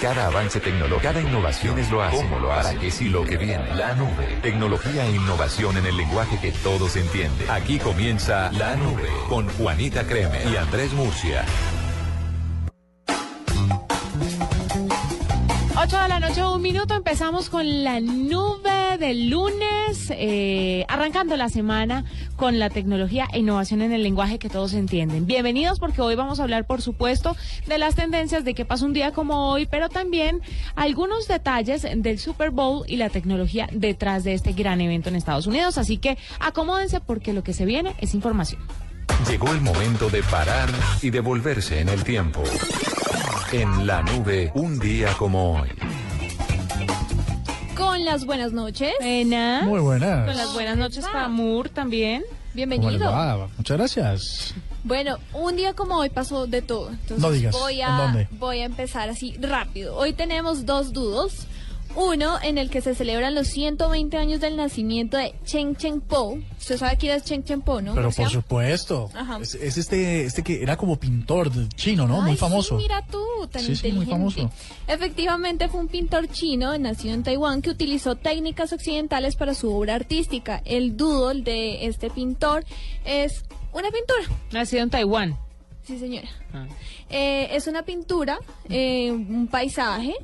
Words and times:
Cada 0.00 0.28
avance 0.28 0.60
tecnológico, 0.60 1.02
cada 1.02 1.20
innovación 1.20 1.78
es 1.78 1.90
lo 1.90 2.02
hace. 2.02 2.16
¿Cómo 2.16 2.38
lo 2.38 2.50
hace? 2.50 2.68
¿Para 2.68 2.80
qué 2.80 2.90
si 2.90 3.10
lo 3.10 3.22
que 3.22 3.36
viene? 3.36 3.74
La 3.74 3.94
nube. 3.94 4.38
Tecnología 4.40 5.04
e 5.04 5.10
innovación 5.10 5.76
en 5.76 5.84
el 5.84 5.94
lenguaje 5.94 6.38
que 6.40 6.52
todos 6.52 6.96
entienden. 6.96 7.50
Aquí 7.50 7.78
comienza 7.78 8.50
La 8.52 8.76
Nube 8.76 9.10
con 9.28 9.46
Juanita 9.50 10.06
Creme 10.06 10.38
y 10.50 10.56
Andrés 10.56 10.94
Murcia. 10.94 11.44
8 15.82 15.98
de 15.98 16.08
la 16.08 16.20
noche, 16.20 16.44
un 16.44 16.60
minuto. 16.60 16.92
Empezamos 16.92 17.48
con 17.48 17.84
la 17.84 18.00
nube 18.00 18.98
del 18.98 19.30
lunes, 19.30 20.10
eh, 20.10 20.84
arrancando 20.88 21.38
la 21.38 21.48
semana 21.48 22.04
con 22.36 22.58
la 22.58 22.68
tecnología 22.68 23.26
e 23.32 23.38
innovación 23.38 23.80
en 23.80 23.92
el 23.92 24.02
lenguaje 24.02 24.38
que 24.38 24.50
todos 24.50 24.74
entienden. 24.74 25.24
Bienvenidos 25.24 25.78
porque 25.78 26.02
hoy 26.02 26.16
vamos 26.16 26.38
a 26.38 26.42
hablar, 26.42 26.66
por 26.66 26.82
supuesto, 26.82 27.34
de 27.66 27.78
las 27.78 27.94
tendencias 27.94 28.44
de 28.44 28.52
qué 28.52 28.66
pasa 28.66 28.84
un 28.84 28.92
día 28.92 29.12
como 29.12 29.48
hoy, 29.50 29.64
pero 29.64 29.88
también 29.88 30.42
algunos 30.74 31.26
detalles 31.26 31.86
del 31.96 32.18
Super 32.18 32.50
Bowl 32.50 32.84
y 32.86 32.96
la 32.96 33.08
tecnología 33.08 33.66
detrás 33.72 34.22
de 34.22 34.34
este 34.34 34.52
gran 34.52 34.82
evento 34.82 35.08
en 35.08 35.16
Estados 35.16 35.46
Unidos. 35.46 35.78
Así 35.78 35.96
que 35.96 36.18
acomódense 36.40 37.00
porque 37.00 37.32
lo 37.32 37.42
que 37.42 37.54
se 37.54 37.64
viene 37.64 37.94
es 38.00 38.14
información. 38.14 38.60
Llegó 39.26 39.50
el 39.50 39.62
momento 39.62 40.10
de 40.10 40.22
parar 40.24 40.68
y 41.00 41.08
devolverse 41.08 41.80
en 41.80 41.88
el 41.88 42.04
tiempo. 42.04 42.42
En 43.52 43.86
la 43.86 44.02
nube, 44.02 44.50
un 44.54 44.78
día 44.78 45.12
como 45.18 45.60
hoy. 45.60 45.68
Con 47.76 48.04
las 48.04 48.24
buenas 48.24 48.52
noches. 48.52 48.92
Buenas. 49.00 49.64
Muy 49.64 49.80
buenas. 49.80 50.26
Con 50.26 50.36
las 50.36 50.52
buenas 50.54 50.76
noches 50.76 51.04
para 51.04 51.28
Moore 51.28 51.70
también. 51.70 52.22
¿Cómo 52.22 52.36
les 52.48 52.54
Bienvenido. 52.54 53.10
va? 53.10 53.48
Muchas 53.56 53.76
gracias. 53.76 54.54
Bueno, 54.84 55.18
un 55.34 55.56
día 55.56 55.72
como 55.74 55.96
hoy 55.98 56.10
pasó 56.10 56.46
de 56.46 56.62
todo. 56.62 56.90
Entonces 56.90 57.18
No 57.18 57.30
digas, 57.30 57.52
voy 57.54 57.80
¿en 57.80 57.86
a 57.88 58.02
dónde? 58.02 58.28
voy 58.32 58.60
a 58.60 58.64
empezar 58.64 59.08
así 59.08 59.36
rápido. 59.40 59.96
Hoy 59.96 60.12
tenemos 60.12 60.64
dos 60.66 60.92
dudos. 60.92 61.46
Uno 61.96 62.38
en 62.42 62.56
el 62.56 62.70
que 62.70 62.80
se 62.80 62.94
celebran 62.94 63.34
los 63.34 63.48
120 63.48 64.16
años 64.16 64.40
del 64.40 64.56
nacimiento 64.56 65.16
de 65.16 65.34
Chen 65.44 65.74
Chen 65.74 66.00
Po. 66.00 66.38
Usted 66.58 66.78
sabe 66.78 66.96
quién 66.96 67.16
es 67.16 67.24
Chen 67.24 67.42
Chen 67.42 67.62
Po, 67.62 67.80
¿no? 67.80 67.94
Pero 67.94 68.06
Marcia? 68.06 68.24
por 68.24 68.32
supuesto. 68.32 69.10
Ajá. 69.14 69.38
Es, 69.42 69.54
es 69.54 69.76
este, 69.76 70.24
este 70.24 70.42
que 70.42 70.62
era 70.62 70.76
como 70.76 70.96
pintor 70.96 71.50
chino, 71.74 72.06
¿no? 72.06 72.20
Muy 72.22 72.36
famoso. 72.36 72.76
sí, 72.78 72.82
mira 72.84 73.04
tú, 73.10 73.24
tan 73.50 73.62
Sí, 73.62 73.74
sí, 73.74 73.92
muy 73.92 74.06
famoso. 74.06 74.50
Efectivamente 74.86 75.68
fue 75.68 75.80
un 75.80 75.88
pintor 75.88 76.28
chino 76.28 76.76
nacido 76.78 77.14
en 77.14 77.22
Taiwán 77.22 77.60
que 77.60 77.70
utilizó 77.70 78.14
técnicas 78.14 78.72
occidentales 78.72 79.34
para 79.36 79.54
su 79.54 79.74
obra 79.74 79.96
artística. 79.96 80.62
El 80.64 80.96
doodle 80.96 81.42
de 81.42 81.86
este 81.86 82.08
pintor 82.10 82.64
es 83.04 83.44
una 83.72 83.90
pintura. 83.90 84.38
Nacido 84.52 84.82
en 84.82 84.90
Taiwán. 84.90 85.38
Sí, 85.82 85.98
señora. 85.98 86.28
Ah. 86.52 86.66
Eh, 87.08 87.48
es 87.52 87.66
una 87.66 87.82
pintura, 87.82 88.38
eh, 88.68 89.10
un 89.10 89.48
paisaje, 89.48 90.14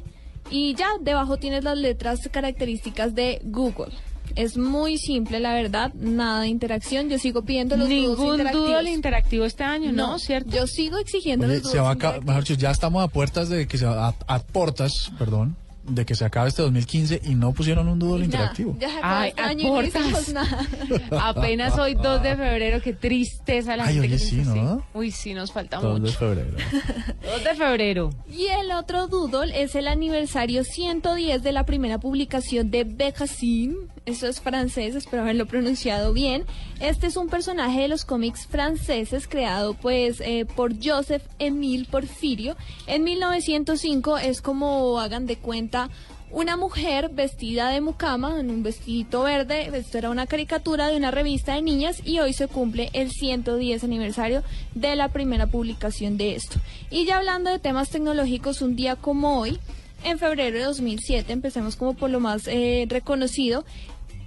y 0.51 0.75
ya 0.75 0.89
debajo 1.01 1.37
tienes 1.37 1.65
las 1.65 1.77
letras 1.77 2.29
características 2.31 3.15
de 3.15 3.41
Google. 3.45 3.93
Es 4.35 4.59
muy 4.59 4.99
simple, 4.99 5.41
la 5.41 5.55
verdad, 5.55 5.95
nada 5.95 6.43
de 6.43 6.49
interacción. 6.49 7.09
Yo 7.09 7.19
sigo 7.19 7.43
pidiendo 7.43 7.77
los 7.77 7.89
Ningún 7.89 8.33
interactivos. 8.33 8.69
doodle 8.69 8.91
interactivo 8.91 9.45
este 9.47 9.65
año, 9.65 9.93
¿no? 9.93 10.19
¿Cierto? 10.19 10.51
Yo 10.51 10.67
sigo 10.67 10.99
exigiendo 10.99 11.47
Oye, 11.47 11.61
los 11.61 11.71
se 11.71 11.79
va 11.81 11.93
a 11.93 12.41
ya 12.41 12.71
estamos 12.71 13.03
a 13.03 13.09
puertas 13.09 13.49
de 13.49 13.67
que 13.67 13.79
se 13.79 13.87
a, 13.87 14.09
a 14.27 14.39
portas, 14.41 15.11
perdón, 15.19 15.57
de 15.89 16.05
que 16.05 16.15
se 16.15 16.25
acabe 16.25 16.49
este 16.49 16.63
2015 16.63 17.21
y 17.25 17.35
no 17.35 17.53
pusieron 17.53 17.89
un 17.89 17.99
doodle 17.99 18.25
interactivo. 18.25 18.77
Ya 18.79 18.89
se 18.91 18.99
acabó 18.99 19.15
Ay, 19.21 19.29
este 19.31 19.43
año 19.43 19.61
y 19.61 19.71
no 19.71 19.83
hicimos 19.83 20.29
nada. 20.31 20.67
Apenas 21.21 21.79
hoy 21.79 21.95
2 21.95 22.23
de 22.23 22.37
febrero, 22.37 22.81
qué 22.83 22.93
tristeza 22.93 23.77
la 23.77 23.85
Ay, 23.85 23.95
gente 23.95 24.09
oye, 24.09 24.17
que 24.17 24.19
sí, 24.19 24.37
¿no? 24.37 24.85
Uy, 24.95 25.11
sí, 25.11 25.35
nos 25.35 25.53
falta 25.53 25.79
2 25.79 25.95
de 25.95 26.01
mucho. 26.01 26.19
febrero. 26.19 26.57
2 27.23 27.45
de 27.45 27.55
febrero. 27.55 28.11
Y 28.29 28.47
el 28.47 28.73
otro 28.73 29.07
doodle 29.07 29.63
es 29.63 29.75
el 29.75 29.89
aniversario 29.89 30.65
110 30.65 31.43
de 31.43 31.53
la 31.53 31.65
primera 31.65 31.99
publicación 31.99 32.71
de 32.71 32.85
Becassin. 32.85 33.77
Eso 34.07 34.29
es 34.29 34.41
francés, 34.41 34.95
espero 34.95 35.23
haberlo 35.23 35.47
pronunciado 35.47 36.13
bien. 36.13 36.45
Este 36.79 37.09
es 37.09 37.17
un 37.17 37.29
personaje 37.29 37.81
de 37.81 37.89
los 37.89 38.05
cómics 38.05 38.47
franceses 38.47 39.27
creado 39.27 39.75
pues 39.75 40.21
eh, 40.21 40.47
por 40.55 40.75
Joseph 40.81 41.25
Émile 41.41 41.87
Porfirio. 41.91 42.57
En 42.87 43.03
1905 43.03 44.19
es 44.19 44.41
como 44.43 45.01
hagan 45.01 45.27
de 45.27 45.39
cuenta 45.39 45.91
una 46.31 46.57
mujer 46.57 47.09
vestida 47.09 47.71
de 47.71 47.81
mucama 47.81 48.39
en 48.39 48.51
un 48.51 48.63
vestidito 48.63 49.25
verde. 49.25 49.77
Esto 49.77 49.99
era 49.99 50.11
una 50.11 50.29
caricatura 50.29 50.87
de 50.87 50.97
una 50.97 51.11
revista 51.11 51.55
de 51.55 51.63
niñas 51.63 52.01
y 52.05 52.21
hoy 52.21 52.33
se 52.33 52.47
cumple 52.47 52.91
el 52.93 53.11
110 53.11 53.83
aniversario 53.83 54.45
de 54.77 54.95
la 54.95 55.09
primera 55.09 55.49
publicación 55.49 56.17
de 56.17 56.37
esto. 56.37 56.61
Y 56.91 57.07
ya 57.07 57.19
hablando 57.19 57.51
de 57.51 57.59
temas 57.59 57.91
tecnológicos, 57.91 58.63
un 58.63 58.77
día 58.77 58.95
como 58.95 59.41
hoy, 59.41 59.59
en 60.05 60.19
febrero 60.19 60.59
de 60.59 60.65
2007, 60.65 61.33
empecemos 61.33 61.75
como 61.75 61.95
por 61.95 62.11
lo 62.11 62.21
más 62.21 62.47
eh, 62.47 62.87
reconocido, 62.89 63.65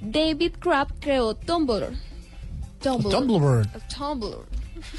David 0.02 0.54
Crabb 0.60 0.88
creó 1.00 1.34
Tumblr. 1.36 1.90
Tumblr. 2.82 3.10
Tumblr. 3.12 3.68
Tumblr. 3.98 4.38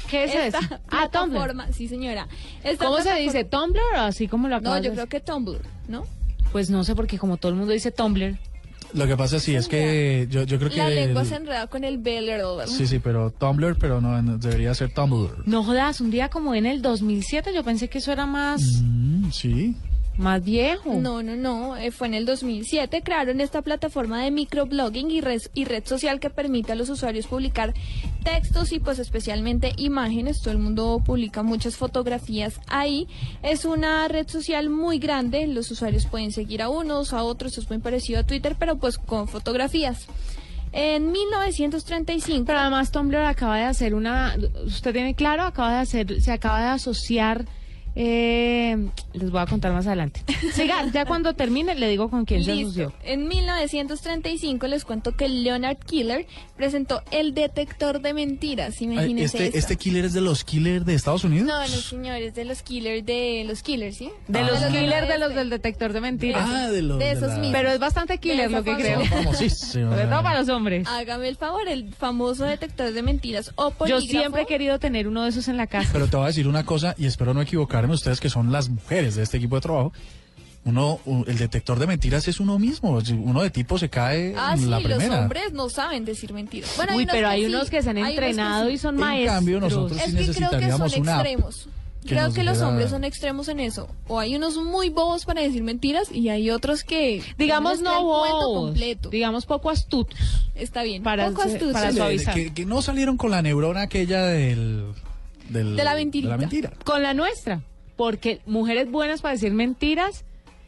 ¿Qué 0.09 0.25
es 0.25 0.35
Esta 0.35 0.59
eso? 0.59 0.67
Ah, 0.89 1.09
Tumblr. 1.11 1.73
sí 1.73 1.87
señora. 1.87 2.27
Esta 2.63 2.85
¿Cómo 2.85 3.01
se 3.01 3.15
dice? 3.15 3.43
¿Tumblr 3.43 3.79
o 3.95 3.99
así 4.01 4.27
como 4.27 4.47
lo 4.47 4.59
No, 4.61 4.77
yo 4.77 4.83
de 4.89 4.91
creo 4.91 5.07
que 5.09 5.19
Tumblr, 5.19 5.61
¿no? 5.87 6.05
Pues 6.51 6.69
no 6.69 6.83
sé, 6.83 6.95
porque 6.95 7.17
como 7.17 7.37
todo 7.37 7.51
el 7.51 7.57
mundo 7.57 7.73
dice 7.73 7.91
Tumblr. 7.91 8.37
Lo 8.93 9.07
que 9.07 9.15
pasa 9.15 9.39
sí 9.39 9.55
es 9.55 9.69
que 9.69 10.27
yo, 10.29 10.43
yo 10.43 10.57
creo 10.59 10.69
que... 10.69 10.75
La 10.75 10.89
lengua 10.89 11.21
el- 11.21 11.27
se 11.27 11.35
enreda 11.35 11.65
con 11.67 11.85
el 11.85 11.97
BLR. 11.97 12.67
Sí, 12.67 12.85
sí, 12.85 12.99
pero 12.99 13.31
Tumblr, 13.31 13.77
pero 13.79 14.01
no, 14.01 14.21
no, 14.21 14.37
debería 14.37 14.73
ser 14.73 14.93
Tumblr. 14.93 15.47
No 15.47 15.63
jodas, 15.63 16.01
un 16.01 16.11
día 16.11 16.27
como 16.29 16.53
en 16.53 16.65
el 16.65 16.81
2007, 16.81 17.53
yo 17.55 17.63
pensé 17.63 17.87
que 17.89 17.99
eso 17.99 18.11
era 18.11 18.25
más, 18.25 18.61
Mm, 18.83 19.31
sí. 19.31 19.75
Más 20.21 20.43
viejo. 20.43 20.93
No, 20.93 21.21
no, 21.21 21.35
no, 21.35 21.75
eh, 21.75 21.91
fue 21.91 22.07
en 22.07 22.13
el 22.13 22.25
2007. 22.25 23.01
Crearon 23.03 23.41
esta 23.41 23.61
plataforma 23.61 24.23
de 24.23 24.31
microblogging 24.31 25.11
y 25.11 25.19
red, 25.19 25.41
y 25.53 25.65
red 25.65 25.83
social 25.85 26.19
que 26.19 26.29
permite 26.29 26.71
a 26.71 26.75
los 26.75 26.89
usuarios 26.89 27.27
publicar 27.27 27.73
textos 28.23 28.71
y 28.71 28.79
pues 28.79 28.99
especialmente 28.99 29.73
imágenes. 29.77 30.41
Todo 30.41 30.51
el 30.51 30.59
mundo 30.59 31.01
publica 31.05 31.43
muchas 31.43 31.75
fotografías 31.75 32.59
ahí. 32.67 33.07
Es 33.43 33.65
una 33.65 34.07
red 34.07 34.27
social 34.27 34.69
muy 34.69 34.99
grande. 34.99 35.47
Los 35.47 35.69
usuarios 35.71 36.05
pueden 36.05 36.31
seguir 36.31 36.61
a 36.61 36.69
unos, 36.69 37.13
a 37.13 37.23
otros. 37.23 37.57
Es 37.57 37.69
muy 37.69 37.79
parecido 37.79 38.21
a 38.21 38.23
Twitter, 38.23 38.55
pero 38.57 38.77
pues 38.77 38.97
con 38.97 39.27
fotografías. 39.27 40.07
En 40.73 41.11
1935... 41.11 42.45
Pero 42.45 42.59
además 42.59 42.91
Tumblr 42.91 43.17
acaba 43.17 43.57
de 43.57 43.63
hacer 43.63 43.93
una, 43.93 44.37
usted 44.65 44.93
tiene 44.93 45.15
claro, 45.15 45.43
acaba 45.43 45.73
de 45.73 45.79
hacer, 45.79 46.21
se 46.21 46.31
acaba 46.31 46.61
de 46.61 46.67
asociar, 46.67 47.45
eh, 47.95 48.89
les 49.13 49.31
voy 49.31 49.41
a 49.41 49.45
contar 49.45 49.73
más 49.73 49.85
adelante. 49.87 50.21
Siga, 50.53 50.85
ya 50.93 51.05
cuando 51.05 51.33
termine 51.33 51.75
le 51.75 51.87
digo 51.89 52.09
con 52.09 52.25
quién 52.25 52.43
se 52.43 52.51
asoció. 52.53 52.93
En 53.03 53.27
1935 53.27 54.67
les 54.67 54.85
cuento 54.85 55.15
que 55.15 55.27
Leonard 55.27 55.77
Killer 55.77 56.25
presentó 56.55 57.01
el 57.11 57.33
detector 57.33 58.01
de 58.01 58.13
mentiras. 58.13 58.75
Ay, 58.79 58.85
Imagínense 58.87 59.45
Este, 59.45 59.57
este 59.57 59.75
killer 59.77 60.05
es 60.05 60.13
de 60.13 60.21
los 60.21 60.43
killers 60.43 60.85
de 60.85 60.93
Estados 60.93 61.23
Unidos. 61.23 61.47
No, 61.47 61.59
no, 61.59 61.67
señores, 61.67 62.33
de 62.33 62.45
los 62.45 62.61
killers, 62.61 63.05
de 63.05 63.43
los 63.47 63.61
killers, 63.63 63.97
¿sí? 63.97 64.09
De 64.27 64.39
Ah. 64.39 64.43
los 64.43 64.59
killers 64.65 65.07
de 65.07 65.13
este. 65.13 65.17
los 65.19 65.35
del 65.35 65.49
detector 65.49 65.93
de 65.93 66.01
mentiras. 66.01 66.45
Ah, 66.47 66.69
de 66.69 66.81
los... 66.81 66.99
de 66.99 67.11
esos 67.11 67.29
la- 67.29 67.35
mismos. 67.37 67.51
Pero 67.53 67.71
es 67.71 67.79
bastante 67.79 68.17
killer 68.17 68.49
lo 68.51 68.63
que 68.63 68.75
creo. 68.75 68.99
Son 68.99 69.07
famosísimos. 69.07 69.93
Sobre 69.95 70.07
todo 70.07 70.23
para 70.23 70.39
los 70.39 70.49
hombres. 70.49 70.87
Hágame 70.87 71.27
el 71.27 71.35
favor, 71.35 71.67
el 71.67 71.93
famoso 71.93 72.45
detector 72.45 72.91
de 72.93 73.01
mentiras 73.01 73.51
o 73.55 73.71
polígrafo. 73.71 74.05
Yo 74.05 74.09
siempre 74.09 74.41
he 74.43 74.45
querido 74.45 74.79
tener 74.79 75.07
uno 75.07 75.23
de 75.23 75.29
esos 75.29 75.47
en 75.47 75.57
la 75.57 75.67
casa. 75.67 75.89
Pero 75.93 76.07
te 76.07 76.15
voy 76.17 76.23
a 76.25 76.27
decir 76.27 76.47
una 76.47 76.65
cosa, 76.65 76.95
y 76.97 77.05
espero 77.05 77.33
no 77.33 77.41
ustedes 77.89 78.19
que 78.19 78.29
son 78.29 78.51
las 78.51 78.69
mujeres 78.69 79.15
de 79.15 79.23
este 79.23 79.37
equipo 79.37 79.55
de 79.55 79.61
trabajo. 79.61 79.91
Uno, 80.63 80.99
el 81.25 81.37
detector 81.39 81.79
de 81.79 81.87
mentiras 81.87 82.27
es 82.27 82.39
uno 82.39 82.59
mismo. 82.59 82.99
Uno 83.23 83.41
de 83.41 83.49
tipo 83.49 83.79
se 83.79 83.89
cae 83.89 84.35
Ah, 84.37 84.51
en 84.53 84.59
sí, 84.59 84.65
la 84.67 84.79
los 84.79 84.83
primera. 84.93 85.21
hombres 85.21 85.53
no 85.53 85.69
saben 85.69 86.05
decir 86.05 86.33
mentiras. 86.33 86.71
Bueno, 86.77 86.95
Uy, 86.95 87.03
unos 87.03 87.15
pero 87.15 87.29
hay 87.29 87.41
sí, 87.41 87.47
unos 87.47 87.69
que 87.71 87.81
se 87.81 87.89
han 87.89 87.97
hay 87.97 88.11
entrenado 88.13 88.67
sí. 88.67 88.73
y 88.73 88.77
son 88.77 88.93
En 88.95 89.01
maestros. 89.01 89.35
cambio, 89.37 89.59
nosotros 89.59 89.97
Es 89.99 90.05
sí 90.05 90.11
que 90.11 90.17
creo 90.17 90.27
que 90.27 90.33
son 90.35 90.81
necesitaríamos 90.81 90.93
extremos. 90.93 91.67
que 92.03 92.09
Creo 92.09 92.31
que 92.33 92.43
los 92.43 92.61
hombres 92.61 92.91
son 92.91 93.03
extremos 93.03 93.47
en 93.47 93.59
eso. 93.59 93.87
O 94.07 94.19
hay 94.19 94.35
unos 94.35 94.55
muy 94.57 94.89
bobos 94.89 95.25
para 95.25 95.41
decir 95.41 95.63
mentiras 95.63 96.11
y 96.11 96.29
hay 96.29 96.51
otros 96.51 96.83
que... 96.83 97.23
Digamos 97.39 97.81
no 97.81 98.03
bobos, 98.03 98.65
completo. 98.67 99.09
digamos 99.09 99.47
poco 99.47 99.71
astutos. 99.71 100.19
Está 100.53 100.83
bien. 100.83 101.01
para 101.01 101.27
Poco 101.29 101.41
astucio. 101.41 101.71
para 101.73 101.87
de- 101.87 101.93
de- 101.93 101.97
suavizar. 101.97 102.33
que, 102.35 102.53
que 102.53 102.65
no 102.67 102.83
salieron 102.83 103.17
con 103.17 103.31
la 103.31 103.41
neurona 103.41 103.81
aquella 103.81 104.23
del, 104.25 104.83
del- 105.49 105.75
De 105.75 105.83
la 105.83 105.95
mentirita. 105.95 106.37
mentira. 106.37 106.71
Con 106.83 107.01
la 107.01 107.15
nuestra. 107.15 107.61
Porque 108.01 108.41
mujeres 108.47 108.89
buenas 108.89 109.21
para 109.21 109.33
decir 109.35 109.53
mentiras, 109.53 110.25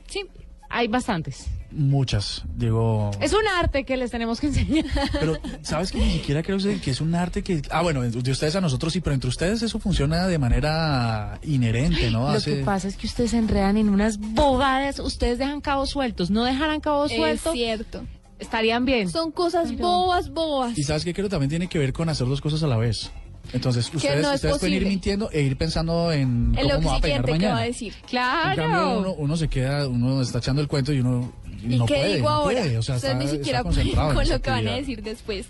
Sí. 0.08 0.22
hay 0.70 0.88
bastantes. 0.88 1.48
Muchas, 1.72 2.44
digo... 2.56 3.10
Es 3.20 3.34
un 3.34 3.48
arte 3.60 3.86
que 3.86 3.98
les 3.98 4.12
tenemos 4.12 4.40
que 4.40 4.46
enseñar. 4.48 4.86
Pero, 5.20 5.40
¿sabes 5.64 5.92
que 5.92 5.98
ni 5.98 6.12
siquiera 6.12 6.44
creo 6.44 6.60
que 6.60 6.92
es 6.92 7.02
un 7.02 7.16
arte 7.16 7.42
que... 7.42 7.64
Ah, 7.72 7.82
bueno, 7.82 8.04
de 8.04 8.32
ustedes 8.32 8.56
a 8.56 8.62
nosotros 8.62 8.94
sí, 8.94 9.02
pero 9.02 9.16
entre 9.16 9.30
ustedes 9.30 9.64
eso 9.64 9.80
funciona 9.80 10.28
de 10.28 10.38
manera 10.38 11.40
inherente, 11.42 12.12
¿no? 12.12 12.32
Lo 12.32 12.40
que 12.40 12.58
pasa 12.58 12.88
es 12.88 12.98
que 12.98 13.08
ustedes 13.08 13.32
se 13.32 13.40
enredan 13.40 13.78
en 13.78 13.90
unas 13.90 14.20
bobadas, 14.20 15.00
ustedes 15.00 15.40
dejan 15.40 15.60
cabos 15.60 15.90
sueltos, 15.90 16.30
no 16.30 16.44
dejaran 16.44 16.82
cabos 16.82 17.10
Es 17.10 17.18
sueltos, 17.18 17.54
cierto. 17.54 18.04
estarían 18.38 18.86
bien. 18.86 19.10
Son 19.10 19.32
cosas 19.32 19.72
Pero- 19.72 19.88
bobas, 19.88 20.30
bobas. 20.30 20.78
Y 20.78 20.84
sabes 20.84 21.04
que 21.04 21.16
creo 21.16 21.30
también 21.30 21.50
tiene 21.50 21.68
que 21.68 21.80
ver 21.80 21.94
con 21.94 22.10
hacer 22.10 22.28
dos 22.28 22.42
cosas 22.42 22.62
a 22.62 22.68
la 22.68 22.78
vez. 22.78 23.10
Entonces, 23.54 23.90
ustedes, 23.94 24.22
no 24.22 24.30
es 24.30 24.36
ustedes 24.36 24.58
pueden 24.58 24.74
ir 24.76 24.86
mintiendo 24.88 25.30
e 25.32 25.42
ir 25.42 25.56
pensando 25.58 26.12
en 26.12 26.54
En 26.58 26.70
cómo 26.70 26.90
va 26.90 26.96
a 26.98 27.00
pegar 27.02 27.22
siguiente 27.22 27.26
que 27.26 27.32
mañana. 27.32 27.54
va 27.54 27.60
a 27.62 27.66
decir. 27.66 27.94
En 27.94 28.08
Claro. 28.10 28.56
cambio, 28.64 29.00
uno, 29.00 29.14
uno 29.14 29.38
se 29.38 29.48
queda, 29.48 29.88
uno 29.88 30.22
está 30.22 30.40
echando 30.40 30.62
el 30.62 30.68
cuento 30.68 30.92
y 30.92 31.00
uno 31.00 31.32
y 31.62 31.76
¿Y 31.76 31.78
no 31.78 31.86
qué 31.86 31.94
puede, 31.96 32.16
digo 32.16 32.30
no 32.30 32.36
ahora? 32.36 32.62
puede, 32.62 32.78
o 32.78 32.82
sea, 32.82 32.96
Ustedes 32.96 33.14
está, 33.14 33.24
ni 33.24 33.30
siquiera 33.32 33.60
está 33.60 33.70
pueden 33.72 33.88
en 33.88 33.96
con 34.16 34.28
lo 34.28 34.42
que 34.42 34.50
van 34.50 34.68
a 34.68 34.72
decir 34.76 35.02
después. 35.02 35.46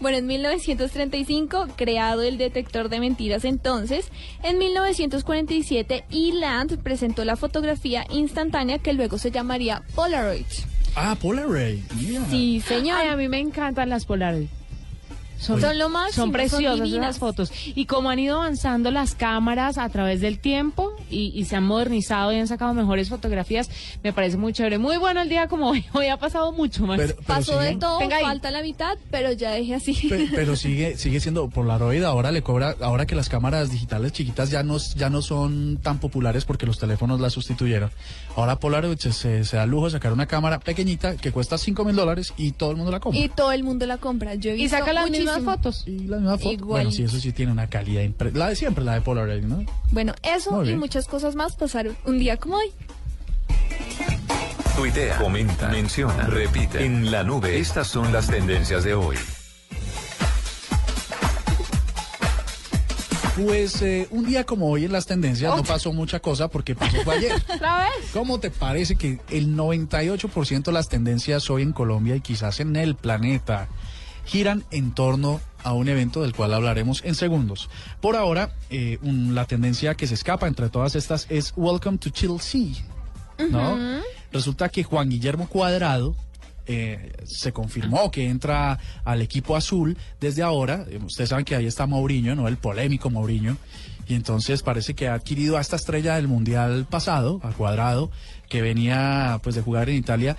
Bueno, 0.00 0.16
en 0.16 0.26
1935, 0.26 1.66
creado 1.76 2.22
el 2.22 2.38
detector 2.38 2.88
de 2.88 3.00
mentiras 3.00 3.44
entonces, 3.44 4.06
en 4.42 4.56
1947, 4.58 6.04
Eland 6.10 6.78
presentó 6.82 7.24
la 7.24 7.36
fotografía 7.36 8.06
instantánea 8.10 8.78
que 8.78 8.92
luego 8.94 9.18
se 9.18 9.30
llamaría 9.30 9.82
Polaroid. 9.94 10.46
Ah, 10.96 11.16
Polaroid. 11.20 11.80
Sí, 12.30 12.60
señor. 12.66 12.98
Ay, 13.00 13.08
a 13.08 13.16
mí 13.16 13.28
me 13.28 13.38
encantan 13.38 13.90
las 13.90 14.06
Polaroid. 14.06 14.46
Son, 15.38 15.60
Son 15.60 15.78
lo 15.78 15.88
máximo, 15.88 16.12
son 16.14 16.24
son 16.24 16.32
preciosas 16.32 16.82
divinas. 16.84 17.10
esas 17.10 17.18
fotos. 17.18 17.52
Y 17.74 17.86
como 17.86 18.10
han 18.10 18.18
ido 18.18 18.36
avanzando 18.36 18.90
las 18.90 19.14
cámaras 19.14 19.78
a 19.78 19.88
través 19.88 20.20
del 20.20 20.38
tiempo 20.38 20.92
y, 21.10 21.32
y 21.38 21.44
se 21.44 21.56
han 21.56 21.64
modernizado 21.64 22.32
y 22.32 22.36
han 22.36 22.48
sacado 22.48 22.74
mejores 22.74 23.08
fotografías, 23.08 23.70
me 24.02 24.12
parece 24.12 24.36
muy 24.36 24.52
chévere. 24.52 24.78
Muy 24.78 24.96
bueno 24.96 25.20
el 25.22 25.28
día 25.28 25.46
como 25.48 25.70
hoy. 25.70 25.84
Hoy 25.92 26.08
ha 26.08 26.16
pasado 26.16 26.50
mucho 26.52 26.86
más. 26.86 26.98
Pero, 26.98 27.14
pero 27.14 27.26
Pasó 27.26 27.58
de 27.60 27.76
todo, 27.76 28.00
falta 28.20 28.50
la 28.50 28.62
mitad, 28.62 28.96
pero 29.10 29.32
ya 29.32 29.52
dejé 29.52 29.74
así. 29.76 29.94
pe- 30.08 30.28
pero 30.34 30.56
sigue, 30.56 30.96
sigue 30.96 31.20
siendo 31.20 31.48
Polaroid. 31.48 32.02
Ahora 32.02 32.32
le 32.32 32.42
cobra, 32.42 32.74
ahora 32.80 33.06
que 33.06 33.14
las 33.14 33.28
cámaras 33.28 33.70
digitales 33.70 34.12
chiquitas 34.12 34.50
ya 34.50 34.62
no, 34.62 34.78
ya 34.96 35.08
no 35.10 35.22
son 35.22 35.78
tan 35.82 35.98
populares 35.98 36.44
porque 36.44 36.66
los 36.66 36.78
teléfonos 36.78 37.20
las 37.20 37.32
sustituyeron. 37.32 37.90
Ahora 38.36 38.56
Polaroid 38.58 38.98
se, 38.98 39.12
se, 39.12 39.44
se 39.44 39.56
da 39.56 39.64
el 39.64 39.70
lujo 39.70 39.86
de 39.86 39.92
sacar 39.92 40.12
una 40.12 40.26
cámara 40.26 40.58
pequeñita 40.58 41.16
que 41.16 41.30
cuesta 41.32 41.58
5 41.58 41.84
mil 41.84 41.94
dólares 41.96 42.32
y 42.36 42.52
todo 42.52 42.70
el 42.70 42.76
mundo 42.76 42.90
la 42.92 43.00
compra. 43.00 43.20
Y 43.20 43.28
todo 43.28 43.52
el 43.52 43.62
mundo 43.64 43.86
la 43.86 43.98
compra. 43.98 44.34
Yo 44.34 44.50
he 44.50 44.56
y 44.56 44.68
saca 44.68 44.92
las 44.92 45.10
mismas 45.36 45.58
muchísimo. 45.62 46.06
fotos. 46.22 46.50
Y. 46.52 46.56
Bueno, 46.56 46.90
sí, 46.90 47.02
eso 47.04 47.18
sí 47.18 47.32
tiene 47.32 47.52
una 47.52 47.68
calidad 47.68 48.02
impre- 48.02 48.32
La 48.32 48.48
de 48.48 48.56
siempre, 48.56 48.84
la 48.84 48.94
de 48.94 49.00
Polaroid, 49.02 49.44
¿no? 49.44 49.64
Bueno, 49.92 50.14
eso 50.22 50.64
y 50.64 50.74
muchas 50.76 51.06
cosas 51.06 51.34
más 51.34 51.56
pasaron 51.56 51.96
un 52.04 52.18
día 52.18 52.36
como 52.36 52.56
hoy. 52.56 52.70
Tuitea, 54.76 55.18
comenta, 55.18 55.68
menciona, 55.68 56.26
repite. 56.26 56.84
En 56.84 57.10
la 57.10 57.24
nube, 57.24 57.58
estas 57.58 57.88
son 57.88 58.12
las 58.12 58.28
tendencias 58.28 58.84
de 58.84 58.94
hoy. 58.94 59.16
Pues 63.44 63.82
eh, 63.82 64.08
un 64.10 64.26
día 64.26 64.44
como 64.44 64.68
hoy 64.68 64.84
en 64.84 64.90
las 64.92 65.06
tendencias 65.06 65.54
no 65.56 65.62
pasó 65.62 65.92
mucha 65.92 66.18
cosa 66.18 66.48
porque 66.48 66.74
pasó 66.74 66.96
fue 67.04 67.16
ayer. 67.18 67.32
¿Otra 67.54 67.78
vez? 67.78 68.10
¿Cómo 68.12 68.40
te 68.40 68.50
parece 68.50 68.96
que 68.96 69.20
el 69.30 69.56
98% 69.56 70.62
de 70.64 70.72
las 70.72 70.88
tendencias 70.88 71.48
hoy 71.48 71.62
en 71.62 71.72
Colombia 71.72 72.16
y 72.16 72.20
quizás 72.20 72.58
en 72.58 72.74
el 72.74 72.96
planeta 72.96 73.68
giran 74.28 74.62
en 74.70 74.92
torno 74.92 75.40
a 75.64 75.72
un 75.72 75.88
evento 75.88 76.22
del 76.22 76.34
cual 76.34 76.54
hablaremos 76.54 77.02
en 77.04 77.14
segundos? 77.16 77.68
Por 78.00 78.14
ahora, 78.14 78.52
eh, 78.70 78.98
un- 79.02 79.34
la 79.34 79.44
tendencia 79.46 79.94
que 79.94 80.06
se 80.06 80.14
escapa 80.14 80.46
entre 80.46 80.68
todas 80.68 80.94
estas 80.94 81.26
es 81.30 81.52
Welcome 81.56 81.98
to 81.98 82.10
Chelsea, 82.10 82.74
¿no? 83.50 83.76
Resulta 84.32 84.68
que 84.68 84.84
Juan 84.84 85.08
Guillermo 85.08 85.48
Cuadrado 85.48 86.14
eh, 86.70 87.12
se 87.24 87.50
confirmó 87.50 88.10
que 88.10 88.28
entra 88.28 88.78
al 89.02 89.22
equipo 89.22 89.56
azul 89.56 89.96
desde 90.20 90.42
ahora. 90.42 90.84
Eh, 90.90 91.00
Ustedes 91.02 91.30
saben 91.30 91.46
que 91.46 91.56
ahí 91.56 91.64
está 91.64 91.86
Mourinho, 91.86 92.34
¿no? 92.36 92.46
El 92.46 92.58
polémico 92.58 93.08
Mourinho. 93.08 93.56
Y 94.06 94.14
entonces 94.14 94.62
parece 94.62 94.92
que 94.94 95.08
ha 95.08 95.14
adquirido 95.14 95.56
a 95.56 95.62
esta 95.62 95.76
estrella 95.76 96.16
del 96.16 96.28
mundial 96.28 96.86
pasado, 96.88 97.40
a 97.42 97.52
Cuadrado, 97.52 98.10
que 98.50 98.60
venía 98.60 99.40
pues 99.42 99.54
de 99.54 99.62
jugar 99.62 99.88
en 99.88 99.96
Italia, 99.96 100.36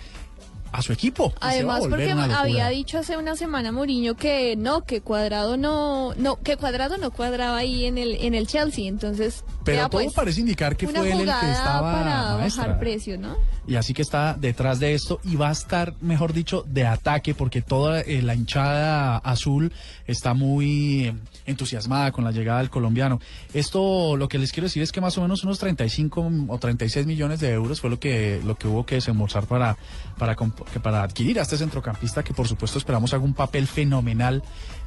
a 0.72 0.82
su 0.82 0.94
equipo. 0.94 1.34
Además, 1.40 1.82
porque 1.90 2.12
había 2.12 2.68
dicho 2.70 3.00
hace 3.00 3.18
una 3.18 3.36
semana 3.36 3.72
Mourinho 3.72 4.16
que 4.16 4.56
no, 4.56 4.84
que 4.86 5.02
Cuadrado 5.02 5.58
no, 5.58 6.14
no, 6.16 6.38
que 6.42 6.58
Cuadrado 6.58 6.98
no 6.98 7.12
cuadraba 7.12 7.58
ahí 7.58 7.86
en 7.86 7.98
el 7.98 8.16
en 8.24 8.34
el 8.34 8.48
Chelsea, 8.48 8.88
entonces 8.88 9.44
Pero 9.64 9.90
todo 9.90 10.02
pues, 10.02 10.14
parece 10.14 10.42
indicar 10.42 10.76
que 10.76 10.88
fue 10.88 11.12
él 11.12 11.22
el 11.22 11.26
que 11.26 11.52
estaba 11.52 11.82
para 11.82 12.38
maestra. 12.38 12.64
bajar 12.64 12.80
precio, 12.80 13.18
¿no? 13.18 13.38
Y 13.70 13.76
así 13.76 13.94
que 13.94 14.02
está 14.02 14.34
detrás 14.34 14.80
de 14.80 14.96
esto 14.96 15.20
y 15.24 15.36
va 15.36 15.50
a 15.50 15.52
estar, 15.52 15.94
mejor 16.02 16.34
dicho, 16.34 16.66
de 16.68 16.88
ataque 16.88 17.36
porque 17.36 17.62
toda 17.62 18.02
eh, 18.02 18.24
la 18.24 18.34
hinchada 18.34 19.18
azul 19.18 19.72
está 20.08 20.34
muy 20.34 21.06
eh, 21.06 21.14
entusiasmada 21.46 22.12
con 22.12 22.24
la 22.24 22.32
llegada 22.32 22.62
del 22.62 22.72
colombiano. 22.72 23.20
Esto 23.54 24.18
lo 24.18 24.28
que 24.28 24.40
les 24.40 24.52
quiero 24.52 24.66
decir 24.66 24.82
es 24.82 24.92
que 24.92 25.02
más 25.02 25.20
o 25.20 25.22
menos 25.22 25.44
unos 25.44 25.60
35 25.60 26.32
o 26.48 26.58
36 26.58 27.06
millones 27.06 27.42
de 27.42 27.52
euros 27.52 27.80
fue 27.80 27.92
lo 27.92 28.00
que 28.00 28.42
lo 28.44 28.58
que 28.58 28.68
hubo 28.68 28.88
que 28.88 28.96
desembolsar 28.96 29.46
para 29.46 29.78
para 30.18 30.36
para 30.36 31.04
adquirir 31.04 31.38
a 31.38 31.44
este 31.44 31.56
centrocampista 31.58 32.24
que 32.24 32.34
por 32.34 32.48
supuesto 32.48 32.80
esperamos 32.80 33.14
haga 33.14 33.24
un 33.24 33.36
papel 33.36 33.68
fenomenal 33.68 34.42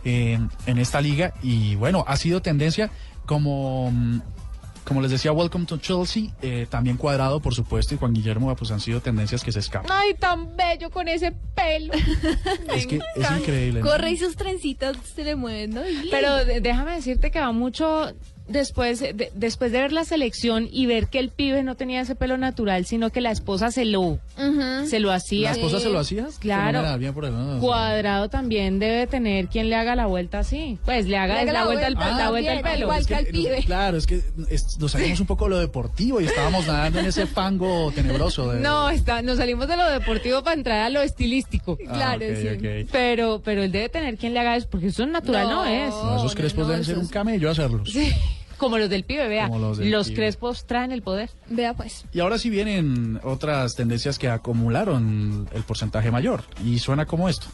eh, 0.05 0.40
en 0.67 0.78
esta 0.78 1.00
liga 1.00 1.35
y 1.40 1.76
bueno, 1.76 2.05
ha 2.08 2.17
sido 2.17 2.43
tendencia 2.43 2.90
como 3.26 3.93
mm, 3.93 4.20
como 4.84 5.00
les 5.00 5.11
decía, 5.11 5.32
Welcome 5.32 5.67
to 5.67 5.79
Chelsea, 5.79 6.31
eh, 6.43 6.67
también 6.69 6.96
Cuadrado, 6.96 7.40
por 7.40 7.55
supuesto, 7.55 7.94
y 7.94 7.99
Juan 7.99 8.12
Guillermo, 8.12 8.55
pues 8.56 8.70
han 8.70 8.81
sido 8.81 9.00
tendencias 9.00 9.44
que 9.44 9.52
se 9.52 9.61
escapan. 9.61 9.90
Ay, 9.90 10.14
tan 10.14 10.56
bello 10.56 10.90
con 10.90 11.08
ese 11.08 11.32
pelo. 11.55 11.93
es 12.75 12.87
que 12.87 12.96
es 12.96 13.31
increíble. 13.38 13.81
¿no? 13.81 13.87
Corre 13.87 14.11
y 14.11 14.17
sus 14.17 14.37
trencitas 14.37 14.96
se 15.14 15.25
le 15.25 15.37
mueven, 15.37 15.70
¿no? 15.70 15.82
Pero 16.11 16.44
déjame 16.44 16.93
decirte 16.93 17.31
que 17.31 17.40
va 17.40 17.52
mucho 17.52 18.12
después 18.48 19.00
de, 19.00 19.30
después 19.34 19.72
de 19.72 19.80
ver 19.80 19.92
la 19.92 20.04
selección 20.04 20.68
y 20.70 20.86
ver 20.86 21.08
que 21.08 21.18
el 21.18 21.30
pibe 21.30 21.62
no 21.62 21.74
tenía 21.76 22.00
ese 22.00 22.14
pelo 22.14 22.36
natural, 22.38 22.84
sino 22.86 23.10
que 23.10 23.20
la 23.20 23.30
esposa 23.30 23.70
se 23.70 23.84
lo 23.84 24.18
se 24.86 25.00
lo 25.00 25.12
hacía. 25.12 25.50
¿La 25.50 25.56
esposa 25.56 25.80
se 25.80 25.88
lo 25.90 25.98
hacía? 25.98 26.26
Claro. 26.40 26.82
Bien 26.98 27.14
por 27.14 27.30
no, 27.30 27.54
no. 27.54 27.60
Cuadrado 27.60 28.28
también 28.28 28.78
debe 28.78 29.06
tener 29.06 29.46
quien 29.48 29.68
le 29.70 29.76
haga 29.76 29.94
la 29.96 30.06
vuelta 30.06 30.40
así. 30.40 30.78
Pues 30.84 31.06
le 31.06 31.16
haga, 31.16 31.34
Le 31.34 31.40
haga 31.40 31.52
la, 31.52 31.60
la 31.60 31.64
vuelta 31.66 31.86
al, 31.86 31.94
la 31.94 32.30
vuelta 32.30 32.50
al 32.52 32.56
también, 32.58 32.62
pelo. 32.74 32.84
igual 32.86 33.00
Es 33.00 33.06
que 33.06 33.14
al 33.14 33.24
nos- 33.24 33.32
pibe. 33.32 33.62
claro, 33.64 33.96
es 33.96 34.06
que 34.06 34.20
es- 34.48 34.78
nos 34.78 34.92
salimos 34.92 35.20
un 35.20 35.26
poco 35.26 35.44
de 35.44 35.50
lo 35.50 35.58
deportivo 35.60 36.20
y 36.20 36.24
estábamos 36.24 36.66
nadando 36.66 36.98
en 36.98 37.06
ese 37.06 37.26
fango 37.26 37.90
tenebroso. 37.94 38.52
De, 38.52 38.60
No, 38.60 38.90
está, 38.90 39.22
nos 39.22 39.38
salimos 39.38 39.68
de 39.68 39.76
lo 39.76 39.88
deportivo 39.88 40.42
para 40.42 40.54
entrar 40.54 40.78
a 40.80 40.90
lo 40.90 41.00
estilístico. 41.02 41.78
Ah, 41.88 41.92
claro, 41.94 42.25
sí. 42.37 42.87
Pero, 42.90 43.40
pero 43.44 43.62
él 43.62 43.70
debe 43.72 43.88
tener 43.88 44.16
quien 44.16 44.34
le 44.34 44.40
haga 44.40 44.56
eso, 44.56 44.68
porque 44.70 44.88
eso 44.88 45.02
es 45.04 45.08
natural, 45.08 45.49
no, 45.49 45.64
No. 45.64 45.70
es. 45.70 45.90
No, 45.90 46.16
esos 46.16 46.34
crespos 46.34 46.64
no, 46.64 46.70
deben 46.72 46.84
ser 46.84 46.94
esos- 46.94 47.04
un 47.04 47.11
camello 47.11 47.50
hacerlos. 47.50 47.90
Sí, 47.92 48.12
Como 48.62 48.78
los 48.78 48.88
del 48.88 49.02
pibe, 49.02 49.26
vea. 49.26 49.49
Los 49.49 49.61
Los, 49.61 49.78
del 49.78 49.90
pibe. 49.90 50.14
crespos 50.14 50.66
traen 50.69 50.92
el 50.92 51.02
poder. 51.02 51.31
Vea 51.50 51.75
pues. 51.75 52.04
Y 52.12 52.21
ahora 52.21 52.38
sí 52.38 52.49
vienen 52.49 53.19
otras 53.25 53.75
tendencias 53.75 54.21
que 54.21 54.28
acumularon 54.28 55.49
el 55.52 55.62
porcentaje 55.64 56.12
mayor. 56.12 56.45
Y 56.64 56.78
suena 56.78 57.04
como 57.04 57.28
esto. 57.28 57.49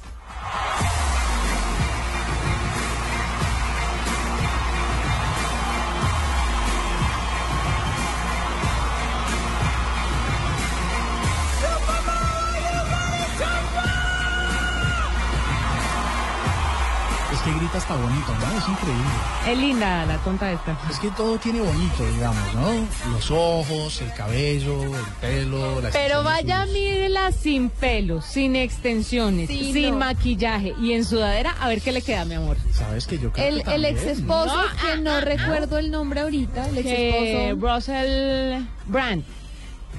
Es 17.89 17.95
que 17.95 17.95
grita 17.95 17.95
hasta 17.95 17.97
bonito, 17.97 18.33
¿no? 18.33 18.59
Es 18.59 18.69
increíble. 18.69 19.05
Es 19.49 19.59
linda 19.59 20.07
la 20.07 20.19
tonta 20.19 20.53
esta. 20.53 20.79
Es 20.91 20.99
que 20.99 21.11
todo 21.11 21.39
tiene 21.39 21.61
bonito, 21.61 22.07
digamos, 22.13 22.55
¿no? 22.55 23.13
Los 23.13 23.31
ojos, 23.31 24.01
el 24.03 24.13
cabello, 24.13 24.83
el 24.85 25.05
pelo, 25.21 25.81
la 25.81 25.91
Pero 25.91 26.23
vaya, 26.23 26.67
mírela 26.67 27.33
sin 27.33 27.71
pelo, 27.71 28.21
sin 28.21 28.57
extensiones, 28.57 29.49
Sí, 29.49 29.73
sin 29.73 29.93
no. 29.93 29.99
maquillaje 29.99 30.75
y 30.81 30.93
en 30.93 31.05
sudadera, 31.05 31.55
a 31.61 31.69
ver 31.69 31.81
qué 31.81 31.93
le 31.93 32.03
queda, 32.03 32.25
mi 32.25 32.35
amor. 32.35 32.57
¿Sabes 32.73 33.07
que 33.07 33.19
yo 33.19 33.33
creo 33.33 33.47
El, 33.47 33.63
que 33.63 33.75
el 33.75 33.85
ex 33.85 34.03
esposo, 34.03 34.55
No, 34.55 34.63
que 34.63 34.93
ah, 34.93 34.97
no 35.01 35.11
ah, 35.13 35.21
recuerdo 35.21 35.79
el 35.79 35.91
nombre 35.91 36.21
ahorita, 36.21 36.69
el 36.69 36.79
ex 36.79 36.87
Que 36.87 37.49
esposo, 37.49 37.67
Russell 37.67 38.65
Brand. 38.87 39.25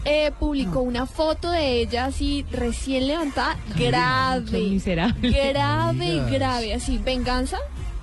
eh, 0.05 0.31
publicó 0.39 0.81
una 0.81 1.05
foto 1.05 1.51
de 1.51 1.81
ella 1.81 2.05
así 2.05 2.45
recién 2.51 3.07
levantada, 3.07 3.57
grave, 3.75 4.59
miserable. 4.69 5.29
grave, 5.51 6.23
grave, 6.31 6.73
así, 6.73 6.97
venganza 6.99 7.57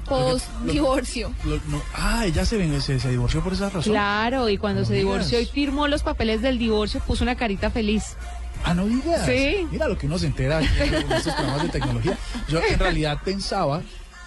post 0.06 0.46
divorcio. 0.64 1.32
Lo- 1.44 1.60
no- 1.68 1.82
ah, 1.94 2.24
ella 2.26 2.44
se, 2.44 2.56
ven- 2.56 2.80
se, 2.80 2.98
se 3.00 3.08
divorció 3.10 3.42
por 3.42 3.52
esa 3.52 3.66
razón. 3.70 3.92
Claro, 3.92 4.48
y 4.48 4.58
cuando 4.58 4.80
No 4.82 4.86
se 4.86 4.94
divorció 4.94 5.38
y 5.38 5.42
digas. 5.42 5.54
firmó 5.54 5.88
los 5.88 6.02
papeles 6.02 6.42
del 6.42 6.58
divorcio, 6.58 7.00
puso 7.00 7.24
una 7.24 7.36
carita 7.36 7.70
feliz. 7.70 8.16
Ah, 8.64 8.74
no 8.74 8.86
digas. 8.86 9.26
Sí. 9.26 9.66
Mira 9.70 9.86
lo 9.88 9.96
que 9.98 10.06
uno 10.06 10.18
se 10.18 10.26
entera 10.26 10.60
en 10.60 11.12
estos 11.12 11.34
programas 11.34 11.62
de 11.64 11.68
tecnología. 11.68 12.18
Yo 12.48 12.60
en 12.62 12.78
realidad 12.78 13.18
pensaba 13.24 13.82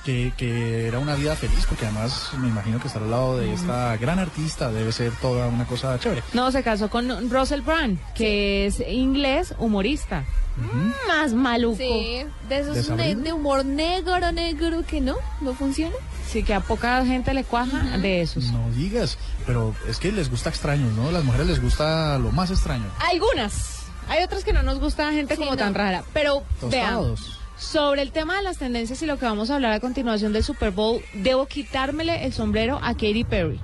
que, 0.10 0.34
que 0.38 0.88
era 0.88 0.98
una 0.98 1.14
vida 1.16 1.36
feliz, 1.36 1.66
porque 1.68 1.86
además 1.86 2.32
me 2.40 2.48
imagino 2.48 2.80
que 2.80 2.88
estar 2.88 3.04
al 3.04 3.12
lado 3.12 3.38
de 3.38 3.54
esta 3.54 3.96
gran 3.98 4.18
artista 4.18 4.72
debe 4.72 4.92
ser 4.92 5.12
toda 5.22 5.48
una 5.48 5.66
cosa 5.66 6.00
chévere. 6.00 6.24
No, 6.34 6.52
se 6.52 6.64
casó 6.64 6.90
con 6.90 7.30
Russell 7.30 7.62
Brand, 7.62 8.00
que 8.16 8.66
es 8.66 8.80
inglés 8.80 9.54
humorista. 9.60 10.24
Mm, 10.58 11.08
Más 11.08 11.34
maluco. 11.34 11.78
Sí, 11.78 12.24
de 12.50 12.60
esos 12.60 12.88
¿De 12.98 13.32
humor 13.34 13.64
negro, 13.66 14.32
negro, 14.32 14.84
que 14.86 15.00
no, 15.00 15.16
no 15.42 15.54
funciona. 15.54 15.96
Sí, 16.28 16.42
que 16.44 16.54
a 16.56 16.60
poca 16.60 17.06
gente 17.06 17.34
le 17.36 17.44
cuaja 17.44 17.98
de 18.00 18.22
esos. 18.22 18.52
No 18.52 18.70
digas, 18.72 19.18
pero 19.46 19.76
es 19.88 20.00
que 20.00 20.12
les 20.12 20.30
gusta 20.32 20.50
extraños, 20.50 20.92
¿no? 20.94 21.12
Las 21.12 21.24
mujeres 21.24 21.48
les 21.48 21.62
gusta 21.62 22.18
lo 22.18 22.32
más 22.32 22.50
extraño. 22.50 22.86
Algunas. 23.12 23.84
Hay 24.10 24.24
otras 24.24 24.44
que 24.44 24.54
no 24.54 24.64
nos 24.64 24.80
gusta 24.80 25.12
gente 25.12 25.36
Sí, 25.36 25.40
como 25.40 25.52
no. 25.52 25.58
tan 25.58 25.76
rara. 25.76 26.04
Pero 26.14 26.44
veamos. 26.64 27.39
Sobre 27.60 28.02
el 28.02 28.12
tema 28.12 28.38
de 28.38 28.44
las 28.44 28.58
tendencias 28.58 29.02
y 29.02 29.06
lo 29.06 29.20
que 29.20 29.26
vamos 29.26 29.50
a 29.52 29.56
hablar 29.56 29.74
a 29.74 29.80
continuación 29.80 30.32
del 30.34 30.44
Super 30.44 30.72
Bowl, 30.72 31.02
debo 31.14 31.46
quitármele 31.46 32.26
el 32.26 32.34
sombrero 32.34 32.80
a 32.82 32.94
Katy 32.94 33.26
Perry. 33.26 33.60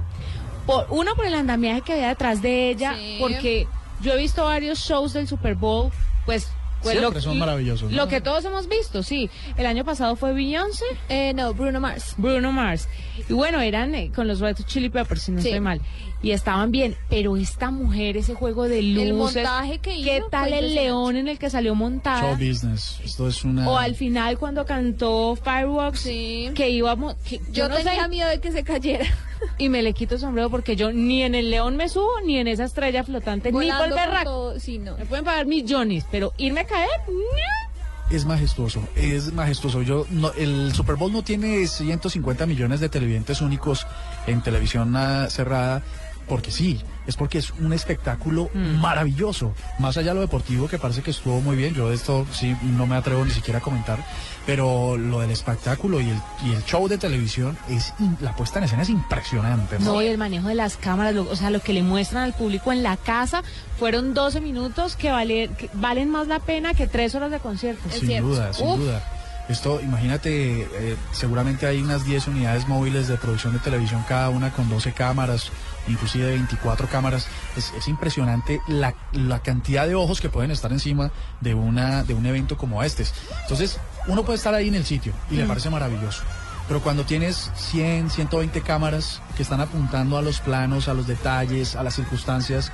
Por, 0.65 0.87
uno, 0.89 1.15
por 1.15 1.25
el 1.25 1.33
andamiaje 1.33 1.81
que 1.81 1.93
había 1.93 2.09
detrás 2.09 2.41
de 2.41 2.69
ella, 2.71 2.95
Sí. 2.95 3.17
porque 3.19 3.67
yo 4.01 4.13
he 4.13 4.17
visto 4.17 4.43
varios 4.43 4.79
shows 4.79 5.13
del 5.13 5.27
Super 5.27 5.55
Bowl, 5.55 5.91
pues... 6.25 6.49
pues 6.83 6.97
Siempre 6.97 7.21
son 7.21 7.39
maravillosos, 7.39 7.89
¿no? 7.89 7.95
Lo 7.97 8.07
que 8.07 8.19
todos 8.19 8.43
hemos 8.45 8.67
visto, 8.67 9.01
sí. 9.01 9.29
El 9.57 9.65
año 9.65 9.85
pasado 9.85 10.15
fue 10.15 10.33
Beyoncé, 10.33 10.83
Eh, 11.07 11.33
no, 11.33 11.53
Bruno 11.53 11.79
Mars. 11.79 12.15
Bruno 12.17 12.51
Mars. 12.51 12.89
Y 13.29 13.33
bueno, 13.33 13.61
eran 13.61 13.95
eh, 13.95 14.11
con 14.13 14.27
los 14.27 14.39
Red 14.39 14.57
Chili 14.65 14.89
Peppers, 14.89 15.21
si 15.21 15.31
no 15.31 15.41
Sí. 15.41 15.47
estoy 15.47 15.61
mal. 15.61 15.79
Y 16.21 16.31
estaban 16.31 16.71
bien. 16.71 16.95
Pero 17.09 17.37
esta 17.37 17.69
mujer, 17.71 18.17
ese 18.17 18.33
juego 18.33 18.63
de 18.67 18.81
luces. 18.81 19.07
El 19.07 19.13
montaje 19.13 19.77
que 19.79 20.01
¿Qué 20.01 20.17
hizo 20.17 20.27
tal 20.29 20.49
fue 20.49 20.59
el 20.59 20.73
león 20.73 21.17
en 21.17 21.27
el 21.27 21.37
que 21.37 21.49
salió 21.49 21.75
montada? 21.75 22.21
Show 22.21 22.31
business. 22.33 22.99
Esto 23.03 23.27
es 23.27 23.43
una. 23.43 23.69
O 23.69 23.77
al 23.77 23.95
final 23.95 24.37
cuando 24.39 24.65
cantó 24.65 25.35
Fireworks, 25.35 25.99
Sí. 25.99 26.49
que 26.55 26.69
íbamos... 26.69 27.15
que- 27.27 27.41
Yo, 27.51 27.69
no 27.69 27.77
sé, 27.77 27.83
tenía 27.83 28.07
miedo 28.07 28.29
de 28.29 28.39
que 28.39 28.51
se 28.51 28.63
cayera. 28.63 29.05
y 29.57 29.69
me 29.69 29.83
le 29.83 29.93
quito 29.93 30.15
el 30.15 30.21
sombrero 30.21 30.49
porque 30.49 30.75
yo 30.75 30.91
ni 30.91 31.21
en 31.23 31.35
el 31.35 31.51
león 31.51 31.75
me 31.75 31.89
subo, 31.89 32.19
ni 32.25 32.37
en 32.37 32.47
esa 32.47 32.63
estrella 32.65 33.03
flotante, 33.03 33.49
ni 33.49 33.53
por 33.53 33.63
Volando 33.63 33.95
berraco. 33.95 34.59
Sí, 34.59 34.79
no. 34.79 34.97
Me 34.97 35.05
pueden 35.05 35.25
pagar 35.25 35.45
millones, 35.45 36.05
pero 36.09 36.33
irme 36.37 36.61
a 36.61 36.65
caer, 36.65 36.89
no. 37.07 38.15
Es 38.15 38.23
majestuoso, 38.23 38.87
es 38.95 39.33
majestuoso. 39.33 39.81
Yo 39.81 40.05
no, 40.11 40.31
el 40.33 40.73
Super 40.75 40.95
Bowl 40.95 41.11
no 41.11 41.23
tiene 41.23 41.65
150 41.65 42.45
millones 42.45 42.79
de 42.79 42.87
televidentes 42.87 43.41
únicos 43.41 43.87
en 44.27 44.41
televisión 44.41 44.95
ah, 44.95 45.27
cerrada, 45.29 45.81
porque 46.27 46.51
sí, 46.51 46.81
es 47.07 47.15
porque 47.15 47.37
es 47.37 47.51
un 47.51 47.71
espectáculo 47.73 48.49
maravilloso. 48.53 49.53
Más 49.79 49.97
allá 49.97 50.09
de 50.09 50.15
lo 50.15 50.21
deportivo, 50.21 50.67
que 50.67 50.77
parece 50.79 51.01
que 51.01 51.11
estuvo 51.11 51.39
muy 51.41 51.55
bien, 51.55 51.73
yo 51.73 51.89
de 51.89 51.95
esto 51.95 52.25
sí 52.33 52.55
no 52.63 52.87
me 52.87 52.95
atrevo 52.95 53.23
ni 53.25 53.31
siquiera 53.31 53.59
a 53.59 53.61
comentar, 53.61 53.99
pero 54.45 54.97
lo 54.97 55.19
del 55.19 55.31
espectáculo 55.31 56.01
y 56.01 56.09
el, 56.09 56.17
y 56.45 56.53
el 56.53 56.63
show 56.65 56.87
de 56.87 56.97
televisión, 56.97 57.57
es 57.69 57.93
in- 57.99 58.17
la 58.21 58.35
puesta 58.35 58.59
en 58.59 58.65
escena 58.65 58.81
es 58.83 58.89
impresionante. 58.89 59.79
¿no? 59.79 59.93
No, 59.93 60.01
y 60.01 60.07
el 60.07 60.17
manejo 60.17 60.47
de 60.47 60.55
las 60.55 60.77
cámaras, 60.77 61.13
lo- 61.15 61.29
o 61.29 61.35
sea, 61.35 61.49
lo 61.49 61.59
que 61.61 61.73
le 61.73 61.83
muestran 61.83 62.23
al 62.23 62.33
público 62.33 62.71
en 62.71 62.83
la 62.83 62.97
casa, 62.97 63.43
fueron 63.79 64.13
12 64.13 64.41
minutos 64.41 64.95
que, 64.95 65.11
vale- 65.11 65.49
que 65.57 65.69
valen 65.73 66.09
más 66.09 66.27
la 66.27 66.39
pena 66.39 66.73
que 66.73 66.87
tres 66.87 67.15
horas 67.15 67.31
de 67.31 67.39
concierto. 67.39 67.89
Sin 67.91 68.07
cierto. 68.07 68.27
duda, 68.29 68.53
sin 68.53 68.67
Uf. 68.67 68.77
duda. 68.79 69.03
Esto, 69.47 69.79
imagínate, 69.79 70.61
eh, 70.63 70.95
seguramente 71.11 71.67
hay 71.67 71.79
unas 71.79 72.03
10 72.03 72.27
unidades 72.29 72.67
móviles 72.67 73.07
de 73.07 73.15
producción 73.17 73.53
de 73.53 73.59
televisión, 73.59 74.03
cada 74.07 74.29
una 74.29 74.51
con 74.51 74.67
12 74.69 74.91
cámaras, 74.93 75.51
inclusive 75.87 76.29
24 76.29 76.87
cámaras. 76.87 77.27
Es, 77.55 77.73
es 77.77 77.87
impresionante 77.87 78.61
la, 78.67 78.93
la 79.13 79.39
cantidad 79.39 79.87
de 79.87 79.95
ojos 79.95 80.21
que 80.21 80.29
pueden 80.29 80.51
estar 80.51 80.71
encima 80.71 81.11
de, 81.41 81.53
una, 81.53 82.03
de 82.03 82.13
un 82.13 82.25
evento 82.25 82.57
como 82.57 82.83
este. 82.83 83.05
Entonces, 83.43 83.79
uno 84.07 84.23
puede 84.23 84.37
estar 84.37 84.53
ahí 84.53 84.67
en 84.67 84.75
el 84.75 84.85
sitio 84.85 85.13
y 85.29 85.35
le 85.35 85.45
parece 85.45 85.69
maravilloso. 85.69 86.23
Pero 86.67 86.81
cuando 86.81 87.03
tienes 87.03 87.51
100, 87.55 88.09
120 88.09 88.61
cámaras 88.61 89.21
que 89.37 89.43
están 89.43 89.61
apuntando 89.61 90.17
a 90.17 90.21
los 90.21 90.39
planos, 90.39 90.87
a 90.87 90.95
los 90.95 91.05
detalles, 91.05 91.75
a 91.75 91.83
las 91.83 91.95
circunstancias, 91.95 92.71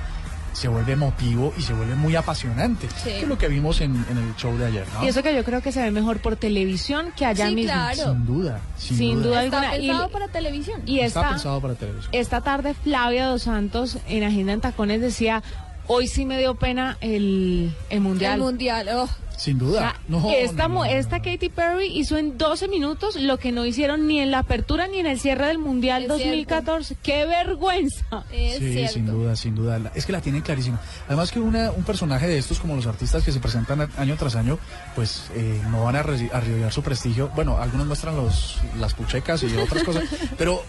se 0.52 0.68
vuelve 0.68 0.92
emotivo 0.92 1.52
y 1.56 1.62
se 1.62 1.72
vuelve 1.72 1.94
muy 1.94 2.14
apasionante. 2.16 2.88
Sí. 2.96 3.04
Que 3.04 3.20
es 3.22 3.28
lo 3.28 3.38
que 3.38 3.48
vimos 3.48 3.80
en, 3.80 3.94
en 4.10 4.18
el 4.18 4.36
show 4.36 4.56
de 4.58 4.66
ayer, 4.66 4.86
¿no? 4.94 5.04
Y 5.04 5.08
eso 5.08 5.22
que 5.22 5.34
yo 5.34 5.44
creo 5.44 5.60
que 5.62 5.72
se 5.72 5.80
ve 5.82 5.90
mejor 5.90 6.20
por 6.20 6.36
televisión 6.36 7.12
que 7.16 7.24
allá 7.24 7.48
Sí, 7.48 7.54
mismo. 7.54 7.72
claro. 7.72 8.12
Sin 8.12 8.26
duda, 8.26 8.60
sin, 8.76 8.96
Sin 8.98 9.22
duda 9.22 9.44
Está 9.44 9.60
alguna. 9.60 9.76
Y- 9.78 9.86
pensado 9.88 10.08
para 10.10 10.28
televisión. 10.28 10.82
Y 10.86 11.00
Está 11.00 11.20
esta, 11.20 11.30
pensado 11.30 11.60
para 11.60 11.74
televisión. 11.74 12.10
esta 12.14 12.40
tarde 12.42 12.74
Flavia 12.74 13.26
Dos 13.26 13.42
Santos 13.42 13.98
en 14.08 14.24
Agenda 14.24 14.52
en 14.52 14.60
Tacones 14.60 15.00
decía, 15.00 15.42
hoy 15.86 16.06
sí 16.06 16.24
me 16.26 16.38
dio 16.38 16.54
pena 16.54 16.96
el, 17.00 17.74
el 17.90 18.00
Mundial. 18.00 18.34
El 18.34 18.40
mundial. 18.40 18.88
oh. 18.94 19.08
Sin 19.36 19.60
O 19.60 19.66
duda. 19.66 19.80
sea, 19.80 20.00
No, 20.08 20.30
esta, 20.30 20.68
no, 20.68 20.74
mu- 20.74 20.74
no, 20.80 20.84
esta. 20.84 21.20
Katy 21.22 21.48
Perry 21.48 21.86
hizo 21.86 22.16
en 22.16 22.38
12 22.38 22.68
minutos 22.68 23.16
lo 23.16 23.38
que 23.38 23.50
no 23.52 23.64
hicieron 23.66 24.06
ni 24.06 24.20
en 24.20 24.30
la 24.30 24.38
apertura 24.40 24.86
ni 24.86 24.98
en 24.98 25.06
el 25.06 25.18
cierre 25.18 25.46
del 25.48 25.58
Mundial 25.58 26.02
Es 26.02 26.08
2014. 26.08 26.96
¡Qué 27.02 27.26
vergüenza! 27.26 28.24
Es 28.32 28.58
Sí, 28.58 28.72
cierto. 28.72 28.92
sin 28.94 29.06
duda, 29.06 29.36
sin 29.36 29.54
duda. 29.54 29.80
Es 29.94 30.06
que 30.06 30.12
la 30.12 30.20
tienen 30.20 30.42
clarísima. 30.42 30.80
Además 31.06 31.32
que 31.32 31.40
una, 31.40 31.70
un 31.72 31.82
personaje 31.84 32.26
de 32.28 32.38
estos, 32.38 32.60
como 32.60 32.76
los 32.76 32.86
artistas 32.86 33.24
que 33.24 33.32
se 33.32 33.40
presentan 33.40 33.88
año 33.96 34.16
tras 34.16 34.36
año, 34.36 34.58
pues 34.94 35.24
eh, 35.34 35.60
no 35.70 35.84
van 35.84 35.96
a 35.96 36.02
arri- 36.04 36.30
arriesgar 36.32 36.72
su 36.72 36.82
prestigio. 36.82 37.30
Bueno, 37.34 37.58
algunos 37.58 37.86
muestran 37.86 38.16
los, 38.16 38.58
las 38.78 38.94
puchecas 38.94 39.42
y 39.42 39.56
otras 39.56 39.82
cosas, 39.84 40.04
pero 40.38 40.62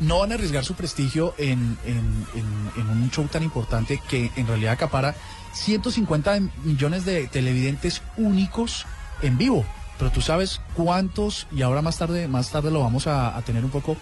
no 0.00 0.18
van 0.18 0.30
a 0.32 0.34
arriesgar 0.34 0.64
su 0.64 0.74
prestigio 0.74 1.34
en, 1.38 1.78
en- 1.86 2.26
en- 2.34 2.80
en 2.82 2.88
un 2.88 3.10
show 3.10 3.26
tan 3.28 3.42
importante 3.42 4.00
que 4.08 4.30
en 4.36 4.46
realidad 4.46 4.72
acapara 4.74 5.14
150 5.56 6.38
millones 6.64 7.04
de 7.04 7.26
televidentes 7.28 8.02
únicos 8.16 8.86
en 9.22 9.38
vivo. 9.38 9.64
Pero 9.98 10.10
tú 10.12 10.20
sabes 10.20 10.60
cuántos, 10.74 11.46
y 11.50 11.62
ahora 11.62 11.80
más 11.82 11.96
tarde, 11.98 12.28
más 12.28 12.50
tarde 12.50 12.70
lo 12.70 12.80
vamos 12.80 13.06
a, 13.06 13.36
a 13.36 13.42
tener 13.42 13.64
un 13.64 13.70
poco, 13.70 13.96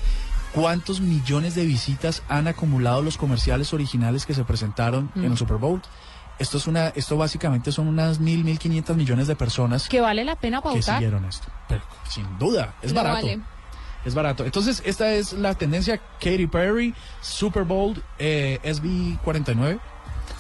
cuántos 0.53 1.01
millones 1.01 1.55
de 1.55 1.65
visitas 1.65 2.23
han 2.29 2.49
acumulado 2.49 3.03
los 3.03 3.17
comerciales 3.17 3.73
originales 3.73 4.27
que 4.27 4.35
se 4.35 4.45
presentaron 4.45 5.11
en 5.15 5.25
el 5.25 5.37
Super 5.39 5.57
Bowl. 5.59 5.81
Esto 6.41 6.59
es 6.59 6.67
una, 6.67 6.89
esto 6.89 7.17
básicamente 7.17 7.71
son 7.71 7.87
unas 7.87 8.19
mil, 8.19 8.43
mil 8.43 8.59
quinientas 8.59 8.97
millones 8.97 9.29
de 9.29 9.37
personas 9.37 9.89
Que 9.89 10.01
vale 10.01 10.25
la 10.25 10.35
pena 10.35 10.59
que 10.59 10.65
pautar. 10.65 10.97
siguieron 10.97 11.25
esto. 11.27 11.47
Pero 11.69 11.83
sin 12.09 12.39
duda, 12.41 12.75
es 12.83 12.93
No 12.93 13.03
barato. 13.05 13.27
vale. 13.27 13.41
Es 14.05 14.15
barato. 14.15 14.45
Entonces, 14.45 14.83
esta 14.85 15.13
es 15.15 15.33
la 15.33 15.55
tendencia 15.55 15.99
Katy 16.21 16.49
Perry, 16.49 16.93
Super 17.23 17.63
Bowl, 17.63 18.03
eh, 18.19 18.59
SB49. 18.65 19.79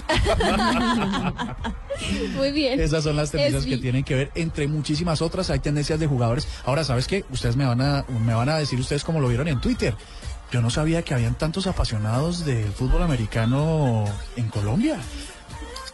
Muy 2.36 2.52
bien. 2.52 2.80
Esas 2.80 3.04
son 3.04 3.16
las 3.16 3.30
tendencias 3.30 3.66
que 3.66 3.78
tienen 3.78 4.04
que 4.04 4.14
ver 4.14 4.30
entre 4.34 4.68
muchísimas 4.68 5.22
otras. 5.22 5.50
Hay 5.50 5.60
tendencias 5.60 5.98
de 5.98 6.06
jugadores. 6.06 6.46
Ahora, 6.64 6.84
¿sabes 6.84 7.06
qué? 7.06 7.24
Ustedes 7.30 7.56
me 7.56 7.64
van 7.64 7.80
a, 7.80 8.04
me 8.24 8.34
van 8.34 8.48
a 8.48 8.58
decir 8.58 8.78
ustedes 8.78 9.04
como 9.04 9.20
lo 9.20 9.28
vieron 9.28 9.48
en 9.48 9.60
Twitter. 9.60 9.94
Yo 10.52 10.60
no 10.60 10.70
sabía 10.70 11.02
que 11.02 11.14
habían 11.14 11.36
tantos 11.36 11.66
apasionados 11.66 12.44
del 12.44 12.70
fútbol 12.72 13.02
americano 13.02 14.04
en 14.36 14.48
Colombia. 14.48 14.98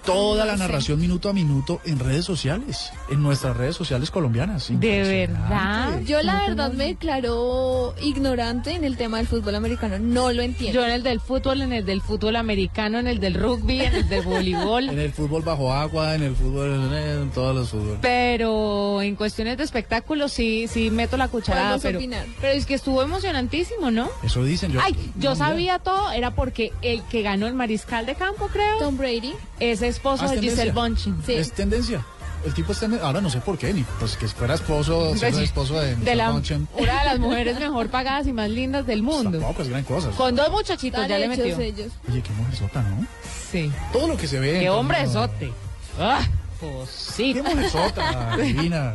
Toda 0.05 0.45
la 0.47 0.57
narración 0.57 0.99
minuto 1.01 1.29
a 1.29 1.33
minuto 1.33 1.81
en 1.85 1.99
redes 1.99 2.25
sociales, 2.25 2.91
en 3.11 3.23
nuestras 3.23 3.57
redes 3.57 3.77
sociales 3.77 4.11
colombianas. 4.11 4.69
¿De 4.71 5.27
verdad? 5.29 6.01
Yo 6.07 6.23
la 6.23 6.41
verdad 6.49 6.73
me 6.73 6.87
declaro 6.87 7.95
ignorante 8.03 8.73
en 8.73 8.85
el 8.85 8.97
tema 8.97 9.19
del 9.19 9.27
fútbol 9.27 9.55
americano. 9.55 9.99
No 9.99 10.33
lo 10.33 10.43
entiendo. 10.43 10.81
Yo 10.81 10.87
en 10.87 10.93
el 10.93 11.03
del 11.03 11.21
fútbol, 11.21 11.63
en 11.63 11.73
el 11.73 11.85
del 11.85 12.01
fútbol 12.01 12.37
americano, 12.37 12.99
en 12.99 13.09
el 13.09 13.21
del 13.21 13.35
rugby, 13.35 13.83
en 13.83 13.95
el 13.95 14.09
del 14.09 14.21
En 14.25 14.25
voleibol. 14.25 14.89
el 14.89 15.13
fútbol 15.13 15.43
bajo 15.43 15.73
agua, 15.73 16.15
en 16.15 16.23
el 16.23 16.35
fútbol, 16.37 16.93
en 16.93 17.31
todos 17.31 17.55
los 17.55 17.71
fútbol. 17.71 17.99
Pero 18.01 19.03
en 19.03 19.17
cuestiones 19.17 19.57
de 19.59 19.65
espectáculo 19.65 20.29
sí, 20.29 20.67
sí 20.69 20.91
meto 20.91 21.17
la 21.17 21.29
cucharada. 21.29 21.79
Pero, 21.79 21.99
opinar. 21.99 22.27
pero 22.41 22.53
es 22.55 22.67
que 22.67 22.75
estuvo 22.75 23.03
emocionantísimo, 23.03 23.91
¿no? 23.91 24.09
Eso 24.23 24.45
dicen. 24.45 24.73
Yo, 24.73 24.81
Ay, 24.83 24.95
yo 25.17 25.31
no, 25.31 25.37
sabía 25.37 25.79
todo, 25.79 26.11
era 26.13 26.31
porque 26.35 26.73
el 26.83 27.03
que 27.05 27.23
ganó 27.23 27.47
el 27.47 27.55
mariscal 27.55 28.07
de 28.07 28.15
campo, 28.15 28.49
creo, 28.53 28.79
Tom 28.79 28.97
Brady. 28.97 29.35
es 29.59 29.81
esposo 29.91 30.25
Ah, 30.25 30.35
es 30.35 30.41
de 30.41 30.49
Giselle. 30.49 30.73
Bündchen. 30.73 31.23
Sí. 31.25 31.35
Es 31.35 31.53
tendencia. 31.53 32.05
El 32.45 32.55
tipo 32.55 32.73
es 32.73 32.79
tendencia. 32.81 33.07
Ahora 33.07 33.21
no 33.21 33.29
sé 33.29 33.41
por 33.41 33.59
qué, 33.59 33.73
ni 33.75 33.85
pues 33.99 34.17
que 34.17 34.27
fuera 34.27 34.55
esposo, 34.55 35.15
ser 35.17 35.35
De- 35.35 35.45
esposo 35.45 35.79
de, 35.79 35.95
de 35.97 36.15
la, 36.15 36.31
Bunchen. 36.31 36.67
una 36.79 36.99
de 37.01 37.05
las 37.05 37.19
mujeres 37.19 37.61
mejor 37.61 37.91
pagadas 37.91 38.27
y 38.27 38.33
más 38.33 38.49
lindas 38.49 38.87
del 38.87 39.03
mundo. 39.03 39.31
Tampoco 39.39 39.61
es 39.63 39.69
gran 39.69 39.85
cosa. 39.85 40.09
Con 40.11 40.35
dos 40.35 40.51
muchachitos 40.51 41.03
Están 41.03 41.09
ya 41.09 41.19
le 41.19 41.29
metió. 41.29 41.59
ellos. 41.61 41.93
Oye, 42.11 42.23
qué 42.23 42.31
mujer 42.33 42.57
sota, 42.57 42.81
¿no? 42.83 43.07
Sí. 43.53 43.71
Todo 43.93 44.09
lo 44.09 44.17
que 44.17 44.27
se 44.27 44.41
ve. 44.41 44.53
Qué 44.61 44.65
en 44.67 44.71
hombre 44.71 44.99
torno- 45.05 45.13
sote. 45.13 45.53
Ah, 45.99 46.21
pues 46.61 46.89
sí. 46.89 47.35
Qué 47.35 47.43
mujer 47.43 47.69
sota, 47.69 48.37
divina. 48.43 48.95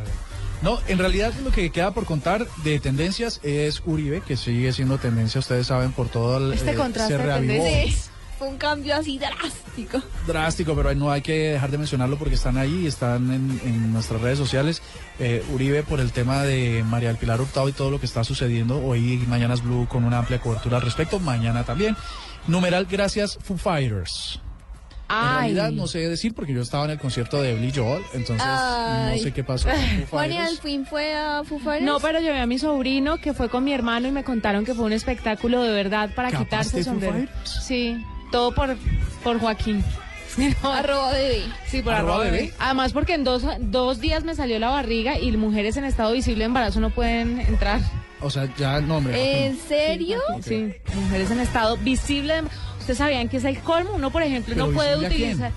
No, 0.62 0.80
en 0.88 0.98
realidad 0.98 1.32
lo 1.44 1.52
que 1.52 1.70
queda 1.70 1.92
por 1.92 2.04
contar 2.06 2.46
de 2.64 2.80
tendencias 2.80 3.38
es 3.44 3.80
Uribe, 3.86 4.22
que 4.22 4.36
sigue 4.36 4.72
siendo 4.72 4.98
tendencia, 4.98 5.38
ustedes 5.38 5.66
saben, 5.68 5.92
por 5.92 6.08
todo 6.08 6.38
el... 6.38 6.54
Este 6.54 6.70
eh, 6.70 6.74
contraste 6.74 7.12
se 7.12 7.18
de 7.18 7.24
reavivó. 7.26 7.62
tendencias. 7.62 8.10
Fue 8.38 8.48
un 8.48 8.58
cambio 8.58 8.94
así 8.94 9.18
drástico. 9.18 10.02
drástico, 10.26 10.74
pero 10.76 10.94
no 10.94 11.10
hay 11.10 11.22
que 11.22 11.52
dejar 11.52 11.70
de 11.70 11.78
mencionarlo 11.78 12.18
porque 12.18 12.34
están 12.34 12.58
ahí, 12.58 12.86
están 12.86 13.32
en, 13.32 13.60
en 13.64 13.92
nuestras 13.94 14.20
redes 14.20 14.36
sociales. 14.38 14.82
Eh, 15.18 15.42
Uribe 15.54 15.82
por 15.82 16.00
el 16.00 16.12
tema 16.12 16.42
de 16.42 16.84
María 16.86 17.08
del 17.08 17.16
Pilar 17.16 17.40
Hurtado 17.40 17.68
y 17.68 17.72
todo 17.72 17.90
lo 17.90 17.98
que 17.98 18.04
está 18.06 18.24
sucediendo. 18.24 18.84
Hoy 18.84 19.24
Mañanas 19.28 19.62
Blue 19.62 19.86
con 19.88 20.04
una 20.04 20.18
amplia 20.18 20.38
cobertura 20.40 20.76
al 20.76 20.82
respecto, 20.82 21.18
mañana 21.18 21.64
también. 21.64 21.96
Numeral, 22.46 22.86
gracias 22.90 23.38
Foo 23.42 23.56
Fighters. 23.56 24.40
Ay. 25.08 25.50
En 25.50 25.56
realidad 25.56 25.70
no 25.70 25.86
sé 25.86 26.00
decir 26.00 26.34
porque 26.34 26.52
yo 26.52 26.60
estaba 26.62 26.84
en 26.84 26.90
el 26.90 26.98
concierto 26.98 27.40
de 27.40 27.54
Billy 27.54 27.72
Joel, 27.74 28.02
entonces 28.12 28.44
Ay. 28.46 29.16
no 29.16 29.22
sé 29.22 29.32
qué 29.32 29.44
pasó. 29.44 29.68
con 29.68 29.78
Foo 29.78 30.06
Juan 30.10 30.30
y 30.32 30.34
Fighters. 30.34 30.50
Alfin 30.58 30.84
fue 30.86 31.14
a 31.14 31.42
Foo 31.44 31.58
Fighters? 31.58 31.86
No, 31.86 32.00
pero 32.00 32.18
llevé 32.20 32.40
a 32.40 32.46
mi 32.46 32.58
sobrino 32.58 33.16
que 33.18 33.32
fue 33.32 33.48
con 33.48 33.62
mi 33.64 33.72
hermano 33.72 34.08
y 34.08 34.12
me 34.12 34.24
contaron 34.24 34.64
que 34.64 34.74
fue 34.74 34.84
un 34.84 34.92
espectáculo 34.92 35.62
de 35.62 35.70
verdad 35.72 36.10
para 36.14 36.30
¿Capaz 36.30 36.44
quitarse 36.44 36.84
sombrero. 36.84 37.28
Sí, 37.44 38.04
todo 38.30 38.52
por, 38.54 38.76
por 39.24 39.38
Joaquín. 39.40 39.84
Arroba 40.62 41.12
bebé. 41.12 41.42
Sí, 41.66 41.80
por 41.82 41.94
¿Arroba 41.94 42.14
arroba 42.14 42.24
bebé? 42.24 42.36
bebé. 42.42 42.54
Además 42.58 42.92
porque 42.92 43.14
en 43.14 43.24
dos, 43.24 43.42
dos 43.60 44.00
días 44.00 44.24
me 44.24 44.34
salió 44.34 44.58
la 44.58 44.68
barriga 44.68 45.18
y 45.18 45.34
mujeres 45.36 45.76
en 45.78 45.84
estado 45.84 46.12
visible 46.12 46.40
de 46.40 46.46
embarazo 46.46 46.80
no 46.80 46.90
pueden 46.90 47.40
entrar. 47.40 47.80
O 48.20 48.30
sea, 48.30 48.48
ya, 48.56 48.80
no, 48.80 48.96
hombre. 48.98 49.46
¿En 49.46 49.58
serio? 49.58 50.20
Sí, 50.42 50.72
mujeres 50.94 51.30
en 51.30 51.40
estado 51.40 51.76
visible 51.78 52.34
de 52.42 52.42
¿Ustedes 52.80 52.98
sabían 52.98 53.28
que 53.28 53.38
es 53.38 53.44
el 53.44 53.58
colmo? 53.60 53.92
Uno, 53.94 54.10
por 54.10 54.22
ejemplo, 54.22 54.54
¿Pero 54.54 54.66
no 54.68 54.72
puede 54.72 54.96
utilizar... 54.96 55.50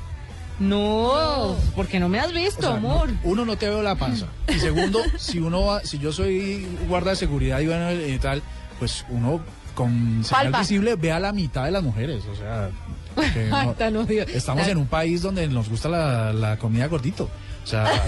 No, 0.60 1.56
porque 1.76 2.00
no 2.00 2.10
me 2.10 2.20
has 2.20 2.32
O 2.32 2.34
visto, 2.34 2.70
no, 2.70 2.76
amor. 2.76 3.10
uno, 3.24 3.46
no 3.46 3.58
te 3.58 3.70
veo 3.70 3.82
la 3.82 3.96
panza. 3.96 4.26
Y 4.48 4.60
segundo, 4.60 5.00
si 5.18 5.40
uno 5.40 5.66
va- 5.66 5.82
si 5.86 6.00
yo 6.00 6.12
soy 6.12 6.68
guarda 6.90 7.12
de 7.12 7.16
seguridad 7.16 7.60
y 7.62 7.68
bueno, 7.68 7.92
y 7.94 8.18
tal, 8.20 8.42
pues 8.78 9.06
uno 9.10 9.40
con 9.84 10.24
señal 10.24 10.44
Palpa. 10.46 10.60
visible 10.60 10.96
ve 10.96 11.12
a 11.12 11.20
la 11.20 11.32
mitad 11.34 11.66
de 11.66 11.72
las 11.72 11.84
mujeres. 11.84 12.24
O 12.32 12.36
sea, 12.36 12.70
no- 13.50 13.56
Ay, 13.58 13.70
tan 13.78 13.96
odio. 13.98 14.24
estamos 14.24 14.68
en 14.68 14.78
un 14.78 14.88
país 14.88 15.22
donde 15.22 15.48
nos 15.48 15.70
gusta 15.70 15.90
la, 15.90 16.34
la 16.34 16.58
comida 16.58 16.88
gordito. 16.88 17.30
O 17.64 17.68
sea, 17.68 17.86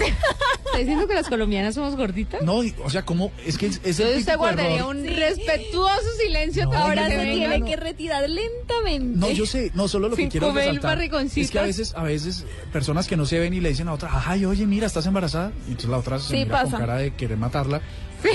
¿Está 0.64 0.78
diciendo 0.78 1.06
que 1.06 1.14
las 1.14 1.28
colombianas 1.28 1.74
somos 1.74 1.94
gorditas? 1.96 2.40
no, 2.42 2.64
y- 2.64 2.74
o 2.82 2.88
sea, 2.88 3.04
¿cómo? 3.04 3.30
Es 3.46 3.58
que 3.58 3.66
es, 3.66 3.80
es 3.84 4.00
el 4.00 4.06
Entonces 4.06 4.08
usted 4.20 4.32
típico 4.32 4.38
guardaría 4.38 4.76
error. 4.78 4.96
un 4.96 5.04
respetuoso 5.06 6.06
silencio 6.24 6.64
No, 6.64 6.72
Ahora 6.72 7.08
se 7.08 7.16
venga. 7.18 7.32
tiene 7.34 7.58
no. 7.58 7.66
que 7.66 7.76
retirar 7.76 8.28
lentamente. 8.28 9.18
No, 9.18 9.30
yo 9.30 9.44
sé, 9.44 9.70
no 9.74 9.86
solo 9.86 10.08
lo 10.08 10.16
que 10.16 10.22
Sin 10.22 10.30
quiero 10.30 10.46
comer 10.48 10.64
resaltar 10.68 11.02
es 11.02 11.50
que 11.50 11.58
a 11.58 11.62
veces, 11.62 11.94
a 11.94 12.02
veces 12.02 12.46
personas 12.72 13.06
que 13.06 13.16
no 13.18 13.26
se 13.26 13.38
ven 13.38 13.52
y 13.52 13.60
le 13.60 13.68
dicen 13.68 13.88
a 13.88 13.92
otra, 13.92 14.10
ay, 14.26 14.46
oye, 14.46 14.64
mira, 14.66 14.86
estás 14.86 15.04
embarazada, 15.06 15.52
y 15.66 15.72
entonces 15.72 15.90
la 15.90 15.98
otra 15.98 16.18
se 16.18 16.28
Sí, 16.28 16.36
mira 16.44 16.62
pasa. 16.62 16.70
con 16.72 16.80
cara 16.80 16.96
de 16.96 17.14
querer 17.14 17.36
matarla. 17.36 17.82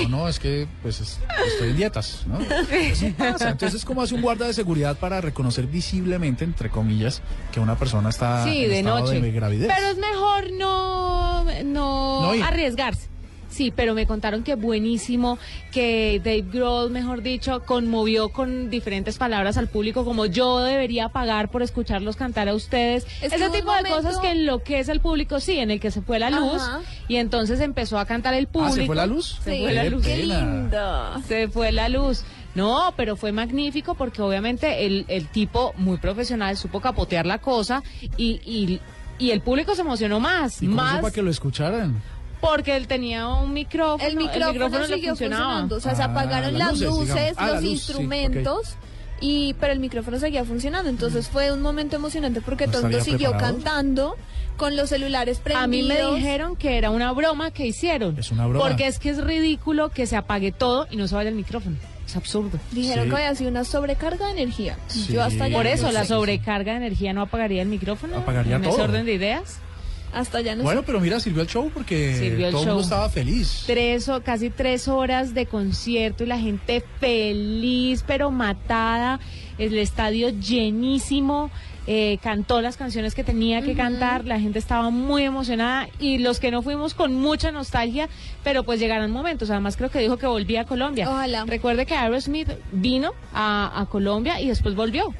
No, 0.04 0.18
no, 0.18 0.28
es 0.28 0.40
que 0.40 0.68
pues 0.82 1.00
es- 1.02 1.20
estoy 1.54 1.70
en 1.70 1.78
dietas, 1.78 2.24
¿no? 2.28 2.40
Eso 2.72 3.08
pasa. 3.18 3.50
Entonces, 3.50 3.84
¿cómo 3.86 4.02
hace 4.02 4.14
un 4.16 4.22
guarda 4.22 4.48
de 4.48 4.54
seguridad 4.54 4.98
para 4.98 5.22
reconocer 5.22 5.68
visiblemente, 5.68 6.44
entre 6.44 6.70
comillas, 6.70 7.22
que 7.52 7.60
una 7.60 7.78
persona 7.78 8.10
está 8.10 8.44
Sí, 8.44 8.64
en 8.66 8.70
de 8.70 8.80
estado 8.80 9.00
noche. 9.00 9.22
de 9.22 9.32
gravidez? 9.32 9.70
Pero 9.74 9.88
es 9.90 9.98
mejor 9.98 10.52
no, 10.58 11.46
no, 11.64 12.32
arriesgarse. 12.44 13.08
Sí, 13.50 13.72
pero 13.76 13.94
me 13.94 14.06
contaron 14.06 14.44
que 14.44 14.56
buenísimo, 14.56 15.38
que 15.72 16.22
Dave 16.24 16.46
Grohl, 16.52 16.92
mejor 16.92 17.22
dicho, 17.22 17.64
conmovió 17.66 18.30
con 18.30 18.70
diferentes 18.70 19.18
palabras 19.18 19.58
al 19.58 19.68
público, 19.68 20.06
como 20.06 20.26
yo 20.26 20.60
debería 20.60 21.10
pagar 21.10 21.50
por 21.50 21.64
escucharlos 21.64 22.16
cantar 22.16 22.50
a 22.50 22.54
ustedes. 22.54 23.06
Es 23.22 23.34
Ese 23.34 23.50
tipo 23.50 23.74
de 23.74 23.90
cosas 23.90 24.18
que 24.18 24.32
enloquece 24.32 24.92
al 24.92 25.00
público, 25.00 25.40
sí, 25.40 25.58
en 25.60 25.72
el 25.72 25.80
que 25.80 25.92
se 25.92 26.02
fue 26.02 26.20
la 26.20 26.30
luz 26.30 26.62
Ajá. 26.62 26.82
y 27.08 27.16
entonces 27.16 27.60
empezó 27.60 28.00
a 28.00 28.06
cantar 28.06 28.34
el 28.34 28.48
público. 28.48 28.74
¿Ah, 28.74 28.76
se 28.76 28.86
fue 28.86 28.96
la 28.96 29.06
luz? 29.06 29.40
Se 29.44 29.52
Sí, 29.52 29.62
fue 29.64 29.74
la 29.74 29.84
Qué 29.84 29.90
luz. 29.90 30.06
Qué 30.06 30.18
lindo. 30.18 31.22
Se 31.28 31.48
fue 31.48 31.72
la 31.72 31.90
luz. 31.90 32.24
No, 32.56 32.94
pero 32.98 33.16
fue 33.16 33.32
magnífico 33.32 33.94
porque 33.94 34.22
obviamente 34.22 34.86
el, 34.86 35.06
el 35.10 35.28
tipo 35.28 35.74
muy 35.78 35.98
profesional 35.98 36.58
supo 36.58 36.82
capotear 36.82 37.26
la 37.26 37.38
cosa 37.38 37.84
y, 38.18 38.42
y, 38.44 38.80
y 39.20 39.32
el 39.32 39.42
público 39.42 39.76
se 39.76 39.82
emocionó 39.82 40.20
más. 40.20 40.62
¿Y 40.64 40.66
cómo 40.66 40.82
más 40.82 41.02
para 41.02 41.14
que 41.14 41.22
lo 41.22 41.30
escucharan? 41.30 42.02
Porque 42.42 42.76
él 42.78 42.88
tenía 42.88 43.28
un 43.28 43.54
micrófono. 43.54 44.08
El 44.08 44.16
micrófono, 44.16 44.80
le 44.80 44.88
siguió 44.88 45.10
funcionaba. 45.10 45.44
funcionando. 45.44 45.76
O 45.76 45.80
sea, 45.80 45.96
se 45.96 46.02
Ah, 46.04 46.06
apagaron 46.06 46.58
las 46.58 46.80
luces. 46.80 47.34
Ah, 47.38 47.48
la 47.48 47.54
los 47.54 47.64
luz, 47.64 47.70
sí, 47.70 47.72
instrumentos. 47.76 48.76
Y, 49.20 49.56
pero 49.56 49.74
el 49.74 49.80
micrófono 49.80 50.20
seguía 50.20 50.46
funcionando, 50.46 50.90
entonces 50.92 51.28
fue 51.28 51.52
un 51.52 51.62
momento 51.64 51.96
emocionante 51.96 52.40
porque 52.42 52.68
¿No 52.68 52.74
todo 52.74 52.82
el 52.86 52.90
mundo 52.92 53.04
siguió 53.04 53.32
preparado? 53.32 53.56
cantando 53.56 54.16
con 54.58 54.76
los 54.76 54.90
celulares 54.90 55.40
prendidos. 55.40 55.64
A 55.64 55.68
mí 55.68 55.82
me 55.84 56.16
dijeron 56.16 56.56
que 56.56 56.78
era 56.78 56.92
una 56.92 57.12
broma 57.14 57.50
que 57.50 57.66
hicieron. 57.66 58.18
Es 58.20 58.32
una 58.32 58.46
broma. 58.46 58.68
Porque 58.68 58.86
es 58.86 59.00
que 59.00 59.10
es 59.10 59.24
ridículo 59.24 59.90
que 59.90 60.06
se 60.06 60.16
apague 60.18 60.52
todo 60.52 60.88
y 60.92 60.98
no 60.98 61.08
se 61.08 61.16
vaya 61.16 61.30
el 61.30 61.36
micrófono. 61.36 61.78
Es 62.06 62.16
absurdo. 62.16 62.60
Dijeron 62.72 63.06
Sí. 63.06 63.10
que 63.10 63.16
había 63.16 63.36
sido 63.36 63.50
una 63.50 63.64
sobrecarga 63.64 64.28
de 64.28 64.32
energía. 64.34 64.78
Sí. 64.88 65.08
Yo 65.12 65.24
hasta 65.24 65.50
Por 65.50 65.66
eso, 65.68 65.92
la 65.92 66.06
sobrecarga 66.06 66.74
de 66.74 66.78
energía 66.78 67.12
no 67.14 67.24
apagaría 67.24 67.64
el 67.64 67.68
micrófono. 67.70 68.18
Apagaría 68.18 68.56
en 68.58 68.66
ese 68.66 68.72
todo. 68.76 68.84
orden 68.84 69.06
de 69.08 69.14
ideas. 69.14 69.60
Hasta 70.14 70.40
allá 70.40 70.56
no 70.56 70.64
Bueno, 70.64 70.84
pero 70.84 71.00
mira, 71.00 71.20
sirvió 71.20 71.42
el 71.42 71.48
show 71.48 71.70
porque 71.74 72.16
Sirvió 72.18 72.48
el 72.48 72.52
todo 72.52 72.64
el 72.64 72.68
mundo 72.70 72.84
estaba 72.84 73.10
feliz. 73.10 73.64
tres 73.68 74.10
o 74.10 74.22
casi 74.24 74.50
tres 74.50 74.88
horas 74.88 75.34
de 75.34 75.46
concierto 75.46 76.24
y 76.24 76.28
la 76.28 76.40
gente 76.40 76.84
feliz 77.00 78.04
pero 78.06 78.32
matada. 78.32 79.20
El 79.58 79.78
estadio 79.78 80.30
llenísimo 80.30 81.50
eh, 81.90 82.20
cantó 82.22 82.62
las 82.62 82.76
canciones 82.76 83.16
que 83.16 83.24
tenía 83.24 83.62
que 83.62 83.74
cantar 83.74 84.26
la 84.26 84.40
gente 84.42 84.60
estaba 84.60 84.90
muy 84.90 85.24
emocionada 85.24 85.88
y 86.00 86.18
los 86.18 86.40
que 86.42 86.52
no 86.52 86.62
fuimos 86.62 86.94
con 86.94 87.16
mucha 87.16 87.52
nostalgia 87.54 88.10
pero 88.44 88.64
pues 88.64 88.80
llegarán 88.80 89.12
momentos. 89.12 89.50
Además 89.50 89.78
creo 89.78 89.90
que 89.90 90.00
dijo 90.00 90.18
que 90.18 90.28
volvía 90.28 90.62
a 90.62 90.66
Colombia. 90.66 91.10
Ojalá. 91.10 91.46
recuerde 91.46 91.86
que 91.86 91.96
Aerosmith 91.96 92.50
vino 92.72 93.14
a, 93.34 93.72
a 93.82 93.86
Colombia 93.88 94.40
y 94.42 94.48
después 94.50 94.76
volvió. 94.76 95.14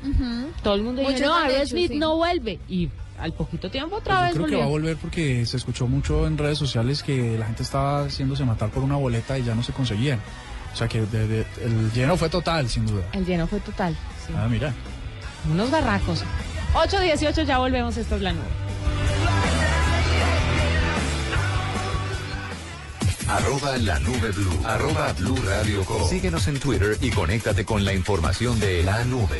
Todo 0.62 0.76
el 0.76 0.84
mundo 0.84 1.00
dijo 1.02 1.12
Muchos 1.12 1.26
no 1.26 1.46
hecho, 1.46 1.56
Aerosmith 1.56 1.92
sí. 1.92 1.98
no 1.98 2.18
vuelve 2.18 2.60
y 2.68 2.90
al 3.20 3.34
poquito 3.34 3.70
tiempo 3.72 4.00
Pues 4.00 4.02
otra 4.02 4.16
yo 4.20 4.22
vez 4.26 4.34
creo 4.36 4.46
que 4.48 4.56
va 4.58 4.64
a 4.66 4.68
volver 4.68 4.98
porque 4.98 5.46
se 5.46 5.58
escuchó 5.58 5.88
mucho 5.88 6.28
en 6.28 6.38
redes 6.38 6.58
sociales 6.58 7.02
que 7.04 7.38
la 7.38 7.46
gente 7.46 7.64
estaba 7.64 8.04
haciéndose 8.06 8.46
matar 8.46 8.70
por 8.70 8.84
una 8.84 8.96
boleta 8.96 9.38
y 9.38 9.44
ya 9.44 9.56
no 9.56 9.64
se 9.64 9.74
conseguían. 9.74 10.20
O 10.74 10.76
sea 10.76 10.88
que 10.88 11.02
de- 11.02 11.28
de- 11.28 11.46
el 11.64 11.92
lleno 11.94 12.16
fue 12.18 12.30
total, 12.30 12.70
sin 12.70 12.86
duda. 12.86 13.04
el 13.14 13.26
lleno 13.26 13.48
fue 13.48 13.60
total 13.60 13.96
sí. 14.28 14.34
Ah, 14.38 14.48
mira. 14.50 14.74
Unos 15.52 15.72
barracos. 15.72 16.24
8.18, 16.74 17.44
ya 17.46 17.58
volvemos. 17.58 17.96
Esto 17.98 18.16
es 18.18 18.22
la 18.22 18.34
nube. 18.34 18.44
Arroba 23.30 23.78
la 23.78 24.00
nube 24.00 24.32
blue. 24.32 24.60
Arroba 24.66 25.12
blue 25.14 25.36
radio 25.46 25.84
com. 25.84 26.08
Síguenos 26.08 26.48
en 26.48 26.60
Twitter 26.60 26.98
y 27.02 27.10
conéctate 27.10 27.66
con 27.66 27.84
la 27.84 27.94
información 27.94 28.58
de 28.60 28.84
la 28.84 29.04
nube. 29.04 29.40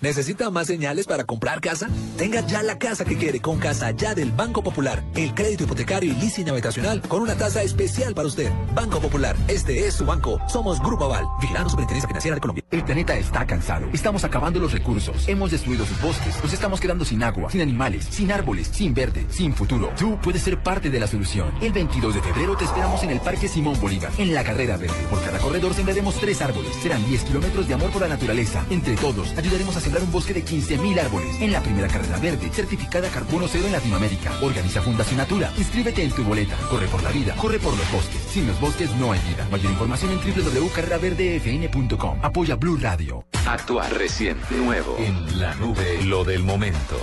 ¿Necesita 0.00 0.48
más 0.50 0.68
señales 0.68 1.06
para 1.08 1.24
comprar 1.24 1.60
casa? 1.60 1.88
Tenga 2.16 2.46
ya 2.46 2.62
la 2.62 2.78
casa 2.78 3.04
que 3.04 3.16
quiere 3.16 3.40
con 3.40 3.58
Casa 3.58 3.90
Ya 3.90 4.14
del 4.14 4.30
Banco 4.30 4.62
Popular. 4.62 5.02
El 5.16 5.34
crédito 5.34 5.64
hipotecario 5.64 6.12
y 6.12 6.14
leasing 6.14 6.48
habitacional 6.48 7.02
con 7.02 7.20
una 7.20 7.34
tasa 7.34 7.64
especial 7.64 8.14
para 8.14 8.28
usted. 8.28 8.48
Banco 8.76 9.00
Popular, 9.00 9.34
este 9.48 9.88
es 9.88 9.94
su 9.94 10.06
banco. 10.06 10.40
Somos 10.46 10.80
Grupo 10.80 11.06
Aval, 11.06 11.26
vigilando 11.40 11.68
Superintendencia 11.68 12.06
Financiera 12.06 12.36
de 12.36 12.40
Colombia. 12.40 12.64
El 12.70 12.84
planeta 12.84 13.16
está 13.16 13.44
cansado. 13.44 13.88
Estamos 13.92 14.22
acabando 14.22 14.60
los 14.60 14.70
recursos. 14.70 15.28
Hemos 15.28 15.50
destruido 15.50 15.84
sus 15.84 16.00
bosques. 16.00 16.36
Nos 16.44 16.52
estamos 16.52 16.80
quedando 16.80 17.04
sin 17.04 17.24
agua, 17.24 17.50
sin 17.50 17.60
animales, 17.60 18.06
sin 18.08 18.30
árboles, 18.30 18.68
sin 18.68 18.94
verde, 18.94 19.26
sin 19.30 19.52
futuro. 19.52 19.90
Tú 19.98 20.16
puedes 20.22 20.42
ser 20.42 20.62
parte 20.62 20.90
de 20.90 21.00
la 21.00 21.08
solución. 21.08 21.52
El 21.60 21.72
22 21.72 22.14
de 22.14 22.22
febrero 22.22 22.56
te 22.56 22.66
esperamos 22.66 23.02
en 23.02 23.10
el 23.10 23.20
Parque 23.20 23.48
Simón 23.48 23.80
Bolívar, 23.80 24.12
en 24.16 24.32
la 24.32 24.44
carrera 24.44 24.76
verde. 24.76 24.94
Por 25.10 25.20
cada 25.24 25.40
corredor 25.40 25.74
sembraremos 25.74 26.14
tres 26.20 26.40
árboles. 26.40 26.72
Serán 26.76 27.04
10 27.04 27.24
kilómetros 27.24 27.66
de 27.66 27.74
amor 27.74 27.90
por 27.90 28.02
la 28.02 28.08
naturaleza. 28.08 28.64
Entre 28.70 28.94
todos, 28.94 29.36
ayudaremos 29.36 29.76
a 29.76 29.87
sembrar 29.88 30.04
un 30.04 30.12
bosque 30.12 30.34
de 30.34 30.44
15.000 30.44 31.00
árboles 31.00 31.40
en 31.40 31.50
la 31.50 31.62
primera 31.62 31.88
carrera 31.88 32.18
verde, 32.18 32.50
certificada 32.52 33.08
Carbono 33.08 33.48
Cero 33.48 33.64
en 33.66 33.72
Latinoamérica. 33.72 34.32
Organiza 34.42 34.82
Fundación 34.82 35.16
Natura. 35.16 35.50
Inscríbete 35.56 36.02
en 36.02 36.10
tu 36.10 36.24
boleta. 36.24 36.54
Corre 36.68 36.86
por 36.88 37.02
la 37.02 37.10
vida, 37.10 37.34
corre 37.36 37.58
por 37.58 37.74
los 37.74 37.90
bosques. 37.90 38.20
Sin 38.30 38.46
los 38.46 38.60
bosques 38.60 38.94
no 38.96 39.12
hay 39.12 39.20
vida. 39.20 39.48
Mayor 39.50 39.72
información 39.72 40.12
en 40.12 40.18
www.carreraverdefn.com. 40.18 42.18
Apoya 42.22 42.56
Blue 42.56 42.76
Radio. 42.76 43.24
Actuar 43.46 43.90
recién, 43.94 44.36
nuevo. 44.50 44.94
En 44.98 45.40
la 45.40 45.54
nube, 45.54 46.02
lo 46.04 46.22
del 46.22 46.42
momento. 46.42 46.98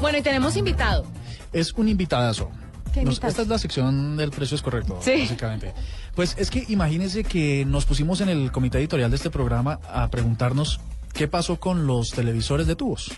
Bueno, 0.00 0.18
y 0.18 0.22
tenemos 0.22 0.56
invitado. 0.56 1.06
Es 1.52 1.72
un 1.74 1.88
invitadazo. 1.88 2.50
Esta 2.94 3.28
es 3.42 3.48
la 3.48 3.58
sección 3.58 4.16
del 4.16 4.30
precio 4.30 4.54
es 4.54 4.62
correcto, 4.62 4.98
Sí. 5.02 5.20
básicamente. 5.22 5.72
Pues 6.14 6.34
es 6.38 6.50
que 6.50 6.64
imagínense 6.68 7.24
que 7.24 7.64
nos 7.64 7.84
pusimos 7.86 8.20
en 8.20 8.28
el 8.28 8.50
comité 8.52 8.78
editorial 8.78 9.10
de 9.10 9.16
este 9.16 9.30
programa 9.30 9.78
a 9.92 10.08
preguntarnos 10.08 10.80
qué 11.12 11.28
pasó 11.28 11.58
con 11.60 11.86
los 11.86 12.10
televisores 12.10 12.66
de 12.66 12.76
tubos. 12.76 13.12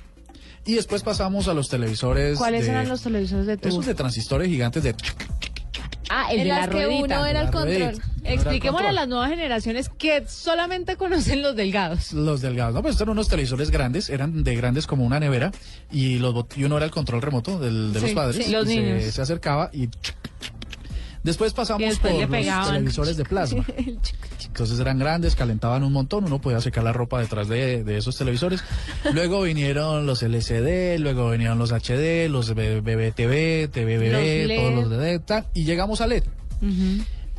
Y 0.64 0.74
después 0.74 1.02
pasamos 1.02 1.48
a 1.48 1.54
los 1.54 1.68
televisores 1.68 2.38
¿Cuáles 2.38 2.66
de- 2.66 2.70
eran 2.70 2.88
los 2.88 3.02
televisores 3.02 3.46
de 3.46 3.56
tubo? 3.56 3.68
Esos 3.68 3.86
de 3.86 3.94
transistores 3.94 4.48
gigantes 4.48 4.82
de... 4.82 4.94
Ah, 6.14 6.26
el 6.30 6.40
En 6.40 6.44
de 6.44 6.48
la 6.50 6.58
las 6.58 6.68
que 6.68 6.84
ruedita. 6.84 7.04
uno 7.20 7.26
era 7.26 7.40
el 7.40 7.46
La 7.46 7.50
control. 7.52 7.78
ruedita. 7.80 8.06
Expliquémosle 8.24 8.86
a 8.88 8.90
control. 8.90 8.94
las 8.94 9.08
nuevas 9.08 9.30
generaciones 9.30 9.88
que 9.88 10.24
solamente 10.28 10.96
conocen 10.96 11.40
los 11.42 11.56
delgados. 11.56 12.12
Los 12.12 12.40
delgados, 12.42 12.74
no, 12.74 12.82
pues 12.82 12.92
estos 12.92 13.06
eran 13.06 13.12
unos 13.12 13.28
televisores 13.28 13.70
grandes, 13.70 14.10
eran 14.10 14.44
de 14.44 14.54
grandes 14.54 14.86
como 14.86 15.04
una 15.04 15.18
nevera 15.18 15.50
y 15.90 16.18
los 16.18 16.34
bot- 16.34 16.56
y 16.56 16.64
uno 16.64 16.76
era 16.76 16.84
el 16.84 16.92
control 16.92 17.22
remoto 17.22 17.58
del- 17.58 17.92
de 17.94 18.00
los 18.00 18.10
Sí, 18.10 18.14
padres. 18.14 18.44
sí. 18.44 18.52
Los 18.52 18.66
y 18.68 18.74
se- 18.74 18.80
niños. 18.80 19.04
Se, 19.04 19.22
acercaba 19.22 19.70
y 19.72 19.88
después 21.22 21.52
pasamos 21.52 21.80
después 21.88 22.26
por 22.26 22.38
los 22.38 22.66
televisores 22.68 23.16
de 23.16 23.24
plasma. 23.24 23.64
Entonces 24.46 24.78
eran 24.80 24.98
grandes, 24.98 25.34
calentaban 25.34 25.82
un 25.82 25.92
montón, 25.92 26.24
uno 26.24 26.40
podía 26.40 26.60
secar 26.60 26.84
la 26.84 26.92
ropa 26.92 27.20
detrás 27.20 27.48
de, 27.48 27.84
de 27.84 27.96
esos 27.96 28.16
televisores. 28.16 28.62
Luego 29.14 29.42
vinieron 29.42 30.04
los 30.06 30.22
LCD, 30.22 30.98
luego 30.98 31.30
vinieron 31.30 31.58
los 31.58 31.72
HD, 31.72 32.28
los 32.28 32.54
BBTV, 32.54 33.68
TVBB, 33.70 34.56
todos 34.56 34.74
los 34.74 34.90
de 34.90 34.98
LED, 34.98 35.20
tal, 35.22 35.46
y 35.54 35.64
llegamos 35.64 36.00
a 36.00 36.06
LED. 36.06 36.24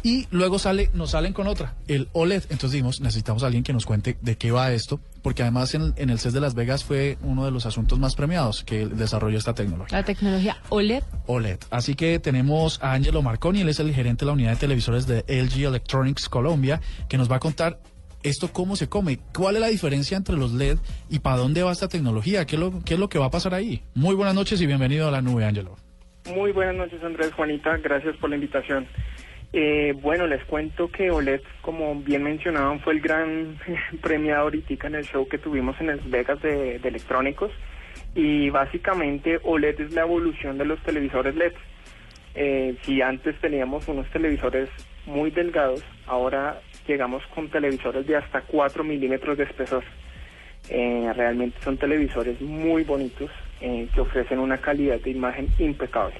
Y 0.03 0.27
luego 0.31 0.59
sale, 0.59 0.89
nos 0.93 1.11
salen 1.11 1.31
con 1.31 1.47
otra, 1.47 1.75
el 1.87 2.09
OLED. 2.11 2.43
Entonces 2.49 2.71
dijimos, 2.71 2.99
necesitamos 2.99 3.41
a 3.43 3.45
alguien 3.45 3.63
que 3.63 3.71
nos 3.71 3.85
cuente 3.85 4.17
de 4.19 4.35
qué 4.35 4.51
va 4.51 4.73
esto, 4.73 4.99
porque 5.21 5.43
además 5.43 5.73
en, 5.75 5.93
en 5.95 6.09
el 6.09 6.19
CES 6.19 6.33
de 6.33 6.41
Las 6.41 6.55
Vegas 6.55 6.83
fue 6.83 7.17
uno 7.21 7.45
de 7.45 7.51
los 7.51 7.65
asuntos 7.65 7.99
más 7.99 8.13
premiados 8.15 8.65
que 8.65 8.85
desarrolló 8.85 9.37
esta 9.37 9.53
tecnología. 9.53 9.97
La 9.97 10.03
tecnología 10.03 10.57
OLED. 10.67 11.03
OLED. 11.25 11.59
Así 11.71 11.95
que 11.95 12.19
tenemos 12.19 12.83
a 12.83 12.91
Angelo 12.91 13.21
Marconi, 13.21 13.61
él 13.61 13.69
es 13.69 13.79
el 13.79 13.93
gerente 13.93 14.25
de 14.25 14.27
la 14.27 14.33
unidad 14.33 14.51
de 14.51 14.57
televisores 14.57 15.07
de 15.07 15.23
LG 15.25 15.65
Electronics 15.65 16.27
Colombia, 16.27 16.81
que 17.07 17.17
nos 17.17 17.31
va 17.31 17.37
a 17.37 17.39
contar 17.39 17.79
esto 18.23 18.51
cómo 18.51 18.75
se 18.75 18.89
come, 18.89 19.19
cuál 19.33 19.55
es 19.55 19.61
la 19.61 19.67
diferencia 19.67 20.17
entre 20.17 20.35
los 20.35 20.51
LED 20.51 20.79
y 21.09 21.19
para 21.19 21.37
dónde 21.37 21.63
va 21.63 21.71
esta 21.71 21.87
tecnología, 21.87 22.45
qué 22.45 22.57
es 22.57 22.59
lo, 22.59 22.83
qué 22.83 22.95
es 22.95 22.99
lo 22.99 23.07
que 23.07 23.19
va 23.19 23.27
a 23.27 23.31
pasar 23.31 23.53
ahí. 23.53 23.83
Muy 23.95 24.15
buenas 24.15 24.35
noches 24.35 24.61
y 24.61 24.65
bienvenido 24.65 25.07
a 25.07 25.11
la 25.11 25.21
nube, 25.21 25.45
Angelo. 25.45 25.77
Muy 26.33 26.51
buenas 26.51 26.75
noches, 26.75 27.03
Andrés, 27.03 27.33
Juanita, 27.33 27.77
gracias 27.77 28.15
por 28.17 28.29
la 28.29 28.35
invitación. 28.35 28.87
Eh, 29.55 29.93
bueno, 30.01 30.25
les 30.25 30.43
cuento 30.45 30.89
que 30.89 31.11
OLED, 31.11 31.41
como 31.61 31.93
bien 31.93 32.23
mencionaban, 32.23 32.79
fue 32.79 32.93
el 32.93 33.01
gran 33.01 33.59
premiado 34.01 34.41
ahorita 34.41 34.87
en 34.87 34.95
el 34.95 35.05
show 35.05 35.27
que 35.27 35.37
tuvimos 35.37 35.79
en 35.79 35.87
Las 35.87 36.09
Vegas 36.09 36.41
de, 36.41 36.77
electrónicos 36.77 37.51
y 38.15 38.49
básicamente 38.49 39.39
OLED 39.43 39.79
es 39.79 39.93
la 39.93 40.01
evolución 40.01 40.57
de 40.57 40.65
los 40.65 40.81
televisores 40.81 41.35
LED. 41.35 41.53
Eh, 42.33 42.75
si 42.81 43.03
antes 43.03 43.39
teníamos 43.41 43.87
unos 43.87 44.09
televisores 44.09 44.69
muy 45.05 45.29
delgados, 45.29 45.83
ahora 46.07 46.59
llegamos 46.87 47.23
con 47.35 47.47
televisores 47.49 48.07
de 48.07 48.15
hasta 48.15 48.41
4 48.41 48.83
milímetros 48.83 49.37
de 49.37 49.43
espesor. 49.43 49.83
Eh, 50.69 51.11
realmente 51.15 51.59
son 51.61 51.77
televisores 51.77 52.41
muy 52.41 52.83
bonitos 52.83 53.29
eh, 53.61 53.87
que 53.93 54.01
ofrecen 54.01 54.39
una 54.39 54.57
calidad 54.57 54.99
de 54.99 55.11
imagen 55.11 55.47
impecable. 55.59 56.15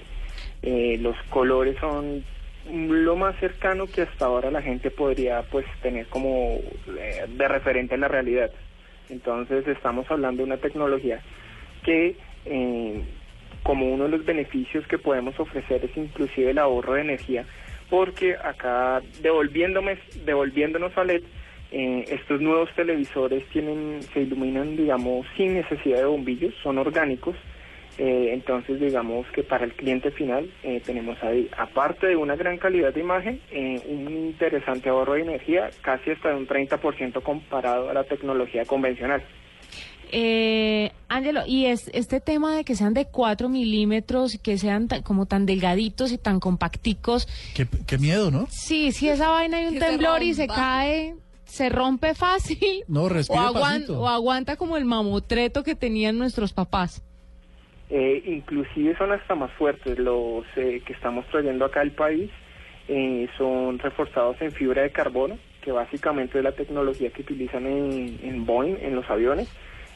Los 1.00 1.17
colores 1.30 1.76
son 1.80 2.24
lo 2.71 3.15
más 3.15 3.38
cercano 3.39 3.88
que 3.88 4.04
hasta 4.04 4.26
ahora 4.26 4.52
la 4.52 4.62
gente 4.62 4.89
podría 4.89 5.41
pues 5.43 5.65
tener 5.82 6.08
como 6.08 6.60
eh, 6.97 7.26
de 7.28 7.47
referente 7.47 7.95
en 7.95 8.02
la 8.02 8.08
realidad. 8.08 8.52
Entonces 9.10 9.67
estamos 9.67 10.10
hablando 10.10 10.43
de 10.43 10.47
una 10.47 10.58
tecnología 10.58 11.21
que 11.84 12.15
eh, 12.45 13.04
como 13.63 13.93
uno 13.93 14.06
de 14.06 14.10
los 14.10 14.26
beneficios 14.26 14.86
que 14.88 14.97
podemos 14.97 15.39
ofrecer 15.39 15.84
es 15.86 15.95
inclusive 15.95 16.52
el 16.52 16.58
ahorro 16.58 16.93
de 16.93 17.02
energía, 17.02 17.45
porque 17.89 18.36
acá 18.36 19.02
devolviéndome, 19.21 19.97
devolviéndonos 20.26 20.97
a 20.97 21.04
LED, 21.04 21.23
eh, 21.71 22.06
estos 22.10 22.39
nuevos 22.39 22.69
televisores 22.76 23.45
tienen, 23.49 24.02
se 24.13 24.21
iluminan, 24.21 24.76
digamos, 24.76 25.26
sin 25.36 25.56
necesidad 25.56 25.97
de 25.97 26.06
bombillos, 26.06 26.54
son 26.62 26.78
orgánicos. 26.78 27.36
Eh, 27.98 28.32
entonces, 28.34 28.80
digamos 28.80 29.28
que 29.36 29.44
para 29.44 29.66
el 29.66 29.74
cliente 29.74 30.10
final 30.12 30.52
eh, 30.64 30.82
tenemos 30.86 31.16
ahí, 31.24 31.48
aparte 31.58 32.08
de 32.08 32.16
una 32.16 32.36
gran 32.36 32.58
calidad 32.58 32.92
de 32.94 33.00
imagen, 33.02 33.40
eh, 33.52 33.82
un 33.88 34.12
interesante 34.12 34.90
ahorro 34.90 35.14
de 35.14 35.22
energía, 35.22 35.70
casi 35.82 36.10
hasta 36.12 36.30
de 36.30 36.36
un 36.36 36.48
30% 36.48 37.22
comparado 37.22 37.90
a 37.90 37.94
la 37.94 38.04
tecnología 38.04 38.66
convencional. 38.66 39.24
Eh, 40.12 40.92
Ángelo, 41.08 41.42
y 41.48 41.66
es 41.66 41.90
este 41.94 42.20
tema 42.22 42.56
de 42.56 42.64
que 42.64 42.76
sean 42.76 42.94
de 42.94 43.06
4 43.06 43.50
milímetros 43.50 44.36
y 44.36 44.38
que 44.38 44.58
sean 44.60 44.88
tan- 44.88 45.02
como 45.02 45.26
tan 45.26 45.46
delgaditos 45.46 46.12
y 46.12 46.18
tan 46.20 46.40
compacticos. 46.40 47.28
Qué, 47.56 47.68
qué 47.88 47.98
miedo, 47.98 48.30
¿no? 48.30 48.48
Sí, 48.52 48.92
sí, 48.92 49.10
esa 49.10 49.30
vaina 49.30 49.58
hay 49.58 49.68
un 49.68 49.74
se 49.74 49.80
temblor 49.80 50.22
y 50.22 50.34
se 50.36 50.46
cae, 50.48 51.16
se 51.46 51.70
rompe 51.70 52.14
fácil. 52.14 52.84
No, 52.88 53.04
O, 53.04 53.10
respire 53.10 53.40
aguan- 53.40 53.74
pasito. 53.82 54.00
o 54.02 54.08
aguanta 54.08 54.56
como 54.56 54.78
el 54.78 54.86
mamotreto 54.86 55.64
que 55.64 55.74
tenían 55.76 56.18
nuestros 56.20 56.54
papás. 56.54 57.02
Eh, 57.96 58.24
inclusive 58.26 58.98
son 58.98 59.12
hasta 59.12 59.36
más 59.36 59.52
fuertes 59.52 60.00
los 60.00 60.46
eh, 60.56 60.82
que 60.84 60.94
estamos 60.94 61.28
trayendo 61.28 61.64
acá 61.66 61.82
al 61.82 61.92
país. 61.92 62.32
eh, 62.88 63.28
son 63.38 63.78
reforzados 63.80 64.42
en 64.42 64.52
fibra 64.52 64.82
de 64.82 64.90
carbono, 64.92 65.38
que 65.62 65.72
básicamente 65.72 66.40
es 66.40 66.44
la 66.44 66.54
tecnología 66.54 67.12
que 67.12 67.22
utilizan 67.22 67.68
en, 67.68 68.46
Boeing, 68.46 68.78
en 68.82 68.96
los 68.96 69.08
aviones. 69.10 69.48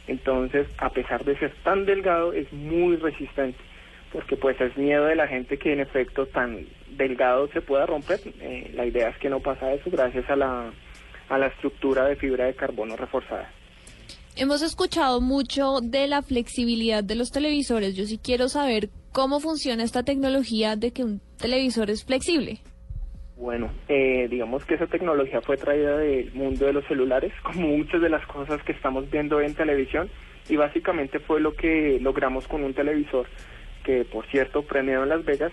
Entonces, 0.08 0.68
a 0.78 0.90
pesar 0.92 1.26
de 1.26 1.38
ser 1.38 1.52
tan 1.64 1.86
delgado, 1.86 2.34
es 2.34 2.52
muy 2.54 2.96
resistente, 2.98 3.58
porque 4.14 4.38
pues 4.38 4.62
es 4.62 4.78
miedo 4.78 5.06
de 5.06 5.16
la 5.16 5.28
gente 5.28 5.58
que 5.58 5.74
en 5.74 5.80
efecto 5.80 6.28
tan 6.28 6.68
delgado 6.92 7.48
se 7.50 7.62
pueda 7.62 7.88
romper. 7.88 8.20
Eh, 8.42 8.72
la 8.76 8.86
idea 8.86 9.10
es 9.10 9.18
que 9.18 9.30
no 9.30 9.40
pasa 9.40 9.74
eso 9.74 9.90
gracias 9.92 10.30
a 10.30 10.36
la, 10.36 10.72
a 11.30 11.38
la 11.38 11.48
estructura 11.48 12.06
de 12.06 12.16
fibra 12.16 12.46
de 12.46 12.54
carbono 12.54 12.96
reforzada. 12.96 13.50
Hemos 14.40 14.62
escuchado 14.62 15.20
mucho 15.20 15.82
de 15.82 16.06
la 16.08 16.22
flexibilidad 16.22 17.04
de 17.04 17.16
los 17.16 17.32
televisores. 17.32 17.96
Yo 17.96 18.06
sí 18.06 18.20
quiero 18.24 18.50
saber 18.50 18.90
cómo 19.12 19.40
funciona 19.40 19.84
esta 19.84 20.04
tecnología 20.04 20.76
de 20.76 20.94
que 20.94 21.04
un 21.04 21.20
televisor 21.40 21.90
es 21.90 22.06
flexible. 22.06 22.60
Bueno, 23.36 23.72
eh, 23.88 24.28
digamos 24.30 24.64
que 24.66 24.76
esa 24.76 24.86
tecnología 24.86 25.42
fue 25.42 25.58
traída 25.58 25.98
del 25.98 26.32
mundo 26.34 26.68
de 26.68 26.74
los 26.74 26.86
celulares, 26.86 27.34
como 27.44 27.68
muchas 27.68 28.00
de 28.00 28.10
las 28.10 28.24
cosas 28.28 28.62
que 28.62 28.74
estamos 28.74 29.10
viendo 29.10 29.42
en 29.42 29.56
televisión, 29.56 30.08
y 30.48 30.56
básicamente 30.56 31.18
fue 31.20 31.42
lo 31.42 31.56
que 31.56 31.98
logramos 32.00 32.48
con 32.48 32.64
un 32.64 32.76
televisor 32.76 33.26
que, 33.84 34.06
por 34.06 34.28
cierto, 34.28 34.62
premiado 34.62 35.02
en 35.02 35.10
Las 35.10 35.26
Vegas, 35.26 35.52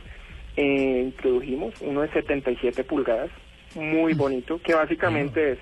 eh, 0.59 1.05
introdujimos 1.07 1.73
uno 1.81 2.03
de 2.03 2.13
77 2.13 2.85
pulgadas, 2.85 3.31
muy 3.77 4.13
bonito, 4.13 4.61
que 4.63 4.75
básicamente 4.75 5.53
es 5.53 5.59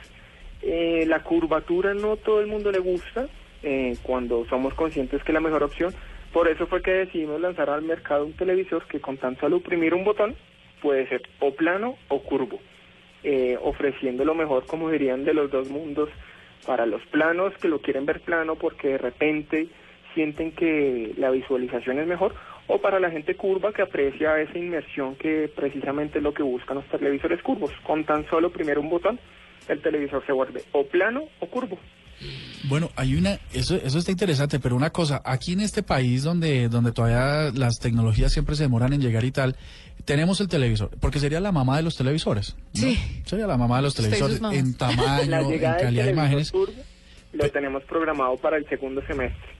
eh, 0.62 1.04
la 1.06 1.22
curvatura 1.22 1.94
no 1.94 2.16
todo 2.16 2.40
el 2.40 2.46
mundo 2.46 2.70
le 2.70 2.78
gusta 2.78 3.26
eh, 3.62 3.96
cuando 4.02 4.44
somos 4.46 4.74
conscientes 4.74 5.22
que 5.22 5.32
es 5.32 5.34
la 5.34 5.40
mejor 5.40 5.62
opción. 5.62 5.92
Por 6.32 6.48
eso 6.48 6.66
fue 6.66 6.82
que 6.82 6.92
decidimos 6.92 7.40
lanzar 7.40 7.68
al 7.68 7.82
mercado 7.82 8.24
un 8.24 8.32
televisor 8.32 8.86
que 8.86 9.00
con 9.00 9.18
tan 9.18 9.38
solo 9.38 9.56
oprimir 9.56 9.92
un 9.94 10.04
botón 10.04 10.34
puede 10.80 11.06
ser 11.08 11.22
o 11.40 11.52
plano 11.52 11.96
o 12.08 12.22
curvo, 12.22 12.58
eh, 13.22 13.58
ofreciendo 13.60 14.24
lo 14.24 14.34
mejor, 14.34 14.66
como 14.66 14.90
dirían, 14.90 15.24
de 15.24 15.34
los 15.34 15.50
dos 15.50 15.68
mundos 15.68 16.08
para 16.66 16.86
los 16.86 17.04
planos 17.06 17.52
que 17.60 17.68
lo 17.68 17.80
quieren 17.80 18.06
ver 18.06 18.20
plano 18.20 18.54
porque 18.56 18.88
de 18.88 18.98
repente 18.98 19.68
sienten 20.14 20.52
que 20.52 21.12
la 21.16 21.30
visualización 21.30 21.98
es 21.98 22.06
mejor 22.06 22.34
o 22.66 22.78
para 22.78 23.00
la 23.00 23.10
gente 23.10 23.34
curva 23.34 23.72
que 23.72 23.82
aprecia 23.82 24.40
esa 24.40 24.58
inmersión 24.58 25.16
que 25.16 25.50
precisamente 25.54 26.18
es 26.18 26.24
lo 26.24 26.32
que 26.32 26.42
buscan 26.42 26.76
los 26.76 26.86
televisores 26.86 27.42
curvos. 27.42 27.72
Con 27.82 28.04
tan 28.04 28.26
solo 28.28 28.48
oprimir 28.48 28.78
un 28.78 28.88
botón, 28.88 29.18
el 29.68 29.82
televisor 29.82 30.24
se 30.26 30.32
vuelve 30.32 30.62
o 30.72 30.84
plano 30.86 31.24
o 31.40 31.46
curvo. 31.46 31.78
Bueno, 32.64 32.90
hay 32.94 33.16
una, 33.16 33.40
eso, 33.52 33.74
eso 33.74 33.98
está 33.98 34.12
interesante, 34.12 34.60
pero 34.60 34.76
una 34.76 34.90
cosa, 34.90 35.20
aquí 35.24 35.52
en 35.52 35.60
este 35.60 35.82
país 35.82 36.22
donde, 36.22 36.68
donde 36.68 36.92
todavía 36.92 37.50
las 37.52 37.80
tecnologías 37.80 38.32
siempre 38.32 38.54
se 38.54 38.62
demoran 38.62 38.92
en 38.92 39.00
llegar 39.00 39.24
y 39.24 39.32
tal, 39.32 39.56
tenemos 40.04 40.40
el 40.40 40.48
televisor, 40.48 40.90
porque 41.00 41.18
sería 41.18 41.40
la 41.40 41.50
mamá 41.50 41.76
de 41.76 41.82
los 41.82 41.96
televisores. 41.96 42.56
¿no? 42.74 42.80
Sí. 42.80 42.98
Sería 43.24 43.48
la 43.48 43.56
mamá 43.56 43.76
de 43.76 43.82
los 43.82 43.94
televisores 43.94 44.40
en 44.52 44.74
tamaño, 44.78 45.30
la 45.30 45.40
en 45.40 45.60
calidad 45.60 46.04
de 46.04 46.10
imágenes. 46.10 46.52
curvo 46.52 46.72
lo 47.32 47.50
tenemos 47.50 47.82
programado 47.84 48.36
para 48.36 48.56
el 48.56 48.68
segundo 48.68 49.04
semestre. 49.06 49.51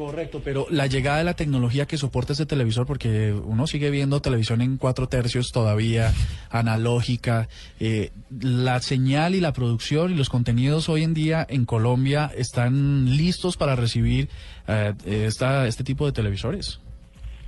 Correcto, 0.00 0.40
pero 0.42 0.66
la 0.70 0.86
llegada 0.86 1.18
de 1.18 1.24
la 1.24 1.34
tecnología 1.34 1.84
que 1.84 1.98
soporta 1.98 2.32
ese 2.32 2.46
televisor, 2.46 2.86
porque 2.86 3.34
uno 3.34 3.66
sigue 3.66 3.90
viendo 3.90 4.22
televisión 4.22 4.62
en 4.62 4.78
cuatro 4.78 5.08
tercios 5.08 5.52
todavía, 5.52 6.10
analógica, 6.50 7.48
eh, 7.80 8.08
la 8.40 8.80
señal 8.80 9.34
y 9.34 9.42
la 9.42 9.52
producción 9.52 10.10
y 10.10 10.14
los 10.14 10.30
contenidos 10.30 10.88
hoy 10.88 11.02
en 11.02 11.12
día 11.12 11.46
en 11.46 11.66
Colombia 11.66 12.30
están 12.34 13.14
listos 13.14 13.58
para 13.58 13.76
recibir 13.76 14.30
eh, 14.68 14.94
esta, 15.04 15.66
este 15.66 15.84
tipo 15.84 16.06
de 16.06 16.12
televisores. 16.12 16.80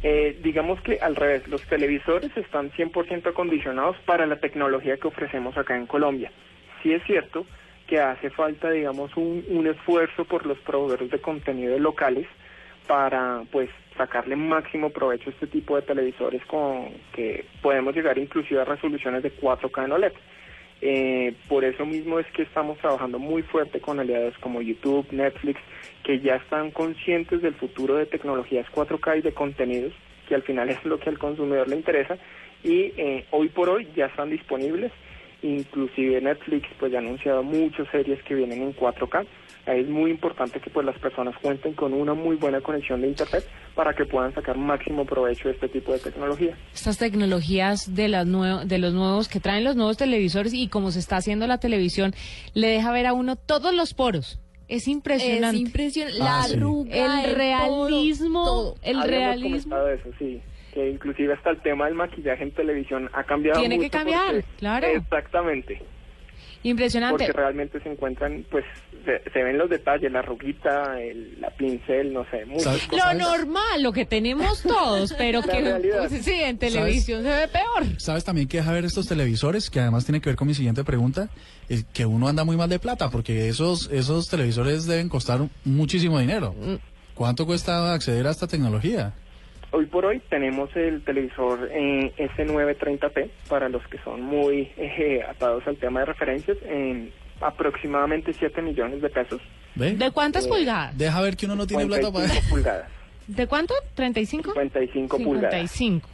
Eh, 0.02 0.38
digamos 0.44 0.78
que 0.82 0.98
al 1.00 1.16
revés, 1.16 1.48
los 1.48 1.62
televisores 1.62 2.36
están 2.36 2.70
100% 2.72 3.30
acondicionados 3.30 3.96
para 4.04 4.26
la 4.26 4.40
tecnología 4.40 4.98
que 4.98 5.08
ofrecemos 5.08 5.56
acá 5.56 5.74
en 5.78 5.86
Colombia. 5.86 6.30
Sí 6.82 6.92
es 6.92 7.02
cierto 7.04 7.46
que 7.86 7.98
hace 7.98 8.28
falta, 8.28 8.70
digamos, 8.70 9.16
un, 9.16 9.42
un 9.48 9.66
esfuerzo 9.66 10.26
por 10.26 10.44
los 10.44 10.58
proveedores 10.58 11.10
de 11.10 11.18
contenido 11.18 11.78
locales, 11.78 12.26
para 12.92 13.44
pues 13.50 13.70
sacarle 13.96 14.36
máximo 14.36 14.90
provecho 14.90 15.30
a 15.30 15.32
este 15.32 15.46
tipo 15.46 15.76
de 15.76 15.80
televisores 15.80 16.44
con 16.44 16.90
que 17.14 17.46
podemos 17.62 17.94
llegar 17.94 18.18
inclusive 18.18 18.60
a 18.60 18.66
resoluciones 18.66 19.22
de 19.22 19.34
4K 19.34 19.86
en 19.86 19.92
OLED. 19.92 20.12
Eh, 20.82 21.34
por 21.48 21.64
eso 21.64 21.86
mismo 21.86 22.18
es 22.18 22.26
que 22.32 22.42
estamos 22.42 22.76
trabajando 22.80 23.18
muy 23.18 23.40
fuerte 23.40 23.80
con 23.80 23.98
aliados 23.98 24.36
como 24.40 24.60
YouTube, 24.60 25.06
Netflix, 25.10 25.58
que 26.04 26.20
ya 26.20 26.34
están 26.34 26.70
conscientes 26.70 27.40
del 27.40 27.54
futuro 27.54 27.94
de 27.94 28.04
tecnologías 28.04 28.66
4K 28.74 29.20
y 29.20 29.22
de 29.22 29.32
contenidos, 29.32 29.94
que 30.28 30.34
al 30.34 30.42
final 30.42 30.68
es 30.68 30.84
lo 30.84 30.98
que 30.98 31.08
al 31.08 31.18
consumidor 31.18 31.68
le 31.68 31.76
interesa, 31.76 32.18
y 32.62 32.92
eh, 32.98 33.24
hoy 33.30 33.48
por 33.48 33.70
hoy 33.70 33.88
ya 33.96 34.04
están 34.04 34.28
disponibles. 34.28 34.92
Inclusive 35.40 36.20
Netflix 36.20 36.68
pues 36.78 36.92
ya 36.92 36.98
ha 36.98 37.00
anunciado 37.00 37.42
muchas 37.42 37.88
series 37.88 38.22
que 38.24 38.34
vienen 38.34 38.60
en 38.60 38.76
4K. 38.76 39.26
Es 39.64 39.88
muy 39.88 40.10
importante 40.10 40.58
que 40.58 40.70
pues 40.70 40.84
las 40.84 40.98
personas 40.98 41.36
cuenten 41.40 41.74
con 41.74 41.92
una 41.92 42.14
muy 42.14 42.34
buena 42.34 42.60
conexión 42.60 43.00
de 43.00 43.06
internet 43.08 43.44
para 43.76 43.94
que 43.94 44.04
puedan 44.04 44.34
sacar 44.34 44.56
máximo 44.56 45.04
provecho 45.06 45.48
de 45.48 45.54
este 45.54 45.68
tipo 45.68 45.92
de 45.92 46.00
tecnología. 46.00 46.56
Estas 46.74 46.98
tecnologías 46.98 47.94
de, 47.94 48.08
las 48.08 48.26
de 48.26 48.78
los 48.78 48.92
nuevos 48.92 49.28
que 49.28 49.38
traen 49.38 49.62
los 49.62 49.76
nuevos 49.76 49.96
televisores 49.96 50.52
y 50.52 50.66
como 50.66 50.90
se 50.90 50.98
está 50.98 51.16
haciendo 51.16 51.46
la 51.46 51.58
televisión, 51.58 52.12
le 52.54 52.66
deja 52.68 52.90
ver 52.90 53.06
a 53.06 53.12
uno 53.12 53.36
todos 53.36 53.72
los 53.72 53.94
poros. 53.94 54.40
Es 54.68 54.88
impresionante. 54.88 55.56
Es 55.58 55.62
impresionante. 55.62 56.18
Ah, 56.22 56.38
La 56.40 56.42
sí. 56.44 56.54
arruga, 56.56 57.24
El 57.24 57.34
realismo, 57.36 58.44
todo. 58.44 58.74
el 58.82 58.98
Habíamos 58.98 59.06
realismo. 59.08 59.70
comentado 59.76 59.88
eso, 59.90 60.08
sí. 60.18 60.40
Que 60.74 60.88
inclusive 60.90 61.34
hasta 61.34 61.50
el 61.50 61.60
tema 61.60 61.84
del 61.86 61.94
maquillaje 61.94 62.42
en 62.42 62.50
televisión 62.52 63.08
ha 63.12 63.22
cambiado 63.24 63.60
Tiene 63.60 63.78
que 63.78 63.90
cambiar, 63.90 64.26
porque- 64.34 64.46
claro. 64.58 64.86
Exactamente. 64.86 65.82
Impresionante. 66.62 67.24
Porque 67.24 67.32
realmente 67.32 67.80
se 67.80 67.90
encuentran, 67.90 68.44
pues, 68.50 68.64
se, 69.04 69.20
se 69.30 69.42
ven 69.42 69.58
los 69.58 69.68
detalles, 69.68 70.12
la 70.12 70.20
arruguita, 70.20 71.00
el, 71.00 71.40
la 71.40 71.50
pincel, 71.50 72.12
no 72.12 72.24
sé, 72.30 72.44
muchas 72.44 72.64
¿Sabes? 72.64 72.86
cosas. 72.86 73.18
Lo 73.18 73.18
normal, 73.18 73.82
lo 73.82 73.92
que 73.92 74.06
tenemos 74.06 74.62
todos, 74.62 75.12
pero 75.14 75.42
que 75.42 75.80
pues, 75.98 76.24
sí, 76.24 76.34
en 76.34 76.58
televisión 76.58 77.22
se 77.22 77.28
ve 77.28 77.48
peor. 77.48 77.84
¿Sabes 77.98 78.24
también 78.24 78.46
que 78.46 78.58
deja 78.58 78.72
ver 78.72 78.84
estos 78.84 79.08
televisores? 79.08 79.70
Que 79.70 79.80
además 79.80 80.04
tiene 80.04 80.20
que 80.20 80.30
ver 80.30 80.36
con 80.36 80.46
mi 80.46 80.54
siguiente 80.54 80.84
pregunta. 80.84 81.28
Es 81.68 81.84
que 81.84 82.06
uno 82.06 82.28
anda 82.28 82.44
muy 82.44 82.56
mal 82.56 82.68
de 82.68 82.78
plata 82.78 83.10
porque 83.10 83.48
esos, 83.48 83.90
esos 83.90 84.28
televisores 84.28 84.86
deben 84.86 85.08
costar 85.08 85.40
muchísimo 85.64 86.18
dinero. 86.18 86.54
¿Cuánto 87.14 87.44
cuesta 87.44 87.92
acceder 87.92 88.26
a 88.26 88.30
esta 88.30 88.46
tecnología? 88.46 89.14
Hoy 89.72 89.86
por 89.86 90.04
hoy 90.04 90.20
tenemos 90.28 90.68
el 90.76 91.02
televisor 91.02 91.68
eh, 91.72 92.12
S930p 92.18 93.30
para 93.48 93.68
los 93.70 93.82
que 93.88 93.98
son 94.04 94.20
muy 94.20 94.70
eh, 94.76 95.22
atados 95.28 95.66
al 95.66 95.76
tema 95.78 96.00
de 96.00 96.06
referencias 96.06 96.58
en 96.62 97.10
aproximadamente 97.40 98.32
7 98.34 98.60
millones 98.62 99.00
de 99.00 99.08
pesos. 99.08 99.40
¿Ve? 99.74 99.92
¿De 99.94 100.10
cuántas 100.10 100.44
Eh, 100.44 100.48
pulgadas? 100.50 100.96
Deja 100.98 101.20
ver 101.22 101.36
que 101.36 101.46
uno 101.46 101.56
no 101.56 101.66
tiene 101.66 101.86
plata 101.86 102.12
para... 102.12 102.26
55 102.28 102.54
pulgadas. 102.54 102.88
¿De 103.26 103.46
cuánto? 103.46 103.74
¿35? 103.96 104.26
55 104.52 105.18
pulgadas. 105.18 105.70
55. 105.70 106.08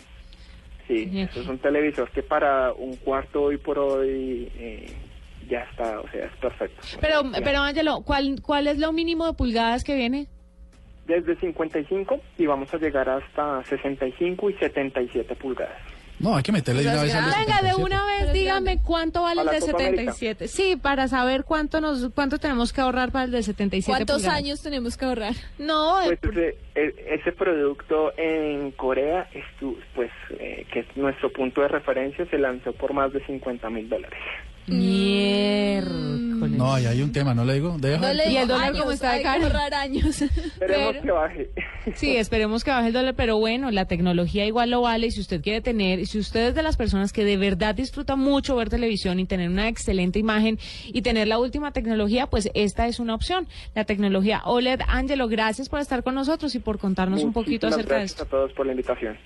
Sí, 0.87 1.05
Bien. 1.07 1.29
eso 1.29 1.41
es 1.41 1.49
un 1.49 1.59
televisor 1.59 2.09
que 2.13 2.23
para 2.23 2.73
un 2.73 2.95
cuarto 2.97 3.43
hoy 3.43 3.59
por 3.59 3.79
hoy 3.79 4.51
eh, 4.57 4.87
ya 5.49 5.61
está, 5.71 6.01
o 6.01 6.09
sea, 6.11 6.27
es 6.27 6.33
perfecto. 6.41 6.81
Pero, 7.01 7.25
Ya. 7.25 7.41
pero 7.43 7.59
Ángelo, 7.61 8.03
¿cuál, 8.07 8.41
¿cuál 8.41 8.69
es 8.69 8.79
lo 8.79 8.93
mínimo 8.93 9.27
de 9.27 9.33
pulgadas 9.35 9.83
que 9.85 9.97
viene? 9.97 10.29
Desde 11.09 11.35
55 11.37 12.21
y 12.39 12.47
vamos 12.47 12.73
a 12.73 12.77
llegar 12.77 13.09
hasta 13.09 13.65
65 13.65 14.51
y 14.51 14.55
77 14.55 15.35
pulgadas. 15.35 15.77
No, 16.21 16.37
hay 16.37 16.43
que 16.43 16.51
meterle 16.51 16.83
de 16.83 16.89
una 16.91 17.03
vez 17.05 17.15
al 17.15 17.25
de 17.25 17.31
Venga, 17.31 17.63
de 17.63 17.69
77. 17.71 17.83
una 17.85 18.05
vez 18.07 18.33
dígame 18.33 18.83
cuánto 18.83 19.23
vale 19.23 19.41
el 19.43 19.47
de 19.49 19.61
Copa 19.61 19.77
América. 19.87 20.13
77. 20.13 20.49
Sí, 20.49 20.77
para 20.77 21.07
saber 21.07 21.45
cuánto 21.45 21.81
nos 21.81 22.11
cuánto 22.13 22.39
tenemos 22.39 22.73
que 22.73 22.81
ahorrar 22.81 23.13
para 23.13 23.25
el 23.27 23.31
de 23.31 23.43
77 23.45 23.87
¿Cuántos 23.91 24.17
pulgadas. 24.17 24.39
años 24.39 24.61
tenemos 24.63 24.97
que 24.97 25.05
ahorrar? 25.05 25.35
No, 25.61 26.01
Pues 26.05 26.19
ese, 26.23 26.59
e- 26.75 27.15
ese 27.21 27.33
producto 27.33 28.13
en 28.19 28.73
Corea, 28.73 29.29
estu- 29.33 29.79
pues 29.95 30.11
eh, 30.41 30.67
que 30.73 30.81
es 30.81 30.87
nuestro 30.97 31.33
punto 31.33 31.61
de 31.63 31.69
referencia, 31.69 32.27
se 32.27 32.37
lanzó 32.37 32.73
por 32.73 32.93
más 32.93 33.13
de 33.13 33.25
50 33.25 33.71
mil 33.71 33.89
dólares. 33.89 34.19
Miércoles. 34.71 36.57
No, 36.59 36.73
ahí 36.75 36.87
hay 36.87 37.03
un 37.03 37.13
tema, 37.13 37.35
¿no 37.35 37.45
le 37.45 37.55
digo? 37.55 37.77
Deja 37.79 37.99
No 38.01 38.13
le 38.13 38.25
que- 38.25 38.31
¿Y 38.31 38.37
el 38.37 38.43
digo 38.45 38.55
dólar 38.55 38.69
años, 38.71 38.81
cómo 38.81 38.93
está 38.93 39.13
de 39.13 39.23
caro? 39.23 39.47
años. 39.77 40.23
Esperemos 40.23 40.57
Pero- 40.59 41.03
que 41.03 41.11
baje. 41.11 41.51
Sí, 41.95 42.17
esperemos 42.17 42.65
que 42.65 42.71
baje 42.71 42.89
el 42.89 42.93
dólar, 42.93 43.15
pero 43.15 43.39
bueno, 43.39 43.71
la 43.71 43.87
tecnología 43.87 44.45
igual 44.45 44.71
lo 44.71 44.83
vale. 44.83 45.07
y 45.07 45.11
Si 45.11 45.21
usted 45.21 45.41
quiere 45.41 45.61
tener, 45.61 46.07
si 46.07 46.19
usted 46.19 46.49
es 46.49 46.55
de 46.55 46.63
las 46.63 46.77
personas 46.77 47.13
que 47.13 47.25
de 47.25 47.37
verdad 47.37 47.75
disfruta 47.75 48.15
mucho 48.17 48.57
ver 48.57 48.69
televisión 48.69 49.19
y 49.21 49.27
tener 49.27 49.49
una 49.49 49.69
excelente 49.69 50.19
imagen 50.19 50.59
y 50.87 51.03
tener 51.03 51.29
la 51.29 51.39
última 51.39 51.73
tecnología, 51.73 52.27
pues 52.27 52.51
esta 52.55 52.87
es 52.89 52.99
una 53.01 53.15
opción. 53.15 53.47
La 53.75 53.85
tecnología 53.85 54.43
OLED. 54.45 54.81
Ángelo, 54.87 55.29
gracias 55.29 55.69
por 55.69 55.81
estar 55.81 56.03
con 56.03 56.15
nosotros 56.15 56.55
y 56.55 56.59
por 56.59 56.79
contarnos 56.79 57.23
un 57.23 57.33
poquito 57.33 57.67
acerca 57.69 57.95
de 57.95 58.01
gracias 58.01 58.11
esto. 58.21 58.25
a 58.25 58.27
todos 58.27 58.53
por 58.53 58.67
la 58.67 58.73
invitación. 58.73 59.17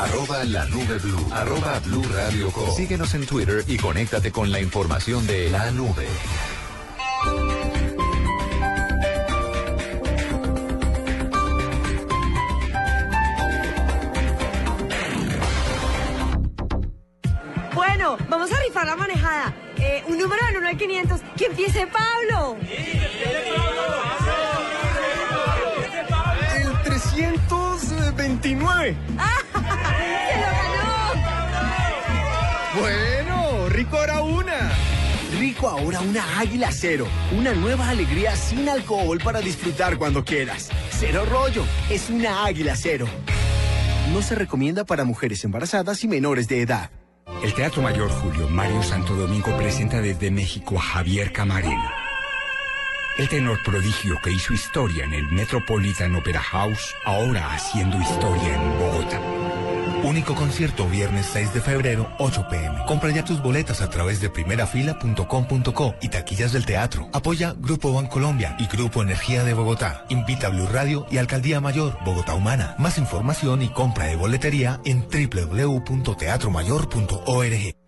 Arroba 0.00 0.44
la 0.44 0.64
nube 0.64 0.98
blue. 0.98 1.28
Arroba 1.30 1.78
blue 1.80 2.02
radio 2.04 2.50
com. 2.50 2.74
Síguenos 2.74 3.12
en 3.12 3.26
Twitter 3.26 3.62
y 3.66 3.76
conéctate 3.76 4.32
con 4.32 4.50
la 4.50 4.58
información 4.58 5.26
de 5.26 5.50
la 5.50 5.70
nube. 5.72 6.06
Bueno, 17.74 18.16
vamos 18.30 18.50
a 18.50 18.60
rifar 18.62 18.86
la 18.86 18.96
manejada. 18.96 19.54
Eh, 19.76 20.02
un 20.08 20.16
número 20.16 20.46
del 20.46 20.56
1 20.56 20.68
al 20.68 20.76
500. 20.78 21.20
¡Que 21.36 21.44
empiece 21.44 21.86
Pablo! 21.86 22.56
El 22.62 23.00
329. 27.00 28.96
¡Se 29.06 29.14
lo 29.56 30.50
ganó! 30.52 31.20
Bueno, 32.78 33.68
rico 33.68 33.96
ahora 33.96 34.20
una. 34.22 34.72
Rico 35.38 35.68
ahora 35.68 36.00
una 36.00 36.38
águila 36.38 36.70
cero. 36.72 37.06
Una 37.36 37.52
nueva 37.52 37.88
alegría 37.88 38.36
sin 38.36 38.68
alcohol 38.68 39.20
para 39.22 39.40
disfrutar 39.40 39.96
cuando 39.96 40.24
quieras. 40.24 40.70
Cero 40.90 41.24
rollo. 41.28 41.64
Es 41.88 42.10
una 42.10 42.44
águila 42.44 42.76
cero. 42.76 43.06
No 44.12 44.22
se 44.22 44.34
recomienda 44.34 44.84
para 44.84 45.04
mujeres 45.04 45.44
embarazadas 45.44 46.02
y 46.04 46.08
menores 46.08 46.48
de 46.48 46.62
edad. 46.62 46.90
El 47.42 47.54
Teatro 47.54 47.80
Mayor 47.80 48.10
Julio 48.10 48.48
Mario 48.48 48.82
Santo 48.82 49.14
Domingo 49.14 49.56
presenta 49.56 50.00
desde 50.00 50.30
México 50.30 50.76
a 50.76 50.82
Javier 50.82 51.32
Camarena. 51.32 52.09
El 53.18 53.28
tenor 53.28 53.62
prodigio 53.62 54.18
que 54.22 54.32
hizo 54.32 54.54
historia 54.54 55.04
en 55.04 55.12
el 55.12 55.30
Metropolitan 55.30 56.14
Opera 56.14 56.40
House, 56.40 56.94
ahora 57.04 57.52
haciendo 57.52 58.00
historia 58.00 58.54
en 58.54 58.78
Bogotá. 58.78 59.20
Único 60.02 60.34
concierto 60.34 60.88
viernes 60.88 61.28
6 61.32 61.52
de 61.52 61.60
febrero, 61.60 62.10
8 62.18 62.46
pm. 62.48 62.86
Compra 62.86 63.10
ya 63.10 63.22
tus 63.24 63.42
boletas 63.42 63.82
a 63.82 63.90
través 63.90 64.20
de 64.20 64.30
primerafila.com.co 64.30 65.94
y 66.00 66.08
taquillas 66.08 66.52
del 66.52 66.64
teatro. 66.64 67.10
Apoya 67.12 67.54
Grupo 67.58 67.92
Bancolombia 67.92 68.56
y 68.58 68.66
Grupo 68.66 69.02
Energía 69.02 69.44
de 69.44 69.52
Bogotá. 69.52 70.06
Invita 70.08 70.46
a 70.46 70.50
Blue 70.50 70.66
Radio 70.66 71.06
y 71.10 71.18
Alcaldía 71.18 71.60
Mayor, 71.60 71.98
Bogotá 72.04 72.34
Humana. 72.34 72.74
Más 72.78 72.96
información 72.96 73.60
y 73.60 73.68
compra 73.68 74.06
de 74.06 74.16
boletería 74.16 74.80
en 74.84 75.02
www.teatromayor.org. 75.02 77.79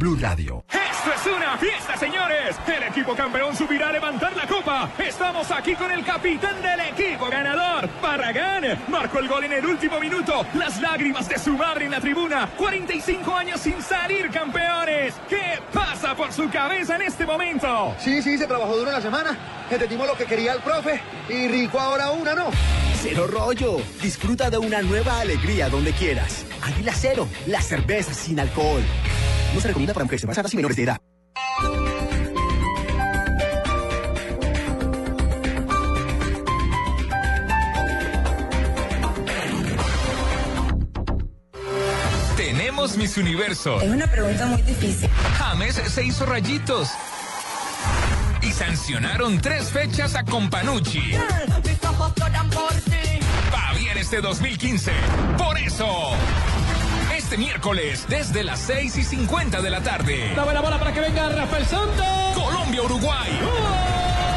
Blue 0.00 0.16
Radio. 0.18 0.64
Esto 0.70 1.12
es 1.12 1.36
una 1.36 1.58
fiesta, 1.58 1.94
señores. 1.98 2.56
El 2.66 2.84
equipo 2.84 3.14
campeón 3.14 3.54
subirá 3.54 3.90
a 3.90 3.92
levantar 3.92 4.34
la 4.34 4.46
copa. 4.46 4.90
Estamos 4.96 5.50
aquí 5.50 5.74
con 5.74 5.90
el 5.90 6.02
capitán 6.02 6.62
del 6.62 6.80
equipo 6.80 7.28
ganador, 7.28 7.86
Barragán. 8.00 8.82
Marcó 8.88 9.18
el 9.18 9.28
gol 9.28 9.44
en 9.44 9.52
el 9.52 9.66
último 9.66 10.00
minuto. 10.00 10.46
Las 10.54 10.80
lágrimas 10.80 11.28
de 11.28 11.38
su 11.38 11.52
madre 11.52 11.84
en 11.84 11.90
la 11.90 12.00
tribuna. 12.00 12.48
45 12.56 13.36
años 13.36 13.60
sin 13.60 13.82
salir 13.82 14.30
campeones. 14.30 15.16
¿Qué 15.28 15.60
pasa 15.70 16.16
por 16.16 16.32
su 16.32 16.48
cabeza 16.48 16.96
en 16.96 17.02
este 17.02 17.26
momento? 17.26 17.94
Sí, 17.98 18.22
sí, 18.22 18.38
se 18.38 18.46
trabajó 18.46 18.78
duro 18.78 18.90
la 18.90 19.02
semana. 19.02 19.36
Entendimos 19.70 20.06
lo 20.06 20.14
que 20.14 20.24
quería 20.24 20.54
el 20.54 20.62
profe. 20.62 20.98
Y 21.28 21.46
rico 21.48 21.78
ahora 21.78 22.10
una, 22.12 22.34
¿no? 22.34 22.46
Cero 23.02 23.26
rollo. 23.26 23.76
Disfruta 24.00 24.48
de 24.48 24.56
una 24.56 24.80
nueva 24.80 25.20
alegría 25.20 25.68
donde 25.68 25.92
quieras. 25.92 26.46
Águila 26.62 26.94
Cero, 26.94 27.28
la 27.46 27.60
cerveza 27.60 28.14
sin 28.14 28.40
alcohol. 28.40 28.82
No 29.54 29.60
se 29.60 29.68
recomienda 29.68 29.94
para 29.94 30.04
mujeres 30.04 30.22
embarazadas 30.22 30.52
y 30.52 30.56
menores 30.56 30.76
de 30.76 30.82
edad. 30.84 31.00
Tenemos 42.36 42.96
Miss 42.96 43.16
Universo. 43.18 43.80
Es 43.80 43.90
una 43.90 44.06
pregunta 44.06 44.46
muy 44.46 44.62
difícil. 44.62 45.10
James 45.38 45.74
se 45.74 46.04
hizo 46.04 46.26
rayitos. 46.26 46.88
Y 48.42 48.52
sancionaron 48.52 49.40
tres 49.40 49.70
fechas 49.70 50.14
a 50.14 50.24
Companucci. 50.24 51.12
Va 53.52 53.72
bien 53.76 53.98
este 53.98 54.20
2015. 54.20 54.92
Por 55.36 55.58
eso. 55.58 55.86
Este 57.30 57.38
miércoles, 57.38 58.06
desde 58.08 58.42
las 58.42 58.58
6 58.58 58.96
y 58.96 59.04
50 59.04 59.62
de 59.62 59.70
la 59.70 59.80
tarde. 59.80 60.32
Dame 60.34 60.52
la 60.52 60.60
bola 60.62 60.80
para 60.80 60.92
que 60.92 60.98
venga 60.98 61.28
Rafael 61.28 61.64
Santos. 61.64 62.04
Colombia-Uruguay. 62.34 63.38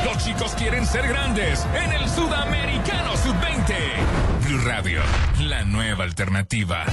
Los 0.06 0.24
chicos 0.24 0.54
quieren 0.54 0.86
ser 0.86 1.08
grandes 1.08 1.66
en 1.74 1.92
el 1.92 2.08
Sudamericano 2.08 3.18
Sub-20. 3.18 4.46
Blue 4.46 4.62
Radio, 4.64 5.02
la 5.40 5.64
nueva 5.64 6.04
alternativa. 6.04 6.86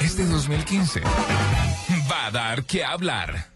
Este 0.00 0.24
2015 0.24 1.02
va 2.10 2.24
a 2.24 2.30
dar 2.30 2.64
que 2.64 2.82
hablar. 2.82 3.53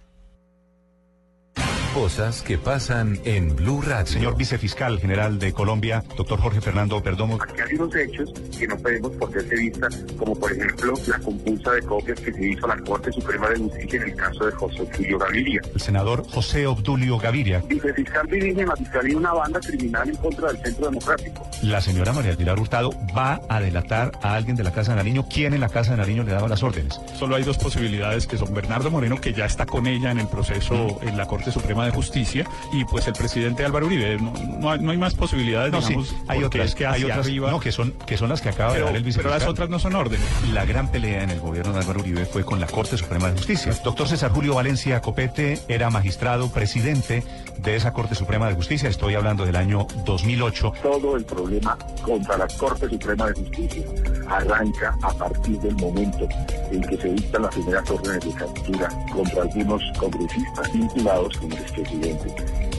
Cosas 1.95 2.43
que 2.43 2.59
pasan 2.59 3.19
en 3.25 3.57
Blue 3.57 3.83
Radio. 3.83 4.07
Señor 4.07 4.37
vicefiscal 4.37 5.01
general 5.01 5.39
de 5.39 5.53
Colombia, 5.53 6.05
doctor 6.17 6.39
Jorge 6.39 6.61
Fernando 6.61 7.03
Perdomo. 7.03 7.39
Aquí 7.43 7.61
hay 7.61 7.75
unos 7.77 7.95
hechos 7.97 8.33
que 8.57 8.69
no 8.69 8.77
podemos 8.77 9.11
perder 9.13 9.49
de 9.49 9.57
vista, 9.57 9.89
como 10.17 10.35
por 10.35 10.53
ejemplo 10.53 10.93
la 11.07 11.19
compulsa 11.19 11.73
de 11.73 11.83
copias 11.83 12.21
que 12.21 12.33
se 12.33 12.49
hizo 12.51 12.71
a 12.71 12.77
la 12.77 12.85
Corte 12.85 13.11
Suprema 13.11 13.49
de 13.49 13.57
Justicia 13.57 14.03
en 14.03 14.09
el 14.11 14.17
caso 14.17 14.47
de 14.47 14.53
José 14.53 14.83
Obdulio 14.83 15.19
Gaviria. 15.19 15.61
El 15.75 15.81
senador 15.81 16.29
José 16.31 16.67
Obdulio 16.67 17.19
Gaviria. 17.19 17.63
Vicefiscal 17.67 18.27
dirige 18.29 18.61
en 18.61 18.69
la 18.69 18.77
Fiscalía 18.77 19.17
una 19.17 19.33
banda 19.33 19.59
criminal 19.61 20.09
en 20.09 20.17
contra 20.17 20.53
del 20.53 20.63
Centro 20.63 20.87
Democrático. 20.87 21.51
La 21.63 21.81
señora 21.81 22.13
María 22.13 22.37
Pilar 22.37 22.61
Hurtado 22.61 22.91
va 23.17 23.41
a 23.49 23.61
delatar 23.61 24.13
a 24.23 24.35
alguien 24.35 24.57
de 24.57 24.63
la 24.63 24.73
Casa 24.73 24.93
de 24.93 24.99
Nariño. 24.99 25.27
¿Quién 25.29 25.55
en 25.55 25.61
la 25.61 25.69
Casa 25.69 25.93
de 25.93 25.97
Nariño 25.97 26.23
le 26.23 26.33
daba 26.33 26.49
las 26.49 26.63
órdenes? 26.63 27.01
Solo 27.19 27.35
hay 27.35 27.43
dos 27.43 27.59
posibilidades 27.59 28.27
que 28.27 28.37
son 28.37 28.55
Bernardo 28.55 28.91
Moreno, 28.91 29.21
que 29.21 29.33
ya 29.33 29.47
está 29.47 29.67
con 29.67 29.87
ella 29.87 30.11
en 30.11 30.21
el 30.21 30.29
proceso 30.29 31.01
en 31.03 31.17
la 31.17 31.27
Corte 31.27 31.51
Suprema 31.51 31.78
de 31.87 31.91
Justicia, 31.93 32.47
y 32.73 32.85
pues 32.85 33.07
el 33.07 33.13
presidente 33.15 33.65
Álvaro 33.65 33.87
Uribe. 33.87 34.19
No, 34.19 34.33
no 34.61 34.71
hay, 34.73 34.79
no 34.81 34.91
hay 34.91 34.97
más 34.99 35.15
posibilidades, 35.15 35.73
No, 35.73 35.83
sí, 35.83 35.95
hay 36.29 36.43
otras, 36.45 36.69
es 36.69 36.75
que 36.75 36.87
hay 36.87 37.05
otras, 37.05 37.21
arriba... 37.27 37.51
no, 37.51 37.61
que 37.61 37.73
son, 37.73 37.93
que 38.07 38.17
son 38.17 38.29
las 38.29 38.41
que 38.41 38.49
acaba 38.49 38.73
Pero- 38.73 38.87
de 38.87 38.93
dar 38.93 38.97
el 38.97 39.03
pero 39.03 39.07
vicefiscal. 39.07 39.39
las 39.41 39.49
otras 39.49 39.69
no 39.69 39.79
son 39.79 39.95
órdenes. 39.95 40.27
La 40.53 40.65
gran 40.65 40.91
pelea 40.91 41.23
en 41.23 41.31
el 41.31 41.41
gobierno 41.41 41.73
de 41.73 41.81
Álvaro 41.81 42.01
Uribe 42.01 42.25
fue 42.27 42.45
con 42.45 42.61
la 42.61 42.67
Corte 42.67 42.97
Suprema 42.97 43.29
de 43.31 43.37
Justicia. 43.39 43.73
Doctor 43.85 44.09
César 44.09 44.31
Julio 44.33 44.55
Valencia 44.55 45.01
Copete 45.01 45.59
era 45.69 45.91
magistrado, 45.91 46.51
presidente 46.51 47.23
de 47.59 47.77
esa 47.77 47.93
Corte 47.93 48.15
Suprema 48.15 48.49
de 48.49 48.55
Justicia. 48.55 48.89
Estoy 48.89 49.15
hablando 49.15 49.45
del 49.45 49.57
año 49.57 49.87
2008. 50.05 50.73
Todo 50.83 51.17
el 51.17 51.25
problema 51.25 51.77
contra 52.03 52.37
la 52.39 52.49
Corte 52.49 52.89
Suprema 52.89 53.27
de 53.27 53.35
Justicia 53.35 53.85
arranca 54.29 54.97
a 55.03 55.13
partir 55.15 55.59
del 55.61 55.75
momento 55.77 56.29
en 56.71 56.83
que 56.83 56.97
se 56.97 57.13
dictan 57.13 57.43
las 57.43 57.55
primeras 57.55 57.91
órdenes 57.91 58.25
de 58.25 58.33
captura 58.33 58.89
contra 59.13 59.43
algunos 59.43 59.83
congresistas 59.99 60.73
vinculados 60.73 61.37
con 61.39 61.53
el 61.53 61.59
expresidente 61.59 62.35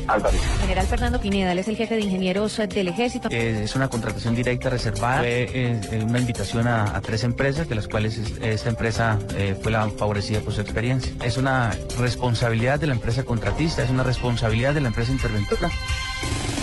Álvaro. 0.09 0.37
General 0.61 0.85
Fernando 0.87 1.19
Pineda, 1.21 1.51
él 1.51 1.59
es 1.59 1.67
el 1.67 1.75
jefe 1.77 1.95
de 1.95 2.01
ingenieros 2.01 2.57
del 2.57 2.87
ejército. 2.87 3.29
Eh, 3.31 3.61
es 3.63 3.75
una 3.75 3.87
contratación 3.87 4.35
directa 4.35 4.69
reservada. 4.69 5.19
Fue 5.19 5.43
eh, 5.43 5.81
eh, 5.91 6.03
una 6.03 6.19
invitación 6.19 6.67
a, 6.67 6.95
a 6.95 7.01
tres 7.01 7.23
empresas, 7.23 7.67
de 7.69 7.75
las 7.75 7.87
cuales 7.87 8.17
es- 8.17 8.37
esta 8.41 8.69
empresa 8.69 9.19
eh, 9.35 9.55
fue 9.61 9.71
la 9.71 9.89
favorecida 9.89 10.39
por 10.41 10.53
su 10.53 10.61
experiencia. 10.61 11.11
Es 11.23 11.37
una 11.37 11.71
responsabilidad 11.99 12.79
de 12.79 12.87
la 12.87 12.93
empresa 12.93 13.23
contratista, 13.23 13.83
es 13.83 13.89
una 13.89 14.03
responsabilidad 14.03 14.73
de 14.73 14.81
la 14.81 14.87
empresa 14.89 15.11
interventora. 15.11 15.69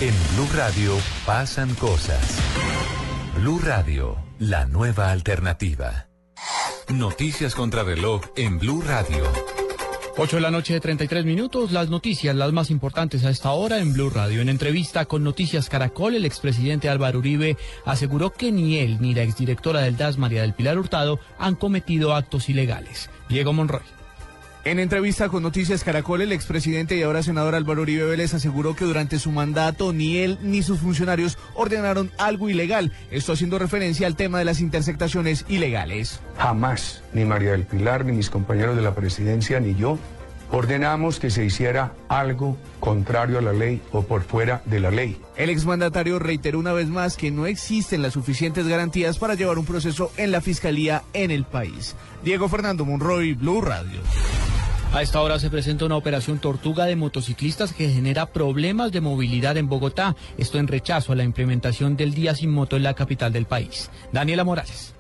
En 0.01 0.15
Blue 0.35 0.49
Radio 0.57 0.93
pasan 1.25 1.75
cosas. 1.75 2.39
Blue 3.37 3.61
Radio, 3.65 4.17
la 4.39 4.67
nueva 4.67 5.11
alternativa. 5.11 6.07
Noticias 6.89 7.55
contra 7.55 7.83
reloj 7.83 8.23
en 8.37 8.59
Blue 8.59 8.83
Radio. 8.83 9.25
8 10.19 10.37
de 10.37 10.43
la 10.43 10.51
noche 10.51 10.73
de 10.73 10.81
33 10.81 11.27
minutos, 11.27 11.73
las 11.73 11.91
noticias, 11.91 12.35
las 12.35 12.51
más 12.51 12.71
importantes 12.71 13.23
a 13.25 13.31
esta 13.31 13.51
hora 13.51 13.81
en 13.81 13.93
Blue 13.93 14.09
Radio. 14.09 14.41
En 14.41 14.49
entrevista 14.49 15.05
con 15.05 15.23
Noticias 15.23 15.69
Caracol, 15.69 16.15
el 16.15 16.25
expresidente 16.25 16.89
Álvaro 16.89 17.19
Uribe 17.19 17.59
aseguró 17.85 18.33
que 18.33 18.51
ni 18.51 18.79
él 18.79 18.97
ni 18.99 19.15
la 19.15 19.25
exdirectora 19.25 19.83
del 19.83 19.99
DAS, 19.99 20.17
María 20.17 20.41
del 20.41 20.55
Pilar 20.55 20.79
Hurtado, 20.79 21.21
han 21.39 21.55
cometido 21.55 22.15
actos 22.15 22.49
ilegales. 22.49 23.11
Diego 23.29 23.53
Monroy. 23.53 23.96
En 24.67 24.81
entrevista 24.81 25.29
con 25.29 25.45
Noticias 25.45 25.85
Caracol, 25.85 26.23
el 26.23 26.33
expresidente 26.33 26.97
y 26.97 27.03
ahora 27.03 27.23
senador 27.23 27.55
Álvaro 27.55 27.83
Uribe 27.83 28.03
Vélez 28.03 28.35
aseguró 28.35 28.75
que 28.75 28.85
durante 28.85 29.21
su 29.21 29.31
mandato 29.31 29.93
ni 29.93 30.17
él 30.17 30.41
ni 30.43 30.61
sus 30.65 30.81
funcionarios 30.81 31.39
ordenaron 31.55 32.11
algo 32.19 32.51
ilegal. 32.51 32.91
Esto 33.13 33.33
haciendo 33.33 33.61
referencia 33.61 34.09
al 34.09 34.17
tema 34.17 34.41
de 34.41 34.45
las 34.45 34.61
intersectaciones 34.61 35.45
ilegales. 35.49 36.19
Jamás, 36.37 37.05
ni 37.13 37.25
María 37.25 37.53
del 37.53 37.63
Pilar, 37.63 38.05
ni 38.05 38.11
mis 38.11 38.29
compañeros 38.29 38.75
de 38.75 38.83
la 38.83 38.93
presidencia, 38.93 39.61
ni 39.61 39.77
yo, 39.77 40.01
ordenamos 40.51 41.21
que 41.21 41.31
se 41.31 41.45
hiciera 41.45 41.93
algo 42.09 42.57
contrario 42.81 43.39
a 43.39 43.43
la 43.43 43.53
ley 43.53 43.81
o 43.93 44.03
por 44.03 44.25
fuera 44.25 44.63
de 44.65 44.81
la 44.81 44.91
ley. 44.91 45.17
El 45.37 45.51
exmandatario 45.51 46.19
reiteró 46.19 46.59
una 46.59 46.73
vez 46.73 46.89
más 46.89 47.17
que 47.17 47.31
no 47.31 47.47
existen 47.47 48.03
las 48.03 48.15
suficientes 48.15 48.67
garantías 48.67 49.21
para 49.21 49.35
llevar 49.35 49.61
un 49.61 49.65
proceso 49.65 50.11
en 50.17 50.33
la 50.33 50.41
fiscalía 50.41 51.05
en 51.13 51.31
el 51.31 51.45
país. 51.45 51.95
Diego 52.25 52.49
Fernando 52.49 52.85
Monroy, 52.85 53.35
Blue 53.35 53.61
Radio. 53.61 54.01
A 54.97 55.03
esta 55.03 55.21
hora 55.21 55.39
se 55.39 55.51
presenta 55.51 55.85
una 55.85 55.99
operación 55.99 56.39
tortuga 56.39 56.87
de 56.87 56.97
motociclistas 56.97 57.75
que 57.75 57.91
genera 57.91 58.33
problemas 58.33 58.93
de 58.93 59.03
movilidad 59.03 59.59
en 59.59 59.69
Bogotá. 59.69 60.17
Esto 60.39 60.59
en 60.59 60.69
rechazo 60.69 61.13
a 61.13 61.17
la 61.17 61.23
implementación 61.23 61.99
del 61.99 62.15
día 62.15 62.35
sin 62.35 62.51
moto 62.51 62.79
en 62.79 62.83
la 62.83 62.95
capital 62.95 63.31
del 63.31 63.45
país. 63.45 63.91
Daniela 64.11 64.43
Morales. 64.43 64.96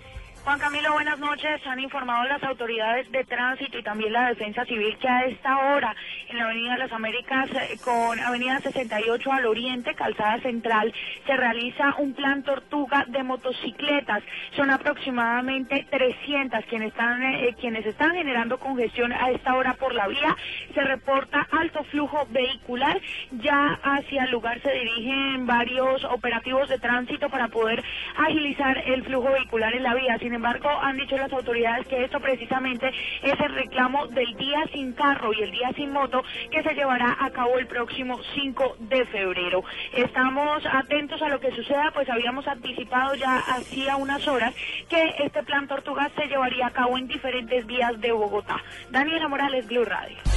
Juan 0.47 0.61
Camilo, 0.61 0.93
buenas 0.93 1.19
noches. 1.19 1.61
Han 1.67 1.81
informado 1.81 2.23
las 2.29 2.41
autoridades 2.45 3.11
de 3.11 3.25
tránsito 3.25 3.79
y 3.79 3.83
también 3.83 4.13
la 4.13 4.29
defensa 4.29 4.65
civil 4.65 4.97
que 4.97 5.09
a 5.09 5.25
esta 5.25 5.59
hora 5.59 5.93
en 6.29 6.39
la 6.39 6.45
Avenida 6.45 6.75
de 6.75 6.79
las 6.79 6.93
Américas 6.93 7.51
eh, 7.51 7.77
con 7.83 8.21
Avenida 8.21 8.61
68 8.61 9.33
al 9.33 9.47
oriente, 9.47 9.97
Calzada 9.97 10.39
Central, 10.43 10.95
se 11.27 11.37
realiza 11.37 11.97
un 11.99 12.15
plan 12.15 12.45
tortuga 12.45 13.05
de 13.09 13.25
motocicletas. 13.25 14.23
Son 14.55 14.71
aproximadamente 14.71 15.85
300 15.91 16.65
quienes 16.67 16.91
están, 16.91 17.25
eh, 17.25 17.57
quienes 17.59 17.85
están 17.85 18.15
generando 18.15 18.61
congestión 18.61 19.13
a 19.13 19.33
esta 19.33 19.57
hora 19.57 19.75
por 19.75 19.97
la 19.97 20.07
vía. 20.07 20.37
Se 20.75 20.81
reporta 20.81 21.49
alto 21.51 21.83
flujo 21.91 22.25
vehicular. 22.31 23.01
Ya 23.33 23.81
hacia 23.83 24.23
el 24.23 24.31
lugar 24.31 24.63
se 24.63 24.71
dirigen 24.71 25.45
varios 25.45 26.05
operativos 26.05 26.69
de 26.69 26.79
tránsito 26.79 27.29
para 27.31 27.49
poder 27.49 27.83
agilizar 28.17 28.79
el 28.87 29.03
flujo 29.03 29.33
vehicular 29.33 29.75
en 29.75 29.83
la 29.83 29.95
vía. 29.97 30.17
Embargo, 30.37 30.69
han 30.71 30.97
dicho 30.97 31.17
las 31.17 31.33
autoridades 31.33 31.87
que 31.89 32.05
esto 32.05 32.21
precisamente 32.21 32.89
es 33.23 33.41
el 33.41 33.55
reclamo 33.55 34.07
del 34.07 34.35
día 34.37 34.65
sin 34.73 34.93
carro 34.93 35.33
y 35.33 35.43
el 35.43 35.51
día 35.51 35.73
sin 35.75 35.91
moto 35.93 36.23
que 36.51 36.63
se 36.63 36.75
llevará 36.75 37.17
a 37.19 37.31
cabo 37.31 37.59
el 37.59 37.67
próximo 37.67 38.19
5 38.35 38.77
de 38.81 39.05
febrero. 39.07 39.65
Estamos 39.93 40.65
atentos 40.67 41.21
a 41.23 41.29
lo 41.29 41.41
que 41.41 41.51
suceda, 41.51 41.91
pues 41.93 42.09
habíamos 42.09 42.47
anticipado 42.47 43.15
ya 43.15 43.39
hacía 43.39 43.97
unas 43.97 44.27
horas 44.29 44.55
que 44.89 45.15
este 45.25 45.43
plan 45.43 45.67
Tortugas 45.67 46.13
se 46.17 46.27
llevaría 46.27 46.69
a 46.69 46.71
cabo 46.71 46.97
en 46.99 47.09
diferentes 47.09 47.67
vías 47.67 48.01
de 48.01 48.13
Bogotá. 48.13 48.63
Daniela 48.91 49.29
Morales, 49.29 49.67
Blue 49.67 49.85
Radio. 49.85 50.36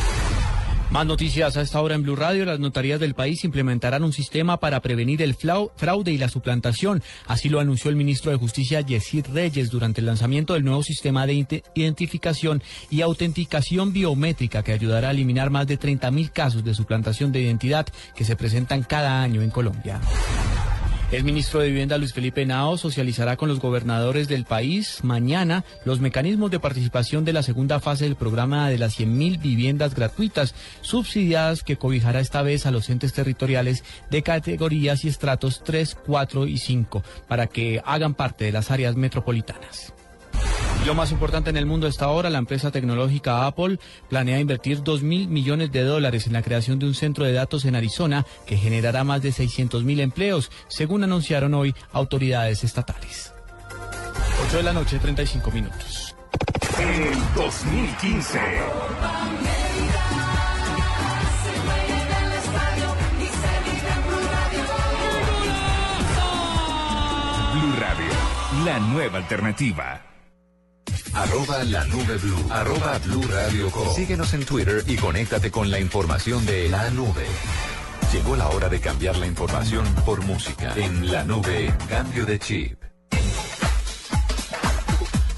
Más 0.92 1.06
noticias 1.06 1.56
a 1.56 1.62
esta 1.62 1.80
hora 1.82 1.94
en 1.94 2.02
Blue 2.02 2.16
Radio. 2.16 2.46
Las 2.46 2.60
notarías 2.60 3.00
del 3.00 3.14
país 3.14 3.44
implementarán 3.44 4.04
un 4.04 4.12
sistema 4.12 4.60
para 4.60 4.80
prevenir 4.80 5.22
el 5.22 5.36
fraude 5.36 6.12
y 6.12 6.18
la 6.18 6.30
suplantación. 6.30 7.04
Así 7.28 7.48
lo 7.48 7.60
anunció 7.60 7.92
el 7.92 7.96
ministro 7.96 8.32
de 8.32 8.38
Justicia, 8.38 8.82
Yesid 8.82 9.28
Reyes, 9.28 9.70
durante 9.70 10.02
el 10.02 10.08
lanzamiento 10.08 10.56
del 10.56 10.66
nuevo 10.66 10.82
sistema 10.82 11.28
de 11.28 11.62
identificación 11.76 12.64
y 12.90 13.02
autenticación 13.02 13.94
biométrica 13.94 14.64
que 14.64 14.74
ayudará 14.74 15.10
a 15.10 15.12
eliminar 15.12 15.52
más 15.52 15.68
de 15.68 15.80
30.000 15.80 16.32
casos 16.32 16.64
de 16.64 16.74
suplantación 16.74 17.32
de 17.32 17.42
identidad 17.42 17.86
que 18.16 18.26
se 18.26 18.36
presentan 18.36 18.82
cada 18.82 19.22
año 19.22 19.44
en 19.44 19.52
Colombia. 19.52 20.02
El 21.12 21.24
ministro 21.24 21.60
de 21.60 21.70
Vivienda 21.70 21.98
Luis 21.98 22.14
Felipe 22.14 22.46
Nao 22.46 22.78
socializará 22.78 23.36
con 23.36 23.50
los 23.50 23.60
gobernadores 23.60 24.28
del 24.28 24.46
país 24.46 25.04
mañana 25.04 25.66
los 25.84 26.00
mecanismos 26.00 26.52
de 26.52 26.60
participación 26.60 27.26
de 27.26 27.34
la 27.34 27.42
segunda 27.42 27.80
fase 27.80 28.04
del 28.04 28.16
programa 28.16 28.70
de 28.70 28.78
las 28.78 29.00
100.000 29.00 29.42
viviendas 29.42 29.96
gratuitas 29.96 30.54
subsidiadas 30.82 31.64
que 31.64 31.78
cobijará 31.78 32.20
esta 32.20 32.44
vez 32.44 32.68
a 32.68 32.72
los 32.72 32.92
entes 32.92 33.14
territoriales 33.14 33.84
de 34.12 34.22
categorías 34.22 35.04
y 35.04 35.08
estratos 35.08 35.64
3, 35.64 35.98
4 36.06 36.46
y 36.46 36.60
5 36.60 37.04
para 37.28 37.48
que 37.48 37.82
hagan 37.86 38.14
parte 38.14 38.46
de 38.46 38.52
las 38.52 38.70
áreas 38.70 38.96
metropolitanas. 38.96 39.94
Lo 40.86 40.96
más 40.96 41.12
importante 41.12 41.50
en 41.50 41.58
el 41.58 41.66
mundo 41.66 41.88
hasta 41.88 42.06
ahora, 42.06 42.30
la 42.30 42.40
empresa 42.40 42.72
tecnológica 42.72 43.46
Apple 43.46 43.80
planea 44.10 44.40
invertir 44.40 44.82
2 44.82 45.04
mil 45.04 45.28
millones 45.28 45.72
de 45.72 45.84
dólares 45.84 46.26
en 46.26 46.34
la 46.34 46.42
creación 46.42 46.80
de 46.80 46.88
un 46.88 46.96
centro 46.96 47.26
de 47.26 47.34
datos 47.34 47.66
en 47.66 47.76
Arizona 47.76 48.26
que 48.48 48.58
generará 48.58 49.04
más 49.04 49.22
de 49.22 49.32
600 49.32 49.84
mil 49.84 50.00
empleos, 50.00 50.52
según 50.68 51.04
anunciaron 51.04 51.54
hoy 51.54 51.76
autoridades 51.92 52.64
estatales. 52.64 53.34
8 54.48 54.58
de 54.58 54.64
la 54.64 54.74
noche, 54.74 54.98
35 55.00 55.52
minutos. 55.52 56.16
El 56.80 57.14
2015. 57.36 58.40
Blue 67.54 67.76
Radio, 67.80 68.66
la 68.66 68.80
nueva 68.80 69.18
alternativa. 69.18 70.09
Arroba 71.14 71.64
la 71.64 71.86
nube 71.86 72.18
blue. 72.18 72.46
Arroba 72.50 72.98
blue 73.00 73.24
radio 73.24 73.70
com. 73.72 73.94
Síguenos 73.94 74.34
en 74.34 74.46
Twitter 74.46 74.84
y 74.88 74.96
conéctate 74.96 75.52
con 75.52 75.70
la 75.70 75.80
información 75.80 76.46
de 76.46 76.70
la 76.70 76.90
nube. 76.92 77.26
Llegó 78.14 78.36
la 78.36 78.50
hora 78.50 78.70
de 78.70 78.80
cambiar 78.80 79.18
la 79.18 79.28
información 79.28 79.86
por 80.06 80.24
música. 80.24 80.74
En 80.76 81.12
la 81.12 81.24
nube, 81.24 81.74
cambio 81.88 82.26
de 82.26 82.40
chip. 82.40 82.80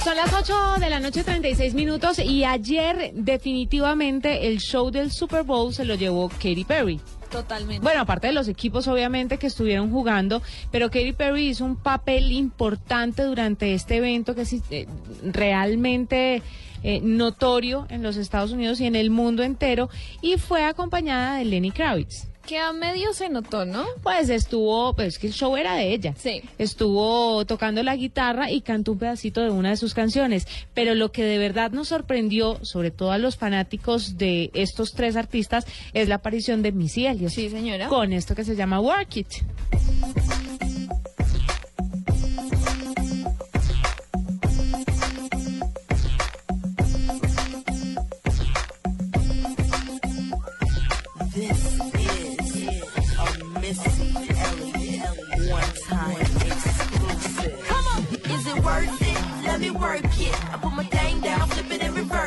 Son 0.03 0.15
las 0.15 0.33
8 0.33 0.53
de 0.79 0.89
la 0.89 0.99
noche 0.99 1.23
36 1.23 1.73
minutos 1.73 2.19
y 2.19 2.43
ayer 2.43 3.11
definitivamente 3.13 4.47
el 4.47 4.59
show 4.59 4.89
del 4.89 5.11
Super 5.11 5.43
Bowl 5.43 5.73
se 5.73 5.85
lo 5.85 5.95
llevó 5.95 6.29
Katy 6.29 6.65
Perry. 6.65 6.99
Totalmente. 7.31 7.81
Bueno, 7.81 8.01
aparte 8.01 8.27
de 8.27 8.33
los 8.33 8.47
equipos 8.47 8.87
obviamente 8.87 9.37
que 9.37 9.47
estuvieron 9.47 9.89
jugando, 9.89 10.41
pero 10.69 10.89
Katy 10.89 11.13
Perry 11.13 11.47
hizo 11.47 11.65
un 11.65 11.77
papel 11.77 12.31
importante 12.31 13.23
durante 13.23 13.73
este 13.73 13.97
evento 13.97 14.35
que 14.35 14.41
es 14.41 14.55
eh, 14.69 14.87
realmente 15.23 16.41
eh, 16.83 16.99
notorio 17.01 17.85
en 17.89 18.03
los 18.03 18.17
Estados 18.17 18.51
Unidos 18.51 18.81
y 18.81 18.85
en 18.85 18.95
el 18.95 19.11
mundo 19.11 19.43
entero 19.43 19.89
y 20.21 20.37
fue 20.37 20.65
acompañada 20.65 21.37
de 21.37 21.45
Lenny 21.45 21.71
Kravitz. 21.71 22.27
Que 22.51 22.59
a 22.59 22.73
medio 22.73 23.13
se 23.13 23.29
notó, 23.29 23.63
¿no? 23.63 23.85
Pues 24.03 24.29
estuvo, 24.29 24.93
pues 24.93 25.17
que 25.17 25.27
el 25.27 25.31
show 25.31 25.55
era 25.55 25.75
de 25.75 25.93
ella. 25.93 26.13
Sí. 26.17 26.41
Estuvo 26.57 27.45
tocando 27.45 27.81
la 27.81 27.95
guitarra 27.95 28.51
y 28.51 28.59
cantó 28.59 28.91
un 28.91 28.97
pedacito 28.97 29.39
de 29.39 29.51
una 29.51 29.69
de 29.69 29.77
sus 29.77 29.93
canciones. 29.93 30.45
Pero 30.73 30.93
lo 30.93 31.13
que 31.13 31.23
de 31.23 31.37
verdad 31.37 31.71
nos 31.71 31.87
sorprendió, 31.87 32.59
sobre 32.61 32.91
todo 32.91 33.11
a 33.11 33.17
los 33.19 33.37
fanáticos 33.37 34.17
de 34.17 34.51
estos 34.53 34.91
tres 34.91 35.15
artistas, 35.15 35.65
es 35.93 36.09
la 36.09 36.15
aparición 36.15 36.61
de 36.61 36.73
Missy 36.73 37.05
Elliott. 37.05 37.31
Sí, 37.31 37.49
señora. 37.49 37.87
Con 37.87 38.11
esto 38.11 38.35
que 38.35 38.43
se 38.43 38.57
llama 38.57 38.81
Work 38.81 39.15
It. 39.15 39.27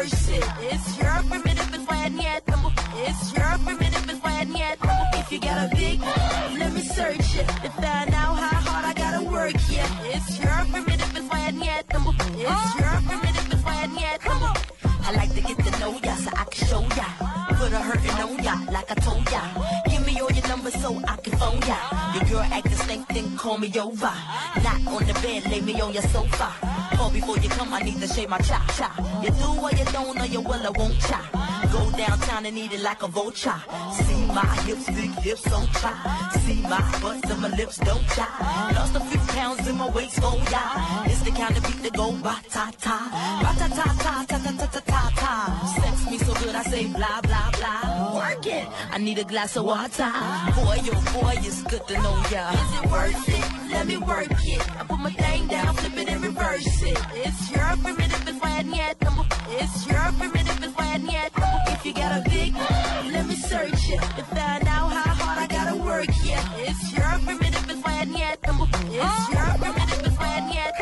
It 0.04 0.12
and 0.12 0.28
reverse 0.28 0.28
it. 0.28 0.44
It's 0.72 0.98
your 0.98 1.22
primitive 1.28 1.74
and 1.74 1.88
when 1.88 2.18
yet. 2.18 2.42
It's 2.96 3.32
your 3.32 3.58
primitive 3.64 4.08
and 4.08 4.22
when 4.22 4.56
yet. 4.56 4.78
If 5.14 5.32
you 5.32 5.40
got 5.40 5.72
a 5.72 5.76
big, 5.76 6.00
let 6.58 6.72
me 6.72 6.80
search 6.80 7.36
it 7.36 7.46
to 7.46 7.70
find 7.70 8.14
out 8.14 8.36
how 8.36 8.60
hard 8.70 8.84
I 8.84 8.94
gotta 8.94 9.24
work. 9.24 9.54
Yeah, 9.70 9.88
it's 10.04 10.38
your 10.38 10.64
primitive 10.70 11.16
and 11.16 11.30
when 11.30 11.62
yet. 11.62 11.84
It's 11.88 12.74
your 12.80 12.94
primitive 13.08 13.52
and 13.52 13.64
when 13.64 13.94
yet. 13.98 14.20
I 15.06 15.12
like 15.16 15.34
to 15.34 15.40
get 15.40 15.58
to 15.58 15.80
know 15.80 15.98
ya 16.02 16.14
so 16.16 16.30
I 16.34 16.44
can 16.44 16.66
show 16.66 16.82
ya. 16.82 17.06
Put 17.56 17.72
a 17.72 17.78
hurtin' 17.78 18.20
on 18.22 18.42
ya 18.42 18.54
like 18.72 18.90
I 18.90 18.94
told 18.94 19.30
ya. 19.30 19.83
Numbers 20.64 20.80
so 20.80 20.96
I 21.06 21.16
can 21.16 21.38
phone 21.38 21.60
ya. 21.68 21.76
Your 22.14 22.24
girl 22.24 22.48
acting 22.50 22.72
stink, 22.72 23.08
then 23.08 23.36
call 23.36 23.58
me 23.58 23.70
over. 23.78 24.12
Not 24.64 24.86
on 24.86 25.06
the 25.06 25.12
bed, 25.20 25.50
lay 25.50 25.60
me 25.60 25.78
on 25.80 25.92
your 25.92 26.02
sofa. 26.04 26.52
Call 26.96 27.10
before 27.10 27.36
you 27.38 27.50
come, 27.50 27.74
I 27.74 27.80
need 27.80 28.00
to 28.00 28.08
shave 28.08 28.30
my 28.30 28.38
cha 28.38 28.64
cha. 28.76 28.88
You 29.22 29.30
do 29.30 29.60
or 29.60 29.70
you 29.72 29.84
don't, 29.92 30.18
or 30.18 30.26
you 30.26 30.40
will 30.40 30.66
I 30.66 30.70
won't 30.70 30.98
cha. 31.00 31.20
Go 31.70 31.90
downtown 31.98 32.46
and 32.46 32.56
eat 32.56 32.72
it 32.72 32.80
like 32.80 33.02
a 33.02 33.08
vulture. 33.08 33.60
See 33.92 34.24
my 34.26 34.46
hips, 34.64 34.86
big 34.86 35.10
hips 35.20 35.52
on 35.52 35.66
cha. 35.66 35.92
See 36.46 36.62
my 36.62 36.80
butts 37.02 37.30
and 37.30 37.40
my 37.42 37.48
lips 37.48 37.76
don't 37.78 38.06
cha. 38.08 38.72
Lost 38.74 38.96
a 38.96 39.00
few 39.00 39.20
pounds 39.34 39.68
in 39.68 39.76
my 39.76 39.90
waist, 39.90 40.18
oh 40.22 40.42
yeah. 40.50 41.04
It's 41.04 41.20
the 41.22 41.30
kind 41.32 41.56
of 41.56 41.62
beat 41.64 41.82
that 41.82 41.92
go 41.92 42.12
ba 42.12 42.40
ta 42.48 42.72
ta, 42.80 42.98
ba 43.42 43.50
ta 43.58 43.68
ta 43.68 43.84
ta 44.04 44.24
ta 44.28 44.38
ta 44.38 44.52
ta 44.56 44.66
ta 44.66 44.80
ta 44.80 45.10
ta. 45.16 45.32
Sex 45.76 46.10
me 46.10 46.18
so 46.18 46.32
good, 46.34 46.54
I 46.54 46.62
say 46.62 46.86
blah 46.86 47.20
blah 47.20 47.50
blah. 47.50 48.14
Work 48.14 48.46
it. 48.46 48.66
I 48.92 48.98
need 48.98 49.18
a 49.18 49.24
glass 49.24 49.56
of 49.56 49.64
water. 49.64 50.12
Boy, 50.54 50.78
oh 50.92 51.20
boy, 51.20 51.34
it's 51.38 51.62
good 51.64 51.86
to 51.88 51.94
know 51.94 52.16
ya. 52.30 52.52
Is 52.52 52.72
it 52.78 52.90
worth 52.90 53.28
it? 53.28 53.70
Let 53.72 53.86
me 53.86 53.96
work 53.98 54.28
it. 54.30 54.80
I 54.80 54.84
put 54.84 55.00
my 55.00 55.10
thing 55.10 55.48
down, 55.48 55.74
flip 55.74 55.96
it 55.96 56.08
and 56.08 56.22
reverse 56.22 56.82
it. 56.82 56.98
It's 57.14 57.50
your 57.50 57.76
primitive 57.82 58.28
and 58.28 58.40
when 58.40 58.74
yet. 58.74 58.96
It's 59.50 59.86
your 59.86 60.12
primitive 60.18 60.62
and 60.62 60.74
when 60.76 61.06
yet. 61.06 61.32
If 61.68 61.84
you 61.84 61.92
got 61.92 62.20
a 62.20 62.30
big, 62.30 62.54
let 63.12 63.26
me 63.26 63.34
search 63.34 63.90
it 63.90 64.00
to 64.16 64.24
find 64.24 64.66
out 64.68 64.92
how 64.92 65.14
hard 65.14 65.38
I 65.38 65.46
gotta 65.48 65.76
work. 65.76 66.06
Yeah, 66.24 66.44
it's 66.58 66.92
your 66.92 67.12
primitive 67.26 67.68
and 67.68 67.82
when 67.84 68.12
yet. 68.12 68.38
It's 68.42 69.28
your 69.34 69.50
primitive 69.58 70.06
and 70.06 70.18
when 70.18 70.52
yet. 70.52 70.72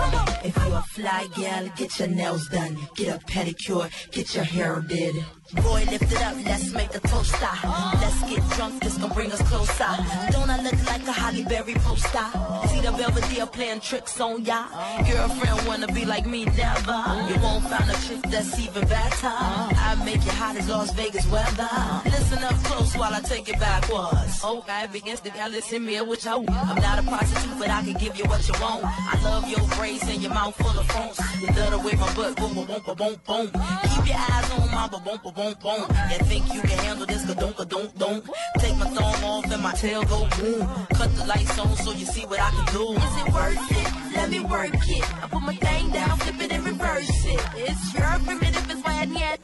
If 0.45 0.57
you're 0.57 0.77
a 0.77 0.83
fly 0.83 1.29
gal, 1.37 1.69
get 1.77 1.99
your 1.99 2.09
nails 2.09 2.49
done, 2.49 2.77
get 2.95 3.17
a 3.17 3.19
pedicure, 3.25 3.91
get 4.11 4.35
your 4.35 4.45
hair 4.45 4.81
did. 4.87 5.15
Boy, 5.55 5.85
lift 5.91 6.11
it 6.11 6.23
up, 6.23 6.35
let's 6.47 6.73
make 6.73 6.95
a 6.95 7.01
toast. 7.01 7.35
ah. 7.41 7.99
Let's 8.01 8.21
get 8.31 8.57
drunk, 8.57 8.83
this 8.83 8.97
gon' 8.97 9.11
bring 9.13 9.31
us 9.33 9.43
closer. 9.43 9.85
Don't 10.31 10.49
I 10.49 10.61
look 10.63 10.79
like 10.87 11.07
a 11.07 11.13
Holly 11.13 11.45
Berry 11.45 11.75
poster? 11.75 12.25
See 12.69 12.81
the 12.81 12.93
Belvedere 12.93 13.47
playing 13.47 13.81
tricks 13.81 14.19
on 14.21 14.45
ya? 14.45 14.65
Girlfriend 15.09 15.67
wanna 15.67 15.89
be 15.89 16.05
like 16.07 16.27
me, 16.27 16.45
never. 16.47 16.99
You 17.29 17.37
won't 17.43 17.65
find 17.69 17.89
a 17.91 17.97
chick 18.07 18.23
that's 18.31 18.59
even 18.59 18.87
better. 18.89 19.29
I 19.29 20.01
make 20.05 20.25
you 20.25 20.31
hot 20.33 20.57
as 20.57 20.69
Las 20.69 20.93
Vegas 20.95 21.27
weather. 21.31 21.69
Listen 22.07 22.43
up 22.45 22.55
close 22.65 22.97
while 22.97 23.13
I 23.13 23.21
take 23.21 23.49
it 23.49 23.59
backwards. 23.61 24.43
Okay, 24.43 24.87
begins 24.93 25.21
to 25.21 25.31
y'all 25.37 25.51
listen 25.51 25.85
me 25.85 26.01
what 26.01 26.25
you 26.25 26.31
I'm 26.31 26.77
not 26.81 26.99
a 26.99 27.03
prostitute, 27.03 27.59
but 27.59 27.69
I 27.69 27.83
can 27.83 27.95
give 27.95 28.17
you 28.17 28.25
what 28.25 28.47
you 28.49 28.55
want. 28.61 28.85
I 28.85 29.21
love 29.23 29.49
your 29.51 29.67
braids 29.77 30.09
and 30.09 30.23
your 30.23 30.33
mouth 30.33 30.57
full 30.57 30.79
of 30.79 30.87
phones. 30.91 31.19
You 31.41 31.49
love 31.49 31.71
the 31.73 31.79
way 31.79 31.95
my 31.95 32.15
butt 32.15 32.37
boom, 32.37 32.55
boom, 32.55 32.67
boom, 32.67 32.97
boom, 32.97 33.17
boom. 33.27 33.47
Keep 33.93 34.07
your 34.09 34.17
eyes 34.17 34.51
on 34.53 34.71
my 34.71 34.89
boom, 34.89 35.03
boom, 35.05 35.19
boom, 35.23 35.33
boom. 35.63 35.87
You 36.11 36.19
think 36.31 36.55
you 36.55 36.61
can 36.61 36.79
handle 36.87 37.07
this? 37.07 37.25
Ka 37.27 37.35
don't, 37.35 37.57
don't, 37.69 37.99
don't. 37.99 38.25
Take 38.59 38.77
my 38.77 38.87
thumb 38.87 39.25
off 39.25 39.51
and 39.51 39.63
my 39.63 39.73
tail 39.73 40.03
go 40.05 40.29
boom. 40.39 40.67
Cut 40.95 41.11
the 41.17 41.25
lights 41.27 41.59
on 41.59 41.77
so 41.77 41.93
you 41.93 42.07
see 42.07 42.25
what 42.27 42.41
I 42.41 42.51
can 42.51 42.67
do. 42.73 42.85
Is 42.93 43.17
it 43.23 43.29
worth 43.33 43.71
it? 43.81 44.17
Let 44.17 44.31
me 44.31 44.41
work 44.41 44.75
it. 44.75 45.05
I 45.23 45.27
put 45.29 45.43
my 45.43 45.57
thing 45.57 45.91
down, 45.91 46.19
flip 46.19 46.41
it 46.45 46.53
and 46.53 46.65
reverse 46.65 47.25
it. 47.27 47.41
It's 47.57 47.95
your 47.95 48.13
primitive 48.25 48.71
and 48.71 48.85
when 48.85 49.15
yet. 49.15 49.41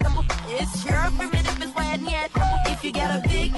It's 0.49 0.84
your 0.84 1.05
primitive 1.18 1.62
and 1.62 1.74
when 1.74 2.05
yet. 2.07 2.30
If 2.66 2.84
you 2.84 2.92
got 2.92 3.11
a 3.18 3.28
big, 3.28 3.53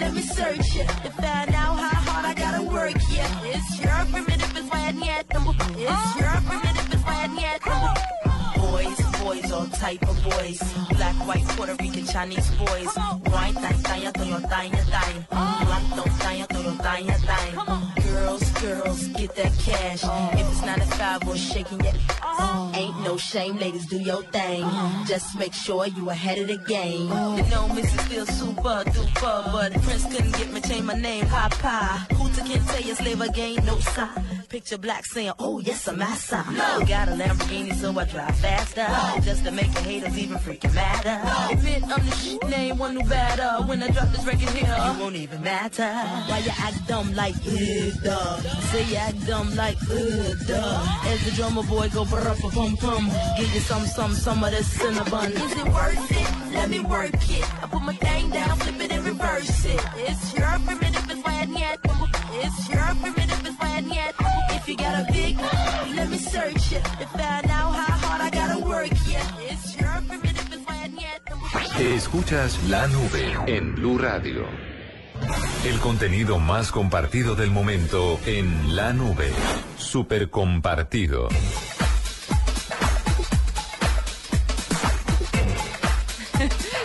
let 0.00 0.12
me 0.14 0.22
search 0.22 0.76
it 0.76 0.88
to 1.04 1.10
find 1.22 1.54
out 1.54 1.76
how 1.78 2.00
hard 2.08 2.24
I 2.26 2.34
gotta 2.34 2.62
work. 2.64 2.96
Yeah, 3.14 3.54
it's 3.54 3.80
your 3.80 4.00
primitive 4.10 4.56
and 4.56 4.70
when 4.70 4.94
yet. 5.04 5.26
It's 5.30 6.16
your 6.20 6.36
primitive 6.48 7.04
when 7.06 7.36
yet. 7.38 7.60
Boys, 7.62 8.15
boys, 9.26 9.52
all 9.52 9.66
type 9.66 10.02
of 10.08 10.16
boys. 10.22 10.60
Black, 10.90 11.16
white, 11.26 11.44
Puerto 11.54 11.74
Rican, 11.80 12.06
Chinese 12.06 12.50
boys. 12.52 12.92
White, 13.34 13.54
thang, 13.54 13.78
thang, 13.86 14.12
to 14.12 14.26
your 14.26 14.40
thang, 14.40 14.70
thang. 14.70 15.26
Black, 15.30 15.84
thang, 16.22 16.46
to 16.46 16.58
your 16.62 16.78
thang, 16.86 17.06
thang. 17.28 17.52
Girls, 18.06 18.50
girls, 18.62 19.08
get 19.18 19.34
that 19.34 19.52
cash. 19.66 20.02
If 20.38 20.46
it's 20.52 20.62
not 20.62 20.78
a 20.78 20.86
five 20.98 21.28
or 21.28 21.36
shaking 21.36 21.80
your 21.80 21.94
Ain't 22.74 23.00
no 23.02 23.16
shame, 23.16 23.56
ladies, 23.58 23.86
do 23.86 23.98
your 23.98 24.22
thing. 24.22 24.64
Just 25.06 25.36
make 25.38 25.54
sure 25.54 25.86
you 25.86 26.10
ahead 26.10 26.38
of 26.38 26.48
the 26.48 26.58
game. 26.58 27.08
You 27.36 27.44
know, 27.50 27.68
Missy 27.74 27.98
still 28.06 28.26
super 28.26 28.84
duper, 28.94 29.52
but 29.52 29.72
Prince 29.82 30.04
couldn't 30.12 30.36
get 30.36 30.52
me 30.52 30.60
change 30.60 30.84
my 30.84 30.94
name, 30.94 31.26
Papa. 31.26 32.06
Hooter 32.14 32.42
can't 32.42 32.66
tell 32.68 32.82
you 32.82 32.94
slave 32.94 33.20
again, 33.20 33.64
no 33.64 33.78
sign. 33.78 34.35
Picture 34.48 34.78
black 34.78 35.04
saying, 35.04 35.32
oh 35.38 35.58
yes, 35.58 35.88
I'm 35.88 35.98
massa. 35.98 36.44
Got 36.88 37.08
a 37.08 37.12
Lamborghini, 37.12 37.74
so 37.74 37.90
I 37.98 38.04
drive 38.04 38.36
faster. 38.36 38.86
Just 39.22 39.44
to 39.44 39.50
make 39.50 39.72
the 39.72 39.80
haters 39.80 40.16
even 40.16 40.38
freaking 40.38 40.72
madder. 40.72 41.20
Admit 41.52 41.82
I'm 41.82 42.06
the 42.06 42.12
shit, 42.16 42.48
name 42.48 42.78
one 42.78 42.94
new 42.94 43.04
batter. 43.08 43.66
When 43.66 43.82
I 43.82 43.88
drop 43.88 44.08
this 44.08 44.24
record 44.24 44.48
here, 44.50 44.74
it 44.78 45.00
won't 45.00 45.16
even 45.16 45.42
matter. 45.42 45.92
Why 46.28 46.38
you 46.38 46.52
act 46.56 46.86
dumb 46.86 47.12
like, 47.14 47.34
uh, 47.34 47.90
duh. 48.02 48.36
Say 48.70 48.84
you 48.84 48.96
act 48.96 49.26
dumb 49.26 49.54
like, 49.56 49.76
uh, 49.90 50.34
duh. 50.46 50.86
As 51.04 51.24
the 51.24 51.32
drummer 51.34 51.64
boy 51.64 51.88
go, 51.90 52.04
brr, 52.04 52.34
pum, 52.40 52.76
pum. 52.76 53.10
Give 53.36 53.52
you 53.52 53.60
some, 53.60 53.84
some, 53.84 54.14
some 54.14 54.44
of 54.44 54.52
this 54.52 54.70
cinnamon. 54.70 55.32
Is 55.32 55.52
it 55.52 55.68
worth 55.68 56.10
it? 56.12 56.54
Let 56.54 56.70
me 56.70 56.80
work 56.80 57.10
it. 57.12 57.62
I 57.62 57.66
put 57.66 57.82
my 57.82 57.94
thing 57.94 58.30
down, 58.30 58.56
flip 58.58 58.80
it 58.80 58.92
and 58.92 59.04
reverse 59.04 59.64
it. 59.64 59.80
It's 59.96 60.34
your 60.34 60.48
primitive 60.64 61.10
and 61.10 61.24
when 61.24 61.56
yet. 61.56 61.78
It's 62.38 62.68
your 62.68 62.94
primitive 63.02 63.44
and 63.44 63.58
when 63.58 63.90
yet. 63.90 64.14
If 64.66 64.70
you 64.70 64.78
got 64.78 64.98
a 64.98 65.12
big, 65.12 65.38
let 65.94 66.10
me 66.10 66.18
search 66.18 66.72
it 66.72 66.82
to 66.98 67.06
find 67.14 67.48
out 67.48 67.72
how 67.72 67.98
hard 68.02 68.20
I 68.20 68.30
gotta 68.30 68.58
work. 68.66 68.90
Yeah, 69.06 69.22
it's 69.48 69.76
your 69.76 70.02
primitive 70.08 70.66
when 70.66 70.98
yet. 70.98 71.22
Escuchas 71.94 72.58
la 72.68 72.88
nube 72.88 73.36
en 73.46 73.76
Blue 73.76 73.96
Radio. 73.96 74.44
El 75.64 75.78
contenido 75.78 76.40
más 76.40 76.72
compartido 76.72 77.36
del 77.36 77.52
momento 77.52 78.18
en 78.26 78.74
la 78.74 78.92
nube. 78.92 79.30
Super 79.78 80.30
compartido. 80.30 81.28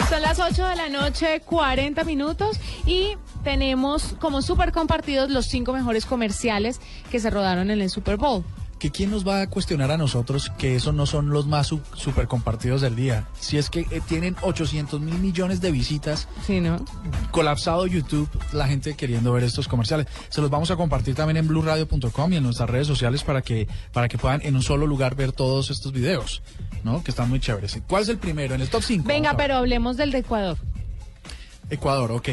Son 0.08 0.22
las 0.22 0.40
8 0.40 0.68
de 0.68 0.76
la 0.76 0.90
noche, 0.90 1.42
40 1.44 2.04
minutos 2.04 2.60
y 2.86 3.18
tenemos 3.44 4.16
como 4.20 4.42
súper 4.42 4.72
compartidos 4.72 5.30
los 5.30 5.46
cinco 5.48 5.74
mejores 5.74 6.06
comerciales 6.06 6.80
que 7.10 7.20
se 7.20 7.30
rodaron 7.30 7.72
en 7.72 7.82
el 7.82 7.90
Super 7.90 8.18
Bowl. 8.18 8.44
que 8.80 8.90
quién 8.90 9.12
nos 9.12 9.28
va 9.28 9.42
a 9.42 9.48
cuestionar 9.48 9.92
a 9.92 9.98
nosotros 9.98 10.52
que 10.58 10.76
esos 10.76 10.92
no 10.96 11.06
son 11.06 11.30
los 11.30 11.46
más 11.46 11.68
su- 11.68 11.82
super 11.96 12.28
compartidos 12.28 12.82
del 12.82 12.96
día. 12.96 13.28
Si 13.40 13.60
es 13.60 13.70
que 13.70 13.82
eh, 13.92 14.02
tienen 14.08 14.36
800 14.42 15.00
mil 15.00 15.14
millones 15.20 15.62
de 15.62 15.70
visitas, 15.72 16.28
sí, 16.48 16.60
¿no? 16.62 16.84
colapsado 17.30 17.86
YouTube, 17.86 18.28
la 18.54 18.68
gente 18.68 18.96
queriendo 18.96 19.34
ver 19.34 19.44
estos 19.44 19.68
comerciales. 19.68 20.08
Se 20.30 20.42
los 20.42 20.50
vamos 20.50 20.72
a 20.72 20.78
compartir 20.78 21.14
también 21.14 21.38
en 21.38 21.48
blueradio.com 21.48 22.34
y 22.34 22.38
en 22.38 22.44
nuestras 22.44 22.72
redes 22.72 22.88
sociales 22.88 23.24
para 23.24 23.44
que, 23.44 23.68
para 23.94 24.08
que 24.08 24.18
puedan 24.18 24.42
en 24.44 24.56
un 24.56 24.64
solo 24.64 24.88
lugar 24.88 25.14
ver 25.14 25.32
todos 25.32 25.70
estos 25.70 25.92
videos, 25.92 26.42
¿no? 26.84 27.04
Que 27.04 27.12
están 27.12 27.30
muy 27.30 27.40
chéveres. 27.40 27.80
¿Cuál 27.88 28.02
es 28.02 28.10
el 28.10 28.18
primero? 28.18 28.56
En 28.56 28.62
el 28.62 28.70
top 28.70 28.82
5. 28.82 29.08
Venga, 29.08 29.38
pero 29.38 29.58
hablemos 29.58 29.96
del 29.96 30.10
de 30.12 30.18
Ecuador, 30.18 30.58
Ecuador, 31.70 32.12
ok. 32.14 32.30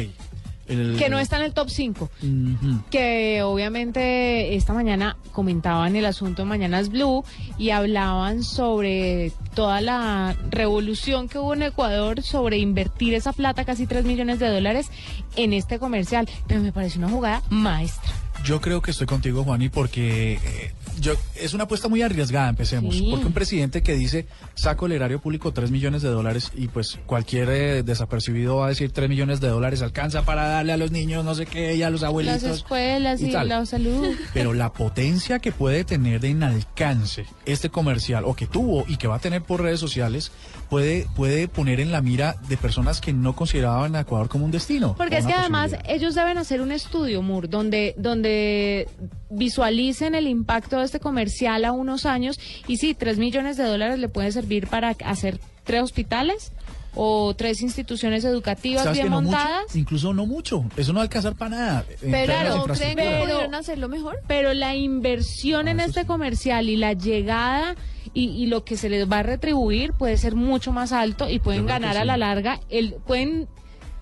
El- 0.69 0.95
que 0.97 1.09
no 1.09 1.19
está 1.19 1.37
en 1.37 1.43
el 1.43 1.53
top 1.53 1.69
5. 1.69 2.09
Ujú. 2.21 2.81
que 2.91 3.41
obviamente 3.43 4.55
esta 4.55 4.73
mañana 4.73 5.17
comentaban 5.31 5.95
el 5.95 6.05
asunto 6.05 6.43
en 6.43 6.47
Mañanas 6.47 6.89
Blue 6.89 7.23
y 7.57 7.71
hablaban 7.71 8.43
sobre 8.43 9.31
toda 9.55 9.81
la 9.81 10.35
revolución 10.49 11.27
que 11.27 11.39
hubo 11.39 11.53
en 11.53 11.63
Ecuador 11.63 12.21
sobre 12.21 12.57
invertir 12.57 13.13
esa 13.13 13.33
plata, 13.33 13.65
casi 13.65 13.87
3 13.87 14.05
millones 14.05 14.39
de 14.39 14.49
dólares, 14.49 14.89
en 15.35 15.53
este 15.53 15.79
comercial. 15.79 16.27
Pero 16.47 16.61
me 16.61 16.71
parece 16.71 16.97
una 16.99 17.09
jugada 17.09 17.41
maestra. 17.49 18.11
Yo 18.45 18.61
creo 18.61 18.81
que 18.81 18.91
estoy 18.91 19.05
contigo, 19.07 19.43
Juani, 19.43 19.67
porque 19.69 20.33
eh, 20.43 20.71
yo, 20.99 21.13
es 21.35 21.53
una 21.53 21.63
apuesta 21.63 21.87
muy 21.87 22.01
arriesgada, 22.01 22.49
empecemos. 22.49 22.95
Sí. 22.95 23.07
Porque 23.09 23.25
un 23.25 23.33
presidente 23.33 23.81
que 23.81 23.93
dice, 23.93 24.27
saco 24.55 24.85
el 24.85 24.93
erario 24.93 25.19
público 25.19 25.51
3 25.51 25.71
millones 25.71 26.01
de 26.01 26.09
dólares 26.09 26.51
y 26.55 26.67
pues 26.67 26.99
cualquier 27.05 27.49
eh, 27.49 27.83
desapercibido 27.83 28.57
va 28.57 28.67
a 28.67 28.69
decir 28.69 28.91
3 28.91 29.09
millones 29.09 29.39
de 29.39 29.49
dólares 29.49 29.81
alcanza 29.81 30.23
para 30.23 30.47
darle 30.47 30.73
a 30.73 30.77
los 30.77 30.91
niños, 30.91 31.23
no 31.25 31.35
sé 31.35 31.45
qué, 31.45 31.75
y 31.75 31.83
a 31.83 31.89
los 31.89 32.03
abuelitos. 32.03 32.43
Las 32.43 32.57
escuelas 32.57 33.21
y, 33.21 33.31
tal. 33.31 33.49
la 33.49 33.65
salud. 33.65 34.07
Pero 34.33 34.53
la 34.53 34.73
potencia 34.73 35.39
que 35.39 35.51
puede 35.51 35.83
tener 35.83 36.25
en 36.25 36.43
alcance 36.43 37.25
este 37.45 37.69
comercial, 37.69 38.23
o 38.25 38.35
que 38.35 38.47
tuvo 38.47 38.85
y 38.87 38.97
que 38.97 39.07
va 39.07 39.15
a 39.15 39.19
tener 39.19 39.41
por 39.41 39.61
redes 39.61 39.79
sociales, 39.79 40.31
puede, 40.69 41.07
puede 41.15 41.47
poner 41.47 41.79
en 41.79 41.91
la 41.91 42.01
mira 42.01 42.35
de 42.47 42.57
personas 42.57 43.01
que 43.01 43.13
no 43.13 43.35
consideraban 43.35 43.95
a 43.95 44.01
Ecuador 44.01 44.29
como 44.29 44.45
un 44.45 44.51
destino. 44.51 44.95
Porque 44.95 45.17
es 45.17 45.25
que 45.25 45.33
además 45.33 45.75
ellos 45.85 46.15
deben 46.15 46.37
hacer 46.37 46.61
un 46.61 46.71
estudio, 46.71 47.21
Moore, 47.21 47.47
donde, 47.47 47.95
donde 47.97 48.87
visualicen 49.29 50.15
el 50.15 50.27
impacto 50.27 50.77
de 50.77 50.83
este 50.89 50.99
comercial 50.99 51.63
a 51.65 51.71
unos 51.71 52.05
años 52.05 52.39
y 52.67 52.77
sí, 52.77 52.93
tres 52.93 53.17
millones 53.17 53.57
de 53.57 53.63
dólares 53.63 53.99
le 53.99 54.09
puede 54.09 54.31
servir 54.31 54.67
para 54.67 54.95
hacer 55.05 55.39
tres 55.63 55.81
hospitales 55.83 56.51
o 56.95 57.35
tres 57.35 57.61
instituciones 57.61 58.25
educativas 58.25 58.83
¿Sabes 58.83 58.97
bien 58.99 59.11
mucho? 59.11 59.21
montadas. 59.21 59.75
Incluso 59.75 60.11
no 60.13 60.25
mucho. 60.25 60.65
Eso 60.75 60.91
no 60.91 60.97
va 60.97 61.03
a 61.03 61.03
alcanzar 61.03 61.35
para 61.35 61.51
nada. 61.51 61.85
Pero 62.01 62.33
términos 62.33 62.43
de 62.43 62.49
¿no 62.49 62.63
creen 62.65 62.77
que 62.77 62.89
infraestructura. 62.89 63.19
pudieron 63.21 63.55
hacerlo 63.55 63.87
mejor? 63.89 64.19
Pero 64.27 64.53
la 64.55 64.75
inversión 64.75 65.67
Ah, 65.67 65.71
en 65.71 65.79
este 65.81 66.05
comercial 66.05 66.67
y 66.67 66.75
la 66.77 66.93
llegada 66.93 67.75
y, 68.15 68.29
y 68.29 68.47
lo 68.47 68.65
que 68.65 68.75
se 68.75 68.89
les 68.89 69.07
va 69.09 69.19
a 69.19 69.23
retribuir 69.23 69.93
puede 69.93 70.17
ser 70.17 70.33
mucho 70.35 70.71
más 70.71 70.91
alto 70.91 71.29
y 71.29 71.37
pueden 71.39 71.67
ganar 71.67 71.95
a 71.97 72.05
la 72.05 72.17
larga, 72.17 72.59
el, 72.69 72.95
pueden 73.05 73.47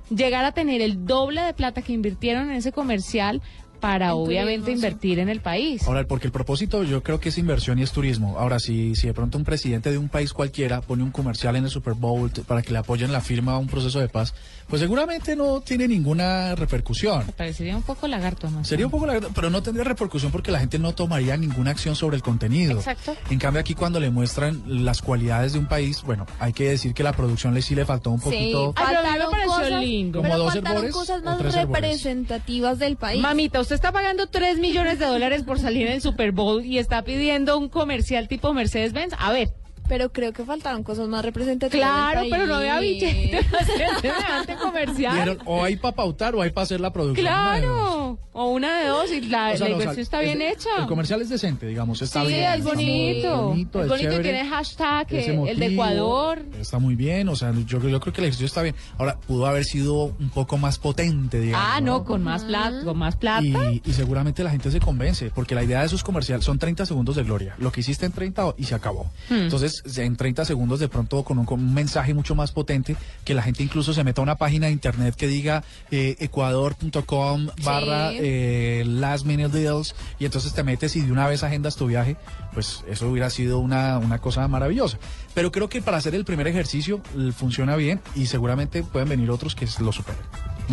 llegar 0.10 0.46
a 0.46 0.54
tener 0.54 0.82
el 0.82 1.06
doble 1.06 1.42
de 1.42 1.54
plata 1.54 1.82
que 1.82 1.92
invirtieron 1.92 2.50
en 2.50 2.56
ese 2.56 2.72
comercial 2.72 3.42
para 3.80 4.08
En 4.08 4.12
obviamente 4.12 4.66
turismo, 4.66 4.82
sí. 4.82 4.88
invertir 4.88 5.20
en 5.20 5.30
el 5.30 5.42
país. 5.42 5.88
Ahora, 5.88 6.06
porque 6.06 6.28
el 6.28 6.32
propósito 6.32 6.84
yo 6.84 7.04
creo 7.04 7.20
que 7.20 7.30
es 7.30 7.38
inversión 7.38 7.80
y 7.80 7.84
es 7.84 7.92
turismo. 7.92 8.38
Ahora, 8.38 8.60
si, 8.60 8.96
si 8.96 9.08
de 9.08 9.14
pronto 9.14 9.38
un 9.38 9.44
presidente 9.44 9.92
de 9.92 9.98
un 9.98 10.10
país 10.10 10.34
cualquiera 10.34 10.82
pone 10.82 11.04
un 11.04 11.12
comercial 11.12 11.56
en 11.56 11.66
el 11.66 11.70
Super 11.70 11.94
Bowl 11.94 12.32
para 12.48 12.62
que 12.62 12.72
le 12.72 12.80
apoyen 12.80 13.12
la 13.12 13.22
firma 13.22 13.54
a 13.54 13.58
un 13.58 13.68
proceso 13.68 14.00
de 14.00 14.10
paz, 14.10 14.34
pues 14.68 14.82
seguramente 14.82 15.36
no 15.36 15.62
tiene 15.62 15.88
ninguna 15.88 16.56
repercusión. 16.56 17.26
Me 17.26 17.34
parecería 17.34 17.76
un 17.76 17.84
poco 17.84 18.08
lagarto 18.08 18.50
más. 18.50 18.68
Sería 18.68 18.86
un 18.86 18.92
poco 18.92 19.06
la 19.06 19.20
pero 19.34 19.50
no 19.50 19.64
tendría 19.64 19.84
repercusión 19.84 20.32
porque 20.32 20.52
la 20.52 20.60
gente 20.60 20.80
no 20.80 20.94
tomaría 20.94 21.38
ninguna 21.38 21.72
acción 21.72 21.96
sobre 21.96 22.16
el 22.18 22.22
contenido. 22.24 22.78
Exacto. 22.78 23.16
En 23.30 23.40
cambio 23.40 23.60
aquí 23.62 23.74
cuando 23.74 24.00
le 24.00 24.10
muestran 24.10 24.64
las 24.86 25.02
cualidades 25.02 25.54
de 25.54 25.60
un 25.60 25.68
país, 25.68 26.02
bueno, 26.04 26.26
hay 26.40 26.54
que 26.54 26.70
decir 26.70 26.94
que 26.94 27.04
la 27.04 27.14
producción 27.14 27.54
le 27.54 27.62
sí 27.62 27.76
le 27.76 27.86
faltó 27.86 28.12
un 28.12 28.20
poquito. 28.20 28.74
Ay, 28.76 28.88
me 28.88 29.02
Faltaron 29.04 29.32
pareció 29.32 29.52
cosas, 29.54 29.82
lindo. 29.82 30.20
Como 30.20 30.30
pero 30.30 30.44
dos 30.44 30.54
faltaron 30.54 30.78
herbores 30.78 30.96
cosas 30.96 31.24
más 31.24 31.38
tres 31.38 31.56
herbores. 31.56 31.82
representativas 31.84 32.80
del 32.80 32.98
país. 32.98 33.22
Mamita, 33.22 33.60
usted 33.60 33.76
está 33.76 33.92
pagando 33.92 34.28
3 34.28 34.60
millones 34.60 35.00
de 35.00 35.06
dólares 35.06 35.44
por 35.44 35.60
salir 35.60 35.88
en 35.88 35.94
el 35.94 36.02
Super 36.02 36.32
Bowl 36.32 36.64
y 36.66 36.78
está 36.78 37.04
pidiendo 37.04 37.58
un 37.58 37.70
comercial 37.70 38.28
tipo 38.28 38.54
Mercedes-Benz. 38.54 39.14
A 39.18 39.32
ver, 39.32 39.54
Pero 39.88 40.12
creo 40.12 40.34
que 40.34 40.44
faltaron 40.44 40.84
cosas 40.84 41.08
más 41.08 41.24
representativas. 41.24 41.88
claro, 41.88 42.28
pero 42.30 42.46
no 42.46 42.56
había 42.56 42.76
país. 42.76 43.02
billete 43.02 43.44
para 43.50 43.64
hacer 43.64 43.88
semejante 44.02 44.56
comercial. 44.56 45.38
O 45.46 45.64
hay 45.64 45.76
para 45.78 45.96
pautar 45.96 46.36
o 46.36 46.42
hay 46.42 46.52
para 46.52 46.64
hacer 46.64 46.80
la 46.82 46.92
producción. 46.92 47.26
Claro, 47.26 48.20
o 48.34 48.50
una 48.50 48.80
de 48.80 48.88
dos 48.88 49.12
y 49.12 49.22
la, 49.22 49.52
O 49.54 49.58
sea, 49.58 49.70
la 49.70 49.70
no, 49.70 49.78
o 49.78 49.80
sea, 49.80 49.92
inversión 49.92 50.00
está 50.00 50.22
es- 50.22 50.26
bien 50.36 50.42
hecha. 50.42 50.70
El 50.80 50.88
comercial 50.88 51.22
es 51.22 51.30
decente, 51.30 51.66
digamos, 51.68 52.02
está 52.02 52.22
sí, 52.22 52.28
bien. 52.28 52.52
es 52.54 52.64
bonito. 52.64 53.44
bonito, 53.48 53.80
es 53.80 53.86
es 53.86 53.90
bonito 53.92 54.20
y 54.20 54.24
tiene 54.24 54.46
hashtag, 54.50 55.08
eh, 55.14 55.44
el 55.50 55.60
de 55.60 55.66
Ecuador. 55.68 56.44
Está 56.60 56.80
muy 56.80 56.96
bien, 56.96 57.30
o 57.30 57.36
sea, 57.36 57.52
yo, 57.54 57.80
yo 57.80 58.00
creo 58.00 58.14
que 58.14 58.22
el 58.22 58.26
ejercicio 58.26 58.46
está 58.46 58.62
bien. 58.62 58.76
Ahora, 58.98 59.18
pudo 59.20 59.46
haber 59.48 59.64
sido 59.66 60.14
un 60.20 60.30
poco 60.30 60.58
más 60.58 60.78
potente, 60.78 61.40
digamos. 61.40 61.68
Ah, 61.72 61.82
no, 61.82 62.04
con 62.04 62.24
más 62.24 62.44
plata, 62.44 62.84
con 62.84 62.98
más 62.98 63.16
plata. 63.16 63.42
Y, 63.72 63.82
y 63.86 63.94
seguramente 63.94 64.44
la 64.44 64.52
gente 64.52 64.70
se 64.72 64.80
convence, 64.80 65.32
porque 65.34 65.56
la 65.56 65.64
idea 65.64 65.80
de 65.80 65.88
esos 65.88 66.04
comerciales 66.04 66.46
son 66.46 66.60
30 66.60 66.86
segundos 66.86 67.16
de 67.16 67.24
gloria. 67.24 67.56
Lo 67.58 67.72
que 67.72 67.80
hiciste 67.82 68.06
en 68.06 68.12
30 68.12 68.54
y 68.58 68.66
se 68.66 68.76
acabó. 68.76 69.06
Hmm. 69.30 69.36
Entonces, 69.36 69.77
en 69.98 70.16
30 70.16 70.46
segundos 70.46 70.80
de 70.80 70.88
pronto 70.88 71.24
con 71.24 71.40
un, 71.40 71.46
con 71.46 71.60
un 71.60 71.74
mensaje 71.74 72.14
mucho 72.14 72.36
más 72.36 72.52
potente, 72.52 72.96
que 73.24 73.34
la 73.34 73.42
gente 73.42 73.64
incluso 73.64 73.94
se 73.94 74.04
meta 74.04 74.22
a 74.22 74.24
una 74.24 74.36
página 74.36 74.68
de 74.68 74.74
internet 74.74 75.16
que 75.16 75.28
diga 75.28 75.64
eh, 75.92 76.16
ecuador.com 76.20 77.48
barra 77.64 78.12
eh, 78.14 78.84
last 78.86 79.26
minute 79.26 79.58
deals 79.58 79.96
y 80.20 80.26
entonces 80.26 80.54
te 80.54 80.64
metes 80.64 80.96
y 80.96 81.02
de 81.02 81.12
una 81.12 81.28
vez 81.28 81.44
agendas 81.44 81.76
tu 81.76 81.88
viaje, 81.88 82.18
pues 82.54 82.84
eso 82.88 83.10
hubiera 83.10 83.30
sido 83.30 83.60
una, 83.60 83.98
una 83.98 84.20
cosa 84.20 84.48
maravillosa. 84.48 84.98
Pero 85.34 85.52
creo 85.52 85.70
que 85.70 85.82
para 85.82 85.98
hacer 85.98 86.16
el 86.16 86.26
primer 86.26 86.48
ejercicio 86.48 87.02
funciona 87.36 87.76
bien 87.76 88.02
y 88.16 88.26
seguramente 88.26 88.84
pueden 88.84 89.10
venir 89.10 89.30
otros 89.30 89.56
que 89.56 89.68
lo 89.80 89.92
superen. 89.92 90.22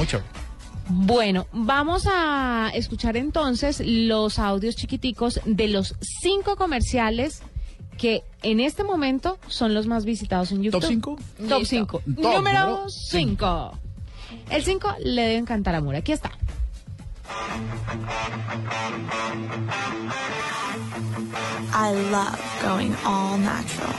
Chévere. 0.07 0.29
Bueno, 0.89 1.47
vamos 1.53 2.07
a 2.13 2.71
escuchar 2.75 3.17
entonces 3.17 3.81
los 3.85 4.39
audios 4.39 4.77
chiquiticos 4.77 5.41
de 5.47 5.69
los 5.69 5.95
cinco 6.01 6.57
comerciales 6.57 7.43
que 7.95 8.25
en 8.43 8.61
este 8.61 8.85
momento 8.85 9.39
son 9.49 9.75
los 9.75 9.87
más 9.87 10.05
visitados 10.05 10.53
en 10.53 10.63
YouTube. 10.63 10.81
¿Top 10.81 10.89
cinco? 10.91 11.17
Top 11.49 11.61
Listo. 11.61 11.77
5. 11.77 11.99
Top 11.99 12.07
número 12.07 12.67
Número 12.67 12.89
5. 12.89 13.79
El 14.51 14.63
5 14.65 14.95
le 15.05 15.23
debe 15.23 15.37
encantar 15.37 15.75
a 15.75 15.81
Mura. 15.81 15.99
Aquí 15.99 16.13
está. 16.13 16.31
I 21.77 21.93
love 22.11 22.41
going 22.63 22.95
all 23.05 23.39
natural. 23.39 23.95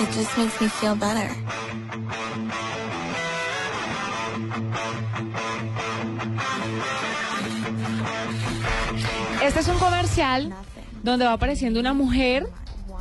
It 0.00 0.10
just 0.12 0.36
makes 0.36 0.60
me 0.60 0.68
feel 0.68 0.94
better. 0.94 1.30
Este 9.42 9.60
es 9.60 9.68
un 9.68 9.78
comercial 9.78 10.54
donde 11.04 11.24
va 11.24 11.34
apareciendo 11.34 11.78
una 11.78 11.92
mujer 11.92 12.46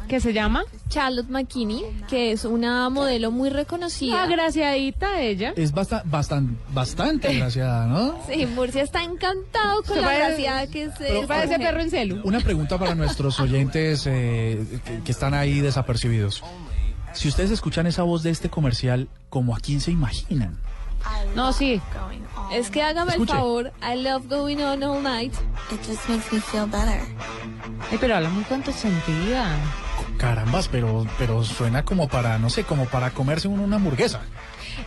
que 0.07 0.19
se 0.19 0.33
llama 0.33 0.63
Charlotte 0.89 1.29
McKinney, 1.29 1.81
que 2.09 2.33
es 2.33 2.43
una 2.43 2.89
modelo 2.89 3.31
muy 3.31 3.49
reconocida. 3.49 4.23
Agraciadita 4.23 5.21
ella. 5.21 5.53
Es 5.55 5.71
bastante, 5.71 6.07
bastante, 6.09 6.53
bastante 6.73 7.27
agraciada, 7.29 7.87
¿no? 7.87 8.19
Sí, 8.29 8.45
Murcia 8.45 8.83
está 8.83 9.01
encantado 9.03 9.81
con 9.83 10.01
la 10.01 10.13
gracia 10.13 10.67
que 10.67 10.89
se 10.91 11.05
Pero- 11.05 11.25
Parece 11.27 11.57
perro 11.57 11.81
en 11.81 11.89
celu. 11.89 12.21
Una 12.25 12.41
pregunta 12.41 12.77
para 12.77 12.95
nuestros 12.95 13.39
oyentes 13.39 14.05
eh, 14.05 14.63
que, 14.85 14.99
que 14.99 15.11
están 15.11 15.33
ahí 15.33 15.61
desapercibidos. 15.61 16.43
Si 17.13 17.29
ustedes 17.29 17.51
escuchan 17.51 17.87
esa 17.87 18.03
voz 18.03 18.23
de 18.23 18.31
este 18.31 18.49
comercial, 18.49 19.07
¿como 19.29 19.55
a 19.55 19.59
quién 19.59 19.79
se 19.79 19.91
imaginan? 19.91 20.57
No, 21.35 21.51
sí. 21.53 21.81
Es 22.51 22.69
que 22.69 22.81
hágame 22.83 23.11
Escuche. 23.11 23.31
el 23.33 23.37
favor. 23.39 23.71
I 23.81 23.95
love 24.01 24.27
going 24.29 24.57
on 24.57 24.83
all 24.83 25.01
night. 25.01 25.33
It 25.71 25.79
just 25.87 26.07
makes 26.09 26.31
me 26.31 26.39
feel 26.39 26.65
better. 26.65 27.01
Ay, 27.91 27.97
pero 27.99 28.15
habla 28.15 28.29
muy 28.29 28.43
sentida. 28.71 29.47
Carambas, 30.17 30.67
pero, 30.67 31.05
pero 31.17 31.43
suena 31.43 31.83
como 31.83 32.07
para, 32.07 32.37
no 32.37 32.49
sé, 32.49 32.63
como 32.63 32.85
para 32.85 33.09
comerse 33.11 33.47
uno 33.47 33.63
una 33.63 33.77
hamburguesa. 33.77 34.21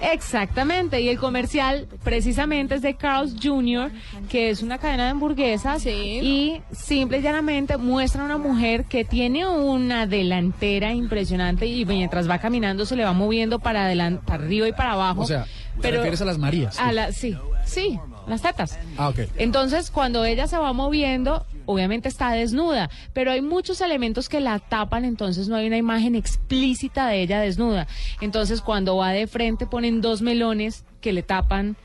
Exactamente, 0.01 1.01
y 1.01 1.09
el 1.09 1.19
comercial 1.19 1.87
precisamente 2.03 2.75
es 2.77 2.83
de 2.83 2.95
Carl's 2.95 3.37
Jr., 3.41 3.91
que 4.29 4.51
es 4.51 4.63
una 4.63 4.79
cadena 4.79 5.05
de 5.05 5.11
hamburguesas 5.11 5.85
y 5.87 6.61
simple 6.73 7.19
y 7.19 7.23
llanamente 7.23 7.77
muestra 7.77 8.23
a 8.23 8.25
una 8.25 8.39
mujer 8.39 8.85
que 8.85 9.05
tiene 9.05 9.47
una 9.47 10.07
delantera 10.07 10.93
impresionante 10.93 11.67
y 11.67 11.85
mientras 11.85 12.29
va 12.29 12.39
caminando 12.39 12.85
se 12.87 12.97
le 12.97 13.05
va 13.05 13.13
moviendo 13.13 13.59
para, 13.59 13.89
adelan- 13.91 14.21
para 14.25 14.45
arriba 14.45 14.69
y 14.69 14.73
para 14.73 14.93
abajo. 14.93 15.23
O 15.23 15.27
sea, 15.27 15.47
¿te 15.81 15.91
refieres 15.91 16.21
a 16.21 16.25
las 16.25 16.39
Marías? 16.39 16.79
A 16.79 16.93
la, 16.93 17.13
sí, 17.13 17.37
sí, 17.65 17.99
las 18.27 18.43
tetas. 18.43 18.79
Ah, 18.97 19.09
ok. 19.09 19.21
Entonces, 19.37 19.91
cuando 19.91 20.25
ella 20.25 20.47
se 20.47 20.57
va 20.57 20.73
moviendo, 20.73 21.47
obviamente 21.67 22.09
está 22.09 22.33
desnuda, 22.33 22.91
pero 23.13 23.31
hay 23.31 23.43
muchos 23.43 23.81
elementos 23.81 24.29
que 24.29 24.41
la 24.41 24.59
tapan, 24.59 25.05
entonces 25.05 25.49
no 25.49 25.57
hay 25.57 25.67
una 25.67 25.77
imagen 25.77 26.15
explícita 26.15 27.09
de 27.09 27.23
ella 27.23 27.41
desnuda. 27.41 27.87
Entonces, 28.21 28.61
cuando 28.61 28.97
va 28.97 29.11
de 29.11 29.27
frente 29.27 29.67
ponen 29.67 30.01
dos 30.01 30.23
melones 30.23 30.85
que 31.01 31.13
le 31.13 31.23
tapan 31.23 31.77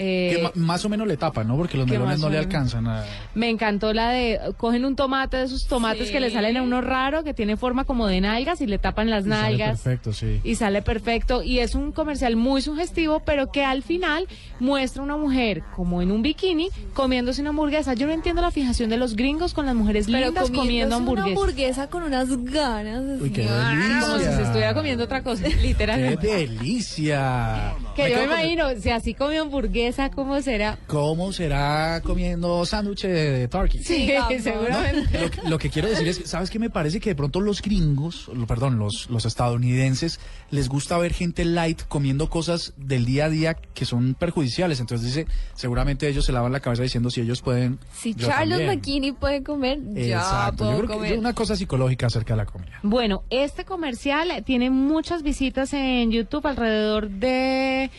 Eh, 0.00 0.32
Que 0.36 0.42
ma- 0.42 0.52
más 0.54 0.84
o 0.84 0.88
menos 0.88 1.06
le 1.08 1.16
tapan, 1.16 1.48
¿no? 1.48 1.56
Porque 1.56 1.76
los 1.76 1.86
melones 1.88 2.20
no 2.20 2.28
le 2.30 2.38
alcanzan 2.38 2.86
a... 2.86 3.04
Me 3.34 3.50
encantó 3.50 3.92
la 3.92 4.10
de 4.10 4.38
cogen 4.56 4.84
un 4.84 4.94
tomate 4.96 5.36
de 5.38 5.44
esos 5.44 5.66
tomates 5.66 6.06
Sí. 6.06 6.12
que 6.12 6.20
le 6.20 6.30
salen 6.30 6.56
a 6.56 6.62
uno 6.62 6.80
raro, 6.80 7.24
que 7.24 7.34
tiene 7.34 7.56
forma 7.56 7.84
como 7.84 8.06
de 8.06 8.20
nalgas 8.20 8.60
y 8.60 8.66
le 8.66 8.78
tapan 8.78 9.10
las 9.10 9.26
y 9.26 9.28
sale 9.30 9.42
nalgas. 9.42 9.80
Perfecto, 9.82 10.12
sí. 10.12 10.40
Y 10.44 10.54
sale 10.54 10.82
perfecto. 10.82 11.42
Y 11.42 11.58
es 11.58 11.74
un 11.74 11.90
comercial 11.92 12.36
muy 12.36 12.62
sugestivo, 12.62 13.20
pero 13.24 13.50
que 13.50 13.64
al 13.64 13.82
final 13.82 14.26
muestra 14.60 15.02
una 15.02 15.16
mujer 15.16 15.62
como 15.74 16.00
en 16.00 16.12
un 16.12 16.22
bikini 16.22 16.68
comiéndose 16.94 17.40
una 17.40 17.50
hamburguesa. 17.50 17.94
Yo 17.94 18.06
no 18.06 18.12
entiendo 18.12 18.40
la 18.40 18.50
fijación 18.52 18.90
de 18.90 18.96
los 18.98 19.16
gringos 19.16 19.52
con 19.54 19.66
las 19.66 19.74
mujeres 19.74 20.06
Pero 20.06 20.26
lindas 20.26 20.50
comiendo 20.50 20.94
hamburguesas. 20.96 21.30
una 21.32 21.40
hamburguesa 21.40 21.90
con 21.90 22.02
unas 22.04 22.44
ganas. 22.44 23.02
Uy, 23.20 23.30
qué 23.30 23.42
delicia. 23.42 24.00
Como 24.00 24.18
si 24.18 24.24
se 24.24 24.42
estuviera 24.42 24.74
comiendo 24.74 25.04
otra 25.04 25.22
cosa, 25.22 25.42
¡Qué 25.48 25.56
literalmente. 25.56 26.26
delicia! 26.26 27.74
Que 27.96 28.02
yo 28.02 28.08
me 28.08 28.14
quedo 28.14 28.26
con- 28.28 28.38
imagino, 28.38 28.80
si 28.80 28.90
así 28.90 29.14
come 29.14 29.38
hamburguesa, 29.38 29.87
¿cómo 30.14 30.40
será? 30.42 30.78
¿Cómo 30.86 31.32
será 31.32 32.00
comiendo 32.04 32.64
sándwich 32.66 33.02
de 33.02 33.48
turkey? 33.48 33.82
Sí, 33.82 34.10
seguramente. 34.42 35.20
Lo, 35.20 35.30
que- 35.30 35.42
lo 35.48 35.58
que 35.58 35.70
quiero 35.70 35.88
decir 35.88 36.06
es, 36.08 36.22
¿sabes 36.24 36.50
qué? 36.50 36.58
Me 36.58 36.70
parece 36.70 37.00
que 37.00 37.10
de 37.10 37.16
pronto 37.16 37.40
los 37.40 37.62
gringos, 37.62 38.28
lo- 38.34 38.46
perdón, 38.46 38.78
los, 38.78 39.08
los 39.10 39.24
estadounidenses, 39.24 40.20
les 40.50 40.68
gusta 40.68 40.96
ver 40.98 41.12
gente 41.12 41.44
light 41.44 41.82
comiendo 41.88 42.28
cosas 42.30 42.72
del 42.76 43.04
día 43.04 43.26
a 43.26 43.28
día 43.30 43.54
que 43.54 43.84
son 43.84 44.14
perjudiciales. 44.14 44.80
Entonces 44.80 45.06
dice, 45.06 45.26
seguramente 45.54 46.08
ellos 46.08 46.24
se 46.24 46.32
lavan 46.32 46.52
la 46.52 46.60
cabeza 46.60 46.82
diciendo 46.82 47.10
si 47.10 47.20
ellos 47.20 47.42
pueden. 47.42 47.78
Si 47.92 48.14
yo 48.14 48.28
Charles 48.28 48.58
también". 48.58 48.76
McKinney 48.78 49.12
puede 49.12 49.42
comer, 49.42 49.78
ya 49.94 50.18
Exacto. 50.18 50.56
puedo 50.64 50.70
Yo 50.72 50.76
creo 50.78 50.88
que 50.88 50.94
comer. 50.94 51.12
es 51.12 51.18
una 51.18 51.32
cosa 51.34 51.56
psicológica 51.56 52.06
acerca 52.06 52.34
de 52.34 52.38
la 52.38 52.46
comida. 52.46 52.78
Bueno, 52.82 53.24
este 53.30 53.64
comercial 53.64 54.42
tiene 54.44 54.70
muchas 54.70 55.22
visitas 55.22 55.72
en 55.72 56.10
YouTube, 56.10 56.46
alrededor 56.46 57.08
de 57.10 57.90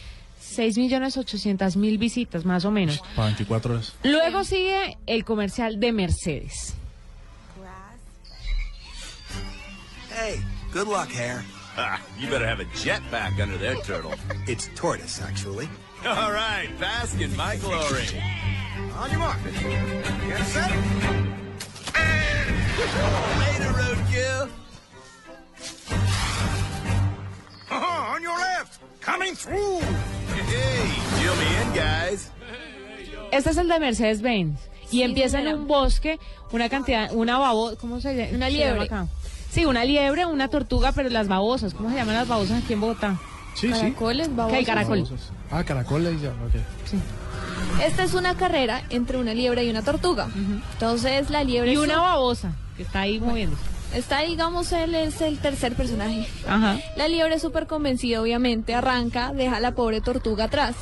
6.800.000 0.57 1.97
visitas, 1.99 2.45
más 2.45 2.65
o 2.65 2.71
menos. 2.71 3.01
Para 3.15 3.27
24 3.27 3.73
horas. 3.73 3.95
Luego 4.03 4.43
sigue 4.43 4.97
el 5.05 5.23
comercial 5.25 5.79
de 5.79 5.91
Mercedes. 5.91 6.75
Hey, 10.11 10.41
good 10.73 10.87
luck, 10.87 11.09
Hare. 11.11 11.43
Ah, 11.77 12.01
you 12.19 12.27
better 12.29 12.45
have 12.45 12.59
a 12.59 12.65
jetpack 12.75 13.39
under 13.39 13.57
there, 13.57 13.75
Turtle. 13.83 14.13
It's 14.47 14.69
tortoise, 14.75 15.21
actually. 15.21 15.69
All 16.05 16.31
right, 16.31 16.67
bask 16.79 17.21
in 17.21 17.35
my 17.37 17.55
glory. 17.57 18.05
On 18.97 19.09
your 19.11 19.19
mark. 19.19 19.37
Get 19.43 20.45
set. 20.45 20.71
Later, 23.39 23.71
roadkill. 23.71 24.49
Uh-huh, 27.71 28.13
on 28.13 28.21
your 28.21 28.37
left. 28.37 28.79
Coming 28.99 29.35
through. 29.35 29.79
Hey, 30.49 30.91
chill 31.19 31.31
me 31.37 31.45
in, 31.63 31.73
guys. 31.73 32.31
Este 33.31 33.49
es 33.51 33.57
el 33.57 33.67
de 33.67 33.79
Mercedes-Benz. 33.79 34.59
Y 34.91 35.03
empieza 35.03 35.39
en 35.39 35.47
un 35.55 35.67
bosque, 35.67 36.19
una 36.51 36.67
cantidad, 36.67 37.11
una 37.13 37.37
babo, 37.37 37.75
¿cómo 37.79 38.01
se 38.01 38.15
llama? 38.15 38.35
Una 38.35 38.49
liebre. 38.49 38.85
llama 38.85 39.01
acá? 39.03 39.07
Sí, 39.51 39.65
una 39.65 39.83
liebre, 39.85 40.25
una 40.25 40.47
tortuga, 40.47 40.91
pero 40.93 41.09
las 41.09 41.27
babosas, 41.27 41.73
¿cómo 41.75 41.89
se 41.89 41.95
llaman 41.95 42.15
las 42.15 42.27
babosas 42.27 42.63
aquí 42.63 42.73
en 42.73 42.81
Bogotá? 42.81 43.17
Sí, 43.55 43.67
sí. 43.67 43.73
Caracoles, 43.73 44.29
Que 44.49 44.55
hay 44.55 44.65
caracol. 44.65 45.07
Ah, 45.51 45.63
caracoles 45.63 46.21
ya, 46.21 46.29
ok. 46.29 47.81
Esta 47.85 48.03
es 48.03 48.13
una 48.15 48.35
carrera 48.35 48.81
entre 48.89 49.17
una 49.17 49.33
liebre 49.33 49.63
y 49.63 49.69
una 49.69 49.83
tortuga. 49.83 50.27
Entonces 50.73 51.29
la 51.29 51.43
liebre 51.43 51.73
Y 51.73 51.77
una 51.77 51.95
un- 51.97 52.01
babosa, 52.01 52.53
que 52.77 52.83
está 52.83 53.01
ahí 53.01 53.19
moviéndose. 53.19 53.61
Está, 53.93 54.21
digamos, 54.21 54.71
él 54.71 54.95
es 54.95 55.21
el 55.21 55.39
tercer 55.39 55.75
personaje. 55.75 56.27
Ajá. 56.47 56.79
La 56.95 57.07
liebre 57.07 57.39
súper 57.39 57.67
convencida, 57.67 58.21
obviamente, 58.21 58.73
arranca, 58.73 59.33
deja 59.33 59.57
a 59.57 59.59
la 59.59 59.73
pobre 59.73 60.01
tortuga 60.01 60.45
atrás. 60.45 60.75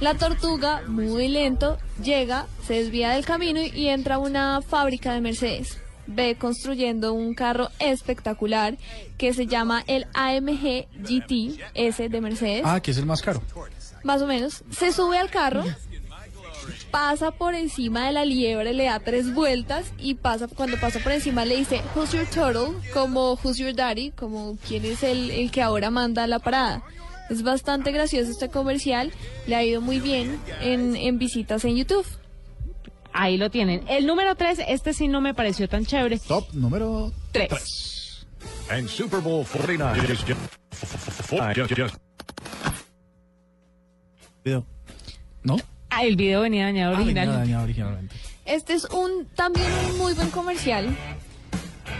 La 0.00 0.14
tortuga, 0.14 0.82
muy 0.88 1.28
lento, 1.28 1.78
llega, 2.02 2.46
se 2.66 2.74
desvía 2.74 3.10
del 3.10 3.24
camino 3.24 3.60
y, 3.60 3.66
y 3.68 3.88
entra 3.88 4.16
a 4.16 4.18
una 4.18 4.60
fábrica 4.60 5.12
de 5.12 5.20
Mercedes. 5.20 5.78
Ve 6.08 6.36
construyendo 6.36 7.12
un 7.12 7.34
carro 7.34 7.68
espectacular 7.78 8.76
que 9.16 9.32
se 9.32 9.46
llama 9.46 9.84
el 9.86 10.06
AMG 10.14 10.86
GT 10.96 11.60
S 11.74 12.08
de 12.08 12.20
Mercedes. 12.20 12.62
Ah, 12.64 12.80
que 12.80 12.90
es 12.90 12.98
el 12.98 13.06
más 13.06 13.22
caro. 13.22 13.40
Más 14.02 14.20
o 14.20 14.26
menos. 14.26 14.64
Se 14.70 14.92
sube 14.92 15.18
al 15.18 15.30
carro, 15.30 15.62
pasa 16.92 17.32
por 17.32 17.54
encima 17.54 18.06
de 18.06 18.12
la 18.12 18.24
liebre, 18.24 18.72
le 18.72 18.84
da 18.84 19.00
tres 19.00 19.34
vueltas 19.34 19.92
y 19.98 20.14
pasa 20.14 20.46
cuando 20.46 20.78
pasa 20.78 21.00
por 21.00 21.10
encima 21.10 21.44
le 21.44 21.56
dice 21.56 21.80
Who's 21.96 22.12
your 22.12 22.26
turtle? 22.26 22.78
Como 22.92 23.36
Who's 23.42 23.56
your 23.58 23.74
daddy? 23.74 24.10
Como 24.12 24.56
quién 24.68 24.84
es 24.84 25.02
el, 25.02 25.30
el 25.30 25.50
que 25.50 25.62
ahora 25.62 25.90
manda 25.90 26.26
la 26.28 26.38
parada. 26.38 26.84
Es 27.30 27.42
bastante 27.42 27.90
gracioso 27.92 28.30
este 28.30 28.50
comercial, 28.50 29.10
le 29.46 29.56
ha 29.56 29.64
ido 29.64 29.80
muy 29.80 30.00
bien 30.00 30.38
en, 30.60 30.94
en 30.94 31.18
visitas 31.18 31.64
en 31.64 31.76
YouTube. 31.76 32.06
Ahí 33.14 33.38
lo 33.38 33.50
tienen. 33.50 33.82
El 33.88 34.06
número 34.06 34.34
3, 34.34 34.60
este 34.68 34.92
sí 34.92 35.08
no 35.08 35.20
me 35.20 35.34
pareció 35.34 35.68
tan 35.68 35.84
chévere. 35.84 36.18
Top 36.18 36.52
número 36.52 37.10
3. 37.32 38.26
And 38.70 38.88
Super 38.88 39.20
Bowl 39.20 39.44
49 39.44 40.06
just, 40.06 40.26
just, 40.26 40.40
just, 41.54 41.74
just, 41.74 41.96
Video. 44.44 44.66
¿No? 45.42 45.56
Ah, 45.94 46.04
el 46.04 46.16
video 46.16 46.40
venía 46.40 46.64
dañado 46.64 46.94
Ah, 46.94 46.98
venía 46.98 47.04
originalmente. 47.12 47.40
dañado 47.46 47.64
originalmente. 47.64 48.14
Este 48.44 48.72
es 48.74 48.84
un 48.86 49.26
también 49.36 49.66
un 49.90 49.98
muy 49.98 50.14
buen 50.14 50.30
comercial 50.30 50.86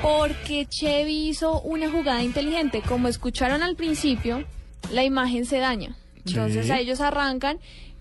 porque 0.00 0.66
Chevy 0.66 1.28
hizo 1.28 1.60
una 1.60 1.90
jugada 1.90 2.22
inteligente. 2.22 2.82
Como 2.82 3.08
escucharon 3.08 3.62
al 3.62 3.76
principio, 3.76 4.44
la 4.92 5.04
imagen 5.04 5.44
se 5.44 5.58
daña. 5.58 5.96
Entonces 6.26 6.66
Sí. 6.66 6.72
a 6.72 6.78
ellos 6.80 7.00
arrancan 7.00 7.58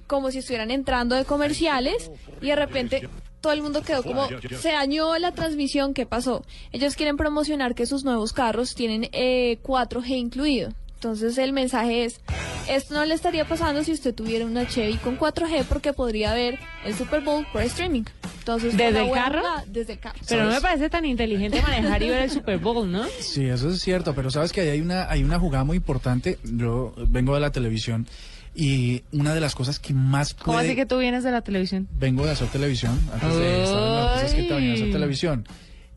como 0.08 0.32
si 0.32 0.40
estuvieran 0.40 0.72
entrando 0.72 1.16
de 1.16 1.26
comerciales 1.26 2.12
y 2.42 2.48
de 2.48 2.56
repente 2.56 3.10
todo 3.40 3.54
el 3.54 3.62
mundo 3.62 3.82
quedó 3.82 4.04
como 4.04 4.28
se 4.60 4.72
dañó 4.72 5.18
la 5.18 5.32
transmisión, 5.32 5.94
¿qué 5.94 6.06
pasó? 6.06 6.44
Ellos 6.72 6.96
quieren 6.96 7.18
promocionar 7.18 7.74
que 7.76 7.86
sus 7.86 8.04
nuevos 8.04 8.34
carros 8.34 8.76
tienen 8.76 9.08
eh, 9.14 9.58
4G 9.64 10.10
incluido. 10.18 10.74
Entonces 11.02 11.36
el 11.40 11.52
mensaje 11.52 12.06
es, 12.06 12.22
esto 12.70 12.94
no 12.94 13.04
le 13.06 13.16
estaría 13.16 13.44
pasando 13.44 13.84
si 13.84 13.92
usted 13.92 14.14
tuviera 14.14 14.46
una 14.46 14.68
Chevy 14.68 14.98
con 14.98 15.18
4G 15.18 15.66
porque 15.66 15.94
podría 15.94 16.32
ver 16.36 16.60
el 16.86 16.94
Super 16.94 17.22
Bowl 17.22 17.44
por 17.52 17.64
streaming. 17.64 18.04
Entonces, 18.38 18.78
¿Desde 18.78 19.08
el 19.08 19.12
carro? 19.12 19.42
Desde 19.66 19.94
el 19.94 20.00
carro. 20.00 20.20
Pero 20.30 20.46
no 20.46 20.52
me 20.52 20.62
parece 20.62 20.92
tan 20.92 21.04
inteligente 21.06 21.60
manejar 21.64 22.04
y 22.04 22.10
ver 22.10 22.22
el 22.22 22.30
Super 22.30 22.60
Bowl, 22.60 22.92
¿no? 22.92 23.04
Sí, 23.20 23.46
eso 23.46 23.72
es 23.72 23.82
cierto, 23.82 24.14
pero 24.14 24.30
sabes 24.30 24.52
que 24.52 24.62
ahí 24.62 24.70
hay 24.70 24.82
una, 24.82 25.10
hay 25.10 25.24
una 25.24 25.40
jugada 25.40 25.64
muy 25.64 25.78
importante. 25.78 26.38
Yo 26.44 26.94
vengo 27.10 27.34
de 27.34 27.40
la 27.40 27.52
televisión 27.52 28.06
y 28.54 29.02
una 29.12 29.34
de 29.34 29.42
las 29.42 29.56
cosas 29.56 29.80
que 29.80 29.96
más 29.96 30.36
¿Cómo 30.36 30.60
así 30.60 30.76
que 30.76 30.86
tú 30.86 31.00
vienes 31.00 31.24
de 31.24 31.32
la 31.32 31.42
televisión? 31.42 31.88
Vengo 31.98 32.26
de 32.28 32.34
hacer 32.34 32.48
televisión, 32.50 32.92
antes 33.12 33.38
de 33.38 33.64
estar 33.64 33.82
en 33.82 33.90
noticias 33.90 34.34
que 34.36 34.54
venía 34.54 34.72
a 34.72 34.76
hacer 34.76 34.92
televisión. 34.92 35.48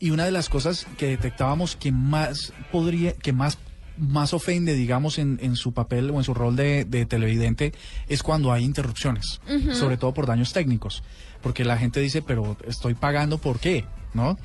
Y 0.01 0.13
una 0.13 0.25
de 0.25 0.31
las 0.31 0.49
cosas 0.49 0.87
que 0.97 1.09
detectábamos 1.09 1.77
que 1.77 1.93
más 1.93 2.55
podría, 2.73 3.13
que 3.13 3.35
más 3.35 3.59
más 3.97 4.35
ofende, 4.35 4.75
digamos, 4.75 5.19
en, 5.19 5.39
en 5.43 5.57
su 5.57 5.73
papel 5.73 6.11
o 6.11 6.19
en 6.19 6.25
su 6.25 6.35
rol 6.35 6.57
de, 6.57 6.85
de 6.85 7.07
televidente 7.07 7.73
es 8.09 8.23
cuando 8.23 8.53
hay 8.53 8.65
interrupciones, 8.65 9.41
sobre 9.73 9.97
todo 9.97 10.13
por 10.13 10.27
daños 10.27 10.53
técnicos, 10.53 11.03
porque 11.43 11.65
la 11.65 11.77
gente 11.77 12.01
dice, 12.01 12.23
pero 12.23 12.57
estoy 12.67 12.95
pagando, 12.95 13.39
¿por 13.39 13.61
qué? 13.61 13.85
¿No? 14.13 14.39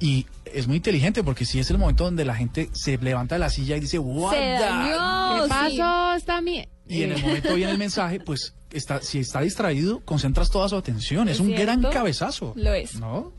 Y 0.00 0.26
es 0.44 0.66
muy 0.66 0.76
inteligente 0.76 1.22
porque 1.24 1.44
si 1.46 1.58
es 1.58 1.70
el 1.70 1.78
momento 1.78 2.04
donde 2.04 2.24
la 2.24 2.34
gente 2.34 2.68
se 2.72 2.98
levanta 2.98 3.36
de 3.36 3.38
la 3.38 3.48
silla 3.50 3.76
y 3.76 3.80
dice, 3.80 3.98
what 3.98 4.32
Se 4.32 4.36
the-" 4.38 4.58
dañó. 4.60 5.42
¿Qué 5.44 5.48
pasó? 5.48 6.14
Está 6.14 6.40
mi... 6.40 6.66
Y 6.86 7.02
en 7.02 7.12
el 7.12 7.22
momento 7.22 7.54
viene 7.54 7.72
el 7.72 7.78
mensaje, 7.78 8.20
pues 8.20 8.54
está, 8.70 9.00
si 9.00 9.20
está 9.20 9.40
distraído, 9.40 10.00
concentras 10.04 10.50
toda 10.50 10.68
su 10.68 10.76
atención. 10.76 11.28
Es, 11.28 11.36
¿Es 11.36 11.40
un 11.40 11.46
cierto? 11.48 11.64
gran 11.64 11.82
cabezazo. 11.92 12.52
Lo 12.56 12.74
es. 12.74 12.96
¿No? 12.96 13.32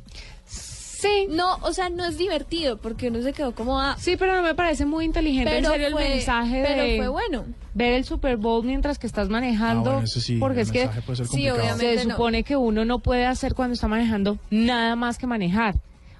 Sí. 0.97 1.27
No, 1.29 1.57
o 1.61 1.73
sea, 1.73 1.89
no 1.89 2.05
es 2.05 2.17
divertido 2.17 2.77
porque 2.77 3.09
uno 3.09 3.21
se 3.21 3.33
quedó 3.33 3.53
como 3.53 3.79
ah, 3.79 3.95
Sí, 3.99 4.15
pero 4.17 4.33
no 4.35 4.41
me 4.41 4.55
parece 4.55 4.85
muy 4.85 5.05
inteligente 5.05 5.51
Pero 5.51 5.67
en 5.67 5.73
serio 5.73 5.91
fue- 5.91 6.07
el 6.07 6.13
mensaje 6.15 6.63
pero 6.65 6.83
de 6.83 6.97
fue 6.97 7.07
bueno. 7.09 7.45
ver 7.73 7.93
el 7.93 8.05
Super 8.05 8.37
Bowl 8.37 8.63
mientras 8.65 8.97
que 8.97 9.05
estás 9.07 9.29
manejando. 9.29 9.89
Ah, 9.89 9.93
bueno, 9.93 10.05
eso 10.05 10.21
sí, 10.21 10.37
porque 10.37 10.61
el 10.61 10.67
es 10.67 10.71
que 10.71 10.87
puede 11.01 11.17
ser 11.17 11.27
sí, 11.27 11.49
obviamente 11.49 11.97
se 11.99 12.05
no. 12.05 12.11
supone 12.15 12.43
que 12.43 12.55
uno 12.55 12.85
no 12.85 12.99
puede 12.99 13.25
hacer 13.25 13.53
cuando 13.55 13.73
está 13.73 13.87
manejando 13.87 14.37
nada 14.49 14.95
más 14.95 15.17
que 15.17 15.27
manejar. 15.27 15.75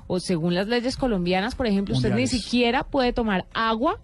O 0.07 0.19
según 0.19 0.53
las 0.53 0.67
leyes 0.67 0.97
colombianas, 0.97 1.55
por 1.55 1.65
ejemplo, 1.67 1.95
usted 1.95 2.13
ni 2.13 2.27
siquiera 2.27 2.83
puede 2.83 3.11
tomar 3.13 3.45
agua 3.53 3.99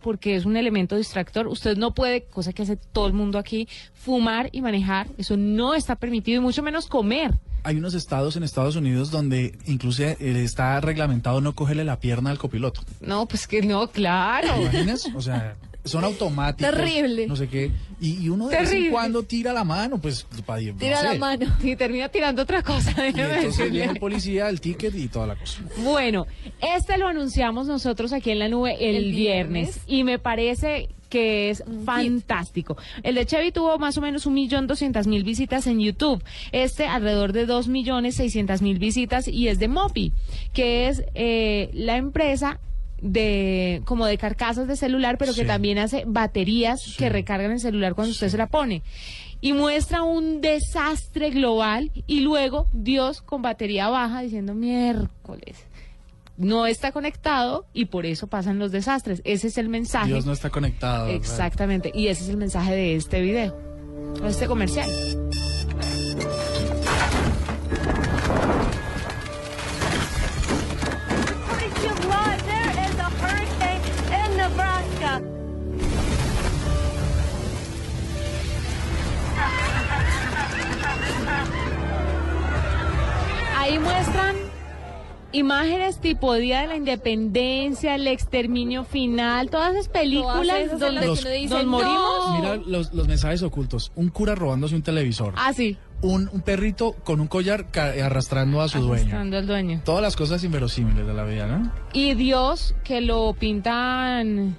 porque 0.00 0.34
es 0.36 0.44
un 0.46 0.56
elemento 0.56 0.96
distractor. 0.96 1.46
Usted 1.46 1.76
no 1.76 1.94
puede, 1.94 2.24
cosa 2.24 2.52
que 2.52 2.62
hace 2.62 2.76
todo 2.76 3.06
el 3.06 3.12
mundo 3.12 3.38
aquí, 3.38 3.68
fumar 3.94 4.48
y 4.52 4.62
manejar. 4.62 5.06
Eso 5.16 5.36
no 5.36 5.74
está 5.74 5.96
permitido 5.96 6.38
y 6.40 6.44
mucho 6.44 6.62
menos 6.62 6.86
comer. 6.86 7.32
Hay 7.64 7.76
unos 7.76 7.94
estados 7.94 8.36
en 8.36 8.42
Estados 8.44 8.76
Unidos 8.76 9.10
donde 9.10 9.58
incluso 9.66 10.02
eh, 10.04 10.16
está 10.20 10.80
reglamentado 10.80 11.40
no 11.40 11.54
cogerle 11.54 11.84
la 11.84 11.98
pierna 11.98 12.30
al 12.30 12.38
copiloto. 12.38 12.82
No, 13.00 13.26
pues 13.26 13.46
que 13.46 13.62
no, 13.62 13.88
claro. 13.88 14.54
¿Te 14.54 14.60
imaginas? 14.62 15.08
O 15.14 15.20
sea, 15.22 15.56
son 15.84 16.04
automáticos. 16.04 16.72
Terrible. 16.74 17.26
No 17.26 17.36
sé 17.36 17.48
qué. 17.48 17.70
Y, 18.00 18.22
y 18.24 18.28
uno 18.28 18.48
de 18.48 18.56
vez 18.56 18.64
en 18.64 18.68
Terrible. 18.68 18.90
cuando 18.92 19.22
tira 19.22 19.52
la 19.54 19.64
mano, 19.64 19.98
pues, 19.98 20.26
para 20.44 20.60
no 20.60 20.76
Tira 20.76 21.02
la 21.02 21.12
sé. 21.12 21.18
mano 21.18 21.46
y 21.62 21.74
termina 21.76 22.08
tirando 22.10 22.42
otra 22.42 22.62
cosa. 22.62 22.92
Y 23.08 23.18
entonces 23.18 23.70
viene 23.72 23.92
el 23.92 23.98
policía, 23.98 24.48
el 24.50 24.60
ticket 24.60 24.94
y 24.94 25.08
toda 25.08 25.26
la 25.28 25.36
cosa. 25.36 25.60
Bueno, 25.82 26.26
este 26.60 26.98
lo 26.98 27.08
anunciamos 27.08 27.66
nosotros 27.66 28.12
aquí 28.12 28.30
en 28.30 28.40
la 28.40 28.48
nube 28.48 28.76
el, 28.78 28.96
El 28.96 29.12
viernes. 29.12 29.52
viernes. 29.66 29.80
y 29.86 30.04
me 30.04 30.18
parece 30.18 30.90
que 31.14 31.48
es 31.48 31.62
fantástico. 31.84 32.76
El 33.04 33.14
de 33.14 33.24
Chevy 33.24 33.52
tuvo 33.52 33.78
más 33.78 33.96
o 33.96 34.00
menos 34.00 34.26
un 34.26 34.34
millón 34.34 34.66
doscientas 34.66 35.06
mil 35.06 35.22
visitas 35.22 35.68
en 35.68 35.78
YouTube. 35.78 36.20
Este 36.50 36.88
alrededor 36.88 37.32
de 37.32 37.46
dos 37.46 37.68
millones 37.68 38.16
seiscientas 38.16 38.62
mil 38.62 38.80
visitas 38.80 39.28
y 39.28 39.46
es 39.46 39.60
de 39.60 39.68
Mopi, 39.68 40.12
que 40.52 40.88
es 40.88 41.04
eh, 41.14 41.70
la 41.72 41.98
empresa 41.98 42.58
de 43.00 43.80
como 43.84 44.06
de 44.06 44.18
carcasas 44.18 44.66
de 44.66 44.74
celular, 44.74 45.16
pero 45.16 45.34
que 45.34 45.44
también 45.44 45.78
hace 45.78 46.02
baterías 46.04 46.96
que 46.98 47.08
recargan 47.10 47.52
el 47.52 47.60
celular 47.60 47.94
cuando 47.94 48.10
usted 48.10 48.28
se 48.28 48.36
la 48.36 48.48
pone. 48.48 48.82
Y 49.40 49.52
muestra 49.52 50.02
un 50.02 50.40
desastre 50.40 51.30
global 51.30 51.92
y 52.08 52.22
luego 52.22 52.66
Dios 52.72 53.22
con 53.22 53.40
batería 53.40 53.88
baja 53.88 54.22
diciendo 54.22 54.52
miércoles. 54.52 55.64
No 56.36 56.66
está 56.66 56.90
conectado 56.90 57.66
y 57.72 57.84
por 57.86 58.06
eso 58.06 58.26
pasan 58.26 58.58
los 58.58 58.72
desastres. 58.72 59.22
Ese 59.24 59.46
es 59.48 59.58
el 59.58 59.68
mensaje. 59.68 60.08
Dios 60.08 60.26
no 60.26 60.32
está 60.32 60.50
conectado. 60.50 61.08
Exactamente. 61.08 61.92
Y 61.94 62.08
ese 62.08 62.24
es 62.24 62.28
el 62.28 62.36
mensaje 62.36 62.74
de 62.74 62.96
este 62.96 63.20
video, 63.20 63.56
o 64.20 64.26
este 64.26 64.46
comercial. 64.46 64.90
Ahí 83.56 83.78
muestran 83.78 84.13
imágenes 85.34 85.98
tipo 86.00 86.34
Día 86.34 86.62
de 86.62 86.66
la 86.68 86.76
Independencia, 86.76 87.94
el 87.94 88.06
exterminio 88.06 88.84
final, 88.84 89.50
todas 89.50 89.72
esas 89.74 89.88
películas 89.88 90.58
esas 90.60 90.80
en 90.82 90.94
las 90.94 91.04
donde 91.06 91.32
dice, 91.32 91.54
nos 91.54 91.66
morimos. 91.66 92.40
Mira 92.40 92.56
los, 92.56 92.92
los 92.94 93.06
mensajes 93.08 93.42
ocultos. 93.42 93.92
Un 93.96 94.08
cura 94.08 94.34
robándose 94.34 94.74
un 94.74 94.82
televisor. 94.82 95.34
Ah, 95.36 95.52
sí. 95.52 95.76
Un, 96.02 96.28
un 96.32 96.40
perrito 96.42 96.92
con 97.04 97.20
un 97.20 97.28
collar 97.28 97.70
ca- 97.70 97.92
arrastrando 98.04 98.60
a 98.60 98.68
su 98.68 98.78
dueño. 98.80 98.94
Arrastrando 99.04 99.38
al 99.38 99.46
dueño. 99.46 99.80
Todas 99.84 100.02
las 100.02 100.16
cosas 100.16 100.42
inverosímiles 100.44 101.06
de 101.06 101.14
la 101.14 101.24
vida, 101.24 101.46
¿no? 101.46 101.72
Y 101.92 102.14
Dios 102.14 102.74
que 102.84 103.00
lo 103.00 103.32
pintan, 103.34 104.56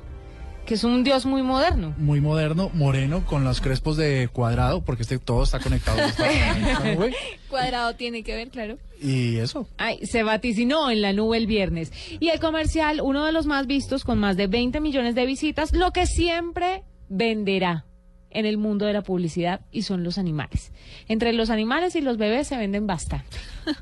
que 0.66 0.74
es 0.74 0.84
un 0.84 1.04
Dios 1.04 1.26
muy 1.26 1.44
moderno. 1.44 1.94
Muy 1.98 2.22
moderno, 2.22 2.70
moreno, 2.74 3.26
con 3.26 3.44
los 3.44 3.62
crespos 3.62 3.98
de 3.98 4.30
cuadrado, 4.32 4.82
porque 4.82 5.04
este 5.04 5.20
todo 5.20 5.44
está 5.44 5.60
conectado. 5.60 6.00
está 6.06 6.94
nube. 6.94 7.14
Cuadrado 7.50 7.96
tiene 7.96 8.24
que 8.24 8.36
ver, 8.36 8.50
claro. 8.50 8.78
y 9.02 9.38
eso. 9.38 9.68
Ay, 9.78 10.06
se 10.06 10.24
vaticinó 10.24 10.90
en 10.90 11.02
la 11.02 11.14
nube 11.14 11.38
el 11.38 11.48
viernes. 11.48 11.92
Y 12.20 12.30
el 12.30 12.40
comercial, 12.40 13.02
uno 13.02 13.26
de 13.26 13.32
los 13.32 13.46
más 13.46 13.68
vistos, 13.68 14.04
con 14.04 14.18
más 14.18 14.38
de 14.38 14.48
20 14.48 14.82
millones 14.82 15.16
de 15.16 15.26
visitas, 15.26 15.74
lo 15.74 15.92
que 15.92 16.08
siempre 16.08 16.84
venderá 17.10 17.86
en 18.36 18.46
el 18.46 18.58
mundo 18.58 18.86
de 18.86 18.94
la 18.94 19.02
publicidad 19.02 19.62
y 19.72 19.84
son 19.84 20.04
los 20.04 20.18
animales. 20.18 20.74
Entre 21.08 21.32
los 21.32 21.50
animales 21.50 21.96
y 21.96 22.02
los 22.02 22.18
bebés 22.18 22.48
se 22.48 22.58
venden 22.58 22.86
bastante. 22.86 23.38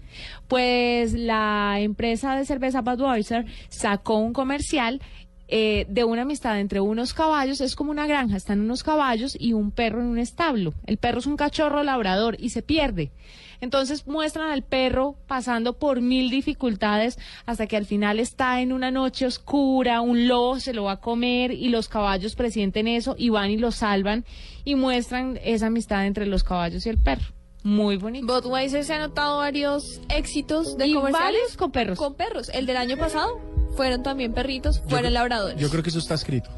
Pues 0.47 1.13
la 1.13 1.77
empresa 1.79 2.36
de 2.36 2.45
cerveza 2.45 2.81
Budweiser 2.81 3.45
sacó 3.69 4.17
un 4.17 4.34
comercial 4.34 5.01
eh, 5.47 5.85
de 5.89 6.03
una 6.03 6.23
amistad 6.23 6.59
entre 6.59 6.79
unos 6.79 7.13
caballos, 7.13 7.61
es 7.61 7.75
como 7.75 7.91
una 7.91 8.07
granja, 8.07 8.37
están 8.37 8.61
unos 8.61 8.83
caballos 8.83 9.35
y 9.39 9.53
un 9.53 9.71
perro 9.71 9.99
en 9.99 10.07
un 10.07 10.17
establo. 10.17 10.73
El 10.85 10.97
perro 10.97 11.19
es 11.19 11.25
un 11.25 11.37
cachorro 11.37 11.83
labrador 11.83 12.37
y 12.39 12.49
se 12.49 12.61
pierde. 12.61 13.11
Entonces 13.59 14.07
muestran 14.07 14.51
al 14.51 14.63
perro 14.63 15.15
pasando 15.27 15.77
por 15.77 16.01
mil 16.01 16.29
dificultades 16.29 17.17
hasta 17.45 17.65
que 17.65 17.77
al 17.77 17.85
final 17.85 18.19
está 18.19 18.61
en 18.61 18.73
una 18.73 18.91
noche 18.91 19.25
oscura, 19.25 20.01
un 20.01 20.27
lobo 20.27 20.59
se 20.59 20.73
lo 20.73 20.85
va 20.85 20.93
a 20.93 20.99
comer 20.99 21.51
y 21.51 21.69
los 21.69 21.87
caballos 21.87 22.35
presienten 22.35 22.87
eso 22.87 23.15
y 23.17 23.29
van 23.29 23.51
y 23.51 23.57
lo 23.57 23.71
salvan 23.71 24.25
y 24.65 24.75
muestran 24.75 25.39
esa 25.43 25.67
amistad 25.67 26.05
entre 26.05 26.25
los 26.25 26.43
caballos 26.43 26.85
y 26.85 26.89
el 26.89 26.97
perro. 26.97 27.33
Muy 27.63 27.95
bonito. 27.95 28.27
Budweiser 28.27 28.83
se 28.83 28.95
ha 28.95 28.99
notado 28.99 29.37
varios 29.37 30.01
éxitos 30.09 30.77
de 30.77 30.87
Y 30.87 30.93
comerciales 30.95 31.39
varios 31.39 31.57
con 31.57 31.71
perros. 31.71 31.97
Con 31.97 32.15
perros. 32.15 32.49
El 32.49 32.65
del 32.65 32.75
año 32.75 32.97
pasado 32.97 33.52
fueron 33.76 34.03
también 34.03 34.34
perritos, 34.34 34.82
fueron 34.88 35.13
labradores. 35.13 35.59
Yo 35.59 35.69
creo 35.69 35.84
que 35.84 35.89
eso 35.89 35.99
está 35.99 36.13
escrito. 36.15 36.49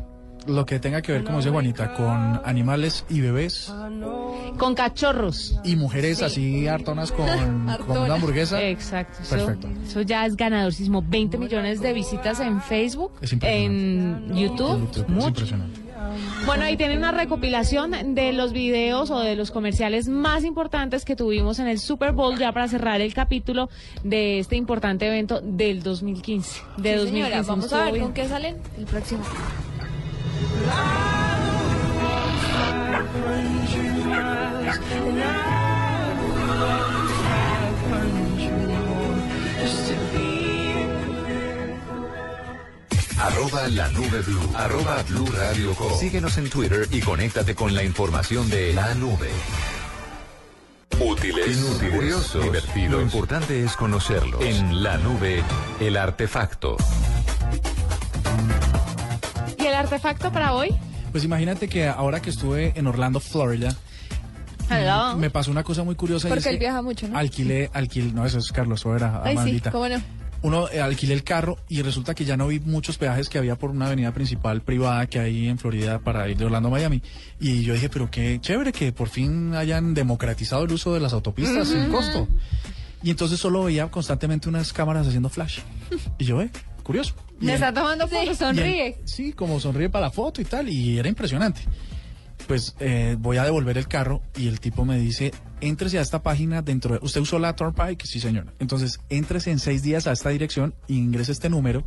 Lo 0.48 0.64
que 0.64 0.78
tenga 0.80 1.02
que 1.02 1.12
ver, 1.12 1.24
como 1.24 1.38
dice 1.40 1.50
Juanita, 1.50 1.96
con 1.96 2.40
animales 2.46 3.04
y 3.10 3.20
bebés 3.20 3.74
Con 4.58 4.76
cachorros. 4.76 5.60
y 5.64 5.76
mujeres 5.76 6.22
así 6.22 6.68
hartonas 6.68 7.12
con, 7.12 7.28
con 7.88 7.98
una 7.98 8.14
hamburguesa. 8.14 8.62
Exacto. 8.62 9.18
Perfecto. 9.28 9.68
eso 9.88 10.02
ya 10.02 10.24
es 10.28 10.36
ganadorísimo. 10.36 11.02
20 11.02 11.40
millones 11.40 11.82
de 11.82 11.94
visitas 11.94 12.40
en 12.42 12.62
Facebook, 12.62 13.14
Es 13.22 13.34
en 13.42 14.28
YouTube. 14.36 14.82
YouTube, 14.94 15.18
es 15.18 15.26
impresionante. 15.26 15.82
Bueno, 16.46 16.64
ahí 16.64 16.78
tienen 16.78 17.00
una 17.00 17.12
recopilación 17.12 18.16
de 18.16 18.34
los 18.34 18.54
videos 18.54 19.10
o 19.12 19.20
de 19.20 19.36
los 19.36 19.52
comerciales 19.52 20.08
más 20.08 20.44
importantes 20.44 21.06
que 21.06 21.16
tuvimos 21.16 21.60
en 21.60 21.68
el 21.68 21.80
Super 21.80 22.12
Bowl 22.12 22.38
ya 22.38 22.52
para 22.52 22.68
cerrar 22.68 23.02
el 23.02 23.14
capítulo 23.14 23.70
de 24.04 24.40
este 24.40 24.56
importante 24.56 25.08
evento 25.08 25.42
del 25.42 25.84
2015. 25.84 26.62
De 26.78 26.92
Sí, 26.92 26.96
2015. 26.98 27.06
señora, 27.12 27.42
vamos 27.48 27.74
a 27.74 27.84
ver 27.86 27.94
bien. 27.94 28.06
con 28.06 28.14
qué 28.14 28.28
salen 28.28 28.58
el 28.78 28.86
próximo. 28.86 29.24
Arroba 43.20 43.68
la 43.70 43.88
nube 43.90 44.22
blue. 44.22 44.52
Arroba 44.56 45.04
blue 45.10 45.26
radio 45.32 45.74
com. 45.74 45.92
Síguenos 45.98 46.38
en 46.38 46.50
Twitter 46.50 46.88
y 46.92 47.00
conéctate 47.00 47.56
con 47.56 47.74
la 47.74 47.84
información 47.84 48.50
de 48.50 48.74
la 48.74 48.94
nube. 48.96 49.30
Útiles, 51.00 51.58
inútiles, 51.58 51.96
curiosos, 51.96 52.44
divertidos. 52.44 52.92
Lo 52.92 53.02
importante 53.02 53.64
es 53.64 53.76
conocerlos. 53.76 54.42
En 54.42 54.84
la 54.84 54.98
nube, 54.98 55.44
el 55.80 55.98
artefacto. 55.98 56.78
¿Y 59.58 59.66
el 59.66 59.74
artefacto 59.74 60.32
para 60.32 60.54
hoy? 60.54 60.76
Pues 61.12 61.24
imagínate 61.24 61.68
que 61.70 61.88
ahora 61.88 62.22
que 62.22 62.30
estuve 62.30 62.74
en 62.76 62.88
Orlando, 62.88 63.20
Florida, 63.20 63.74
Hello. 64.70 65.16
me 65.18 65.30
pasó 65.30 65.52
una 65.52 65.64
cosa 65.64 65.84
muy 65.84 65.96
curiosa. 65.96 66.28
y 66.28 66.32
es 66.32 66.36
Porque 66.36 66.50
él 66.50 66.56
que 66.56 66.60
viaja 66.60 66.82
mucho, 66.82 67.08
¿no? 67.08 67.18
Alquilé, 67.18 67.70
alquilé, 67.74 68.12
no, 68.12 68.26
eso 68.26 68.40
es 68.40 68.52
Carlos 68.52 68.82
Sobera, 68.82 69.22
Ay, 69.24 69.38
sí, 69.44 69.62
cómo 69.72 69.88
no. 69.88 70.02
Uno, 70.42 70.70
eh, 70.70 70.80
alquilé 70.80 71.14
el 71.14 71.24
carro 71.24 71.58
y 71.70 71.82
resulta 71.82 72.14
que 72.14 72.26
ya 72.26 72.38
no 72.38 72.48
vi 72.48 72.60
muchos 72.60 72.98
peajes 72.98 73.30
que 73.30 73.38
había 73.38 73.56
por 73.56 73.72
una 73.72 73.88
avenida 73.88 74.14
principal 74.14 74.62
privada 74.62 75.08
que 75.08 75.20
hay 75.20 75.48
en 75.48 75.58
Florida 75.58 76.00
para 76.00 76.30
ir 76.30 76.38
de 76.38 76.46
Orlando 76.46 76.70
a 76.70 76.72
Miami. 76.72 77.02
Y 77.40 77.64
yo 77.64 77.74
dije, 77.74 77.90
pero 77.90 78.10
qué 78.12 78.40
chévere 78.40 78.72
que 78.72 78.92
por 78.92 79.10
fin 79.10 79.56
hayan 79.56 79.94
democratizado 79.94 80.64
el 80.64 80.72
uso 80.72 80.94
de 80.94 81.00
las 81.00 81.14
autopistas 81.14 81.68
sin 81.68 81.90
costo. 81.90 82.28
Y 83.04 83.12
entonces 83.12 83.40
solo 83.40 83.64
veía 83.64 83.90
constantemente 83.90 84.50
unas 84.50 84.74
cámaras 84.74 85.08
haciendo 85.08 85.30
flash. 85.30 85.60
Y 86.18 86.26
yo, 86.26 86.42
eh, 86.42 86.50
curioso. 86.84 87.16
Me 87.40 87.54
está 87.54 87.74
tomando 87.74 88.08
fotos, 88.08 88.38
sonríe. 88.38 88.98
sí, 89.04 89.34
como 89.34 89.60
sonríe 89.60 89.90
para 89.90 90.06
la 90.08 90.12
foto 90.12 90.42
y 90.42 90.46
tal, 90.46 90.70
y 90.70 90.98
era 90.98 91.10
impresionante. 91.10 91.62
Pues 92.48 92.76
eh, 92.80 93.16
voy 93.20 93.38
a 93.38 93.44
devolver 93.44 93.78
el 93.78 93.88
carro 93.88 94.22
y 94.36 94.48
el 94.48 94.60
tipo 94.60 94.86
me 94.86 95.00
dice, 95.00 95.34
éntrese 95.62 95.98
a 95.98 96.02
esta 96.02 96.22
página 96.22 96.62
dentro 96.62 96.94
de... 96.94 97.00
¿Usted 97.02 97.22
usó 97.22 97.40
la 97.40 97.56
Turnpike? 97.56 98.06
Sí, 98.06 98.20
señor. 98.20 98.54
Entonces, 98.60 99.00
éntrese 99.10 99.52
en 99.52 99.60
seis 99.60 99.82
días 99.82 100.06
a 100.08 100.12
esta 100.12 100.30
dirección 100.30 100.76
e 100.88 100.94
ingrese 100.94 101.32
este 101.32 101.50
número 101.50 101.84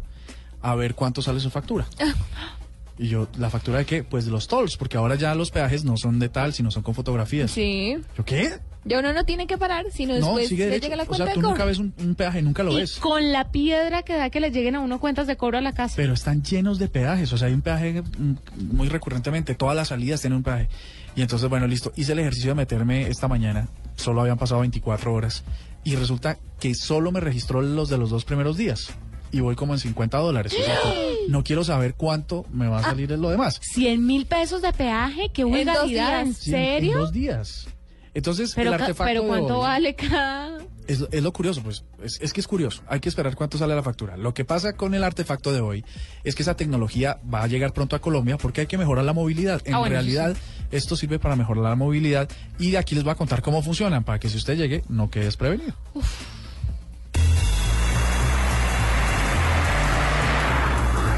a 0.61 0.74
ver 0.74 0.94
cuánto 0.94 1.22
sale 1.22 1.40
su 1.40 1.51
factura. 1.51 1.86
Y 3.01 3.07
yo, 3.07 3.28
¿la 3.38 3.49
factura 3.49 3.78
de 3.78 3.86
qué? 3.86 4.03
Pues 4.03 4.24
de 4.24 4.32
los 4.32 4.49
tolls, 4.49 4.76
porque 4.76 4.96
ahora 4.96 5.14
ya 5.14 5.32
los 5.36 5.53
peajes 5.53 5.84
no 5.84 5.96
son 5.96 6.18
de 6.18 6.28
tal, 6.28 6.53
sino 6.53 6.72
son 6.72 6.82
con 6.82 6.94
fotografías. 6.94 7.53
Sí. 7.53 7.96
¿Yo 8.16 8.24
qué? 8.24 8.59
Ya 8.85 9.01
uno 9.01 9.12
no 9.12 9.24
tiene 9.24 9.47
que 9.47 9.59
parar, 9.59 9.87
sino 9.93 10.12
No, 10.14 10.18
después 10.26 10.49
sigue 10.49 10.68
le 10.70 10.81
llega 10.81 10.97
la 10.97 11.03
O 11.03 11.07
cuenta 11.07 11.26
sea, 11.26 11.35
tú 11.35 11.41
de 11.43 11.49
nunca 11.49 11.64
ves 11.64 11.79
un, 11.79 11.93
un 11.99 12.14
peaje, 12.14 12.41
nunca 12.43 12.62
lo 12.62 12.72
Y 12.72 12.76
ves. 12.76 12.97
con 12.99 13.33
la 13.33 13.51
piedra 13.51 14.03
que 14.03 14.14
da 14.16 14.31
que 14.31 14.41
le 14.41 14.51
lleguen 14.51 14.76
a 14.76 14.81
uno 14.81 14.99
cuentas 15.01 15.26
de 15.26 15.37
cobro 15.37 15.59
a 15.59 15.61
la 15.61 15.72
casa. 15.74 15.95
Pero 15.97 16.14
están 16.14 16.43
llenos 16.43 16.79
de 16.79 16.89
peajes, 16.89 17.33
o 17.33 17.39
sea, 17.39 17.49
hay 17.49 17.55
un 17.55 17.62
peaje 17.62 18.03
mm, 18.03 18.35
muy 18.72 18.89
recurrentemente, 18.89 19.55
todas 19.55 19.76
las 19.76 19.89
salidas 19.89 20.20
tienen 20.20 20.39
un 20.39 20.43
peaje. 20.43 20.68
Y 21.16 21.22
entonces, 21.22 21.49
bueno, 21.51 21.66
listo, 21.66 21.93
hice 21.97 22.12
el 22.12 22.20
ejercicio 22.20 22.51
de 22.51 22.55
meterme 22.55 23.09
esta 23.09 23.26
mañana, 23.29 23.68
solo 23.97 24.20
habían 24.20 24.39
pasado 24.39 24.61
24 24.61 25.12
horas, 25.12 25.43
y 25.85 25.97
resulta 25.97 26.39
que 26.61 26.74
solo 26.74 27.11
me 27.12 27.20
registró 27.20 27.61
los 27.62 27.89
de 27.89 27.99
los 27.99 28.11
dos 28.11 28.24
primeros 28.24 28.57
días. 28.57 28.91
Y 29.31 29.41
voy 29.41 29.57
como 29.57 29.74
en 29.74 29.79
50 29.81 30.16
dólares. 30.18 30.55
O 30.59 30.64
sea, 30.64 30.74
que 30.83 31.16
no 31.29 31.45
quiero 31.45 31.62
saber 31.62 31.95
cuánto 31.95 32.47
me 32.51 32.66
va 32.68 32.79
a 32.79 32.83
salir 32.83 33.12
en 33.12 33.20
lo 33.20 33.29
demás. 33.29 33.61
100 33.62 34.07
mil 34.07 34.24
pesos 34.24 34.62
de 34.62 34.72
peaje, 34.72 35.31
qué 35.35 35.43
En 35.43 35.49
vulgaridad, 35.49 36.20
¿en 36.22 36.29
en- 36.29 36.29
En 36.29 36.35
serio? 36.35 36.99
dos 37.01 37.12
días. 37.12 37.68
Entonces, 38.14 38.52
Pero, 38.54 38.68
el 38.68 38.74
artefacto 38.74 39.04
pero 39.04 39.24
¿cuánto 39.26 39.59
vale 39.61 39.94
cada...? 39.94 40.59
Es, 40.86 41.04
es 41.12 41.22
lo 41.22 41.32
curioso, 41.34 41.62
pues, 41.62 41.84
es, 42.02 42.18
es 42.22 42.32
que 42.32 42.40
es 42.40 42.48
curioso. 42.48 42.82
Hay 42.88 43.00
que 43.00 43.11
esperar 43.11 43.34
cuánto 43.36 43.59
sale 43.59 43.74
la 43.74 43.82
factura. 43.82 44.16
Lo 44.16 44.32
que 44.32 44.46
pasa 44.46 44.72
con 44.72 44.94
el 44.94 45.04
artefacto 45.04 45.52
de 45.52 45.61
hoy 45.61 45.84
es 46.24 46.34
que 46.34 46.42
esa 46.42 46.56
tecnología 46.56 47.18
va 47.32 47.42
a 47.42 47.46
llegar 47.46 47.74
pronto 47.74 47.94
a 47.94 47.98
Colombia 48.00 48.38
porque 48.38 48.62
hay 48.62 48.66
que 48.66 48.78
mejorar 48.78 49.04
la 49.04 49.12
movilidad. 49.12 49.61
En 49.66 49.74
Ah, 49.74 49.78
bueno, 49.80 49.96
eso 49.96 50.02
realidad, 50.02 50.36
esto 50.70 50.96
sirve 50.96 51.18
para 51.18 51.36
mejorar 51.36 51.62
la 51.64 51.76
movilidad 51.76 52.30
y 52.59 52.70
de 52.70 52.78
aquí 52.78 52.94
les 52.94 53.04
voy 53.04 53.12
a 53.12 53.16
contar 53.16 53.42
cómo 53.42 53.62
funcionan 53.62 54.02
para 54.02 54.18
que 54.18 54.30
si 54.30 54.38
usted 54.38 54.56
llegue, 54.56 54.82
no 54.88 55.11
quede 55.11 55.24
desprevenido. 55.24 55.74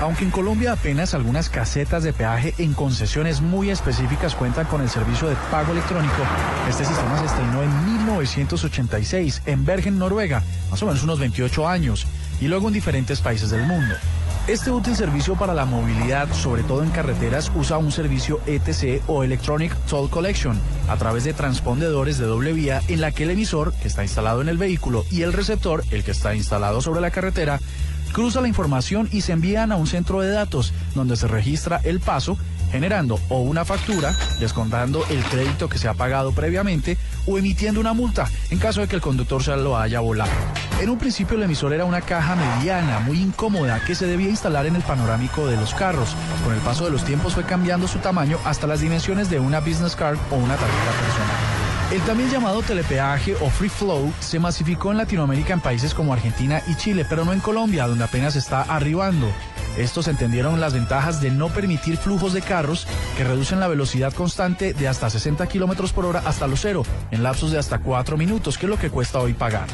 Aunque 0.01 0.25
en 0.25 0.31
Colombia 0.31 0.73
apenas 0.73 1.13
algunas 1.13 1.51
casetas 1.51 2.03
de 2.03 2.15
peaje 2.15 2.55
en 2.57 2.73
concesiones 2.73 3.43
muy 3.43 3.69
específicas 3.69 4.35
cuentan 4.35 4.67
con 4.67 4.81
el 4.81 4.89
servicio 4.89 5.29
de 5.29 5.37
pago 5.51 5.73
electrónico, 5.73 6.23
este 6.71 6.87
sistema 6.87 7.19
se 7.19 7.27
estrenó 7.27 7.63
en 7.63 7.85
1986 7.85 9.43
en 9.45 9.67
Bergen, 9.67 9.99
Noruega, 9.99 10.43
más 10.71 10.83
o 10.83 10.87
menos 10.87 11.03
unos 11.03 11.19
28 11.19 11.69
años, 11.69 12.07
y 12.41 12.49
luego 12.49 12.69
en 12.69 12.75
diferentes 12.75 13.21
países 13.21 13.51
del 13.51 13.67
mundo. 13.67 13.95
Este 14.49 14.71
útil 14.71 14.97
servicio 14.97 15.37
para 15.37 15.53
la 15.53 15.67
movilidad, 15.67 16.33
sobre 16.33 16.63
todo 16.63 16.83
en 16.83 16.91
carreteras, 16.91 17.53
usa 17.55 17.77
un 17.77 17.93
servicio 17.93 18.41
ETC 18.47 19.03
o 19.07 19.23
Electronic 19.23 19.77
Toll 19.87 20.09
Collection 20.09 20.59
a 20.89 20.97
través 20.97 21.25
de 21.25 21.35
transpondedores 21.35 22.17
de 22.17 22.25
doble 22.25 22.55
vía 22.55 22.81
en 22.89 23.03
la 23.03 23.13
que 23.13 23.25
el 23.25 23.31
emisor, 23.31 23.75
que 23.75 23.89
está 23.89 24.03
instalado 24.03 24.41
en 24.41 24.49
el 24.49 24.57
vehículo, 24.57 25.05
y 25.11 25.23
el 25.23 25.35
receptor, 25.35 25.85
el 25.91 26.03
que 26.05 26.13
está 26.13 26.35
instalado 26.35 26.81
sobre 26.81 27.03
la 27.03 27.11
carretera, 27.11 27.61
cruza 28.13 28.41
la 28.41 28.49
información 28.49 29.09
y 29.13 29.23
se 29.23 29.33
envían 29.33 29.73
a 29.73 29.77
un 29.77 29.87
centro 29.87 30.21
de 30.21 30.31
datos 30.31 30.73
donde 30.95 31.17
se 31.17 31.29
registra 31.29 31.81
el 31.85 32.01
paso 32.01 32.37
generando 32.71 33.19
o 33.29 33.41
una 33.41 33.65
factura, 33.65 34.15
descontando 34.39 35.05
el 35.11 35.23
crédito 35.25 35.69
que 35.69 35.79
se 35.79 35.89
ha 35.89 35.95
pagado 35.95 36.33
previamente 36.33 36.97
o 37.27 37.39
emitiendo 37.39 37.81
una 37.81 37.93
multa 37.93 38.29
en 38.51 38.59
caso 38.59 38.81
de 38.81 38.89
que 38.89 38.97
el 38.97 39.03
conductor 39.03 39.43
se 39.43 39.57
lo 39.57 39.77
haya 39.77 40.01
volado. 40.01 40.31
En 40.81 40.89
un 40.89 40.99
principio 40.99 41.37
el 41.37 41.43
emisor 41.43 41.73
era 41.73 41.85
una 41.85 42.01
caja 42.01 42.37
mediana, 42.37 43.01
muy 43.01 43.21
incómoda, 43.21 43.83
que 43.85 43.95
se 43.95 44.07
debía 44.07 44.31
instalar 44.31 44.67
en 44.67 44.77
el 44.77 44.83
panorámico 44.83 45.47
de 45.47 45.57
los 45.57 45.75
carros. 45.75 46.17
Con 46.45 46.55
el 46.55 46.61
paso 46.61 46.85
de 46.85 46.91
los 46.91 47.05
tiempos 47.05 47.35
fue 47.35 47.45
cambiando 47.45 47.87
su 47.87 47.99
tamaño 47.99 48.39
hasta 48.45 48.67
las 48.67 48.81
dimensiones 48.81 49.29
de 49.29 49.41
una 49.41 49.61
business 49.61 49.95
card 49.95 50.19
o 50.31 50.37
una 50.37 50.57
tarjeta 50.57 50.93
personal. 50.93 51.50
El 51.91 52.01
también 52.03 52.31
llamado 52.31 52.63
telepeaje 52.63 53.35
o 53.41 53.51
free 53.51 53.69
flow 53.69 54.13
se 54.21 54.39
masificó 54.39 54.93
en 54.93 54.99
Latinoamérica 54.99 55.55
en 55.55 55.61
países 55.61 55.93
como 55.93 56.13
Argentina 56.13 56.63
y 56.69 56.77
Chile, 56.77 57.05
pero 57.09 57.25
no 57.25 57.33
en 57.33 57.41
Colombia, 57.41 57.89
donde 57.89 58.05
apenas 58.05 58.37
está 58.37 58.63
arribando. 58.63 59.27
Estos 59.77 60.07
entendieron 60.07 60.61
las 60.61 60.73
ventajas 60.73 61.21
de 61.21 61.33
no 61.33 61.49
permitir 61.49 61.97
flujos 61.97 62.33
de 62.33 62.43
carros 62.43 62.87
que 63.17 63.25
reducen 63.25 63.59
la 63.59 63.67
velocidad 63.67 64.13
constante 64.13 64.73
de 64.73 64.87
hasta 64.87 65.11
60 65.11 65.49
kilómetros 65.49 65.93
por 65.93 66.07
hora 66.07 66.23
hasta 66.25 66.47
los 66.47 66.61
cero, 66.61 66.85
en 67.11 67.25
lapsos 67.25 67.51
de 67.51 67.59
hasta 67.59 67.81
4 67.81 68.17
minutos, 68.17 68.57
que 68.57 68.67
es 68.67 68.71
lo 68.71 68.79
que 68.79 68.91
cuesta 68.91 69.19
hoy 69.19 69.33
pagar. 69.33 69.67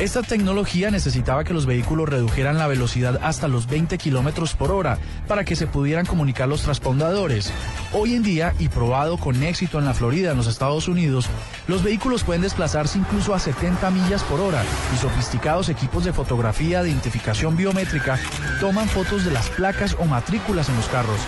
Esta 0.00 0.22
tecnología 0.22 0.92
necesitaba 0.92 1.42
que 1.42 1.52
los 1.52 1.66
vehículos 1.66 2.08
redujeran 2.08 2.56
la 2.56 2.68
velocidad 2.68 3.18
hasta 3.20 3.48
los 3.48 3.66
20 3.66 3.98
kilómetros 3.98 4.54
por 4.54 4.70
hora 4.70 4.96
para 5.26 5.42
que 5.44 5.56
se 5.56 5.66
pudieran 5.66 6.06
comunicar 6.06 6.48
los 6.48 6.62
transpondedores. 6.62 7.52
Hoy 7.92 8.14
en 8.14 8.22
día, 8.22 8.54
y 8.60 8.68
probado 8.68 9.16
con 9.16 9.42
éxito 9.42 9.76
en 9.76 9.86
la 9.86 9.94
Florida, 9.94 10.30
en 10.30 10.36
los 10.36 10.46
Estados 10.46 10.86
Unidos, 10.86 11.26
los 11.66 11.82
vehículos 11.82 12.22
pueden 12.22 12.42
desplazarse 12.42 12.96
incluso 12.96 13.34
a 13.34 13.40
70 13.40 13.90
millas 13.90 14.22
por 14.22 14.38
hora 14.38 14.62
y 14.94 14.98
sofisticados 14.98 15.68
equipos 15.68 16.04
de 16.04 16.12
fotografía 16.12 16.84
de 16.84 16.90
identificación 16.90 17.56
biométrica 17.56 18.20
toman 18.60 18.88
fotos 18.88 19.24
de 19.24 19.32
las 19.32 19.48
placas 19.50 19.96
o 19.98 20.04
matrículas 20.04 20.68
en 20.68 20.76
los 20.76 20.86
carros. 20.86 21.18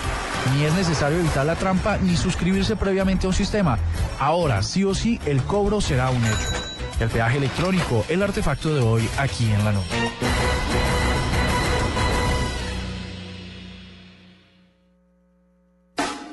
Ni 0.55 0.63
es 0.63 0.73
necesario 0.75 1.19
evitar 1.19 1.45
la 1.45 1.55
trampa 1.55 1.97
ni 1.97 2.15
suscribirse 2.15 2.77
previamente 2.77 3.25
a 3.25 3.31
un 3.31 3.35
sistema. 3.35 3.77
Ahora, 4.17 4.63
sí 4.63 4.85
o 4.85 4.95
sí, 4.95 5.19
el 5.25 5.43
cobro 5.43 5.81
será 5.81 6.09
un 6.09 6.23
hecho. 6.23 6.70
El 6.99 7.09
peaje 7.09 7.37
electrónico, 7.37 8.05
el 8.09 8.21
artefacto 8.21 8.73
de 8.73 8.81
hoy 8.81 9.09
aquí 9.17 9.51
en 9.51 9.65
la 9.65 9.71
nube. 9.71 9.85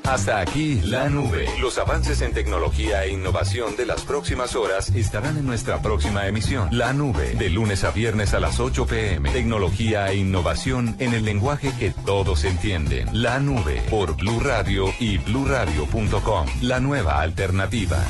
Hasta 0.09 0.41
aquí 0.41 0.81
la 0.85 1.11
nube. 1.11 1.47
Los 1.61 1.77
avances 1.77 2.23
en 2.23 2.33
tecnología 2.33 3.05
e 3.05 3.13
innovación 3.13 3.77
de 3.77 3.85
las 3.85 4.05
próximas 4.05 4.57
horas 4.57 4.89
estarán 4.89 5.37
en 5.37 5.45
nuestra 5.45 5.83
próxima 5.83 6.27
emisión. 6.27 6.71
La 6.73 6.95
nube, 6.95 7.35
de 7.35 7.51
lunes 7.51 7.85
a 7.85 7.91
viernes 7.91 8.33
a 8.33 8.41
las 8.41 8.59
8 8.59 8.87
pm. 8.87 9.31
Tecnología 9.31 10.11
e 10.11 10.17
innovación 10.17 10.97
en 10.99 11.13
el 11.13 11.27
lenguaje 11.27 11.73
que 11.79 11.91
todos 11.91 12.45
entienden. 12.45 13.07
La 13.13 13.39
nube, 13.39 13.83
por 13.91 14.17
Blue 14.17 14.41
Radio 14.41 14.87
y 14.99 15.19
bluradio.com. 15.19 16.47
La 16.63 16.81
nueva 16.81 17.21
alternativa. 17.21 18.03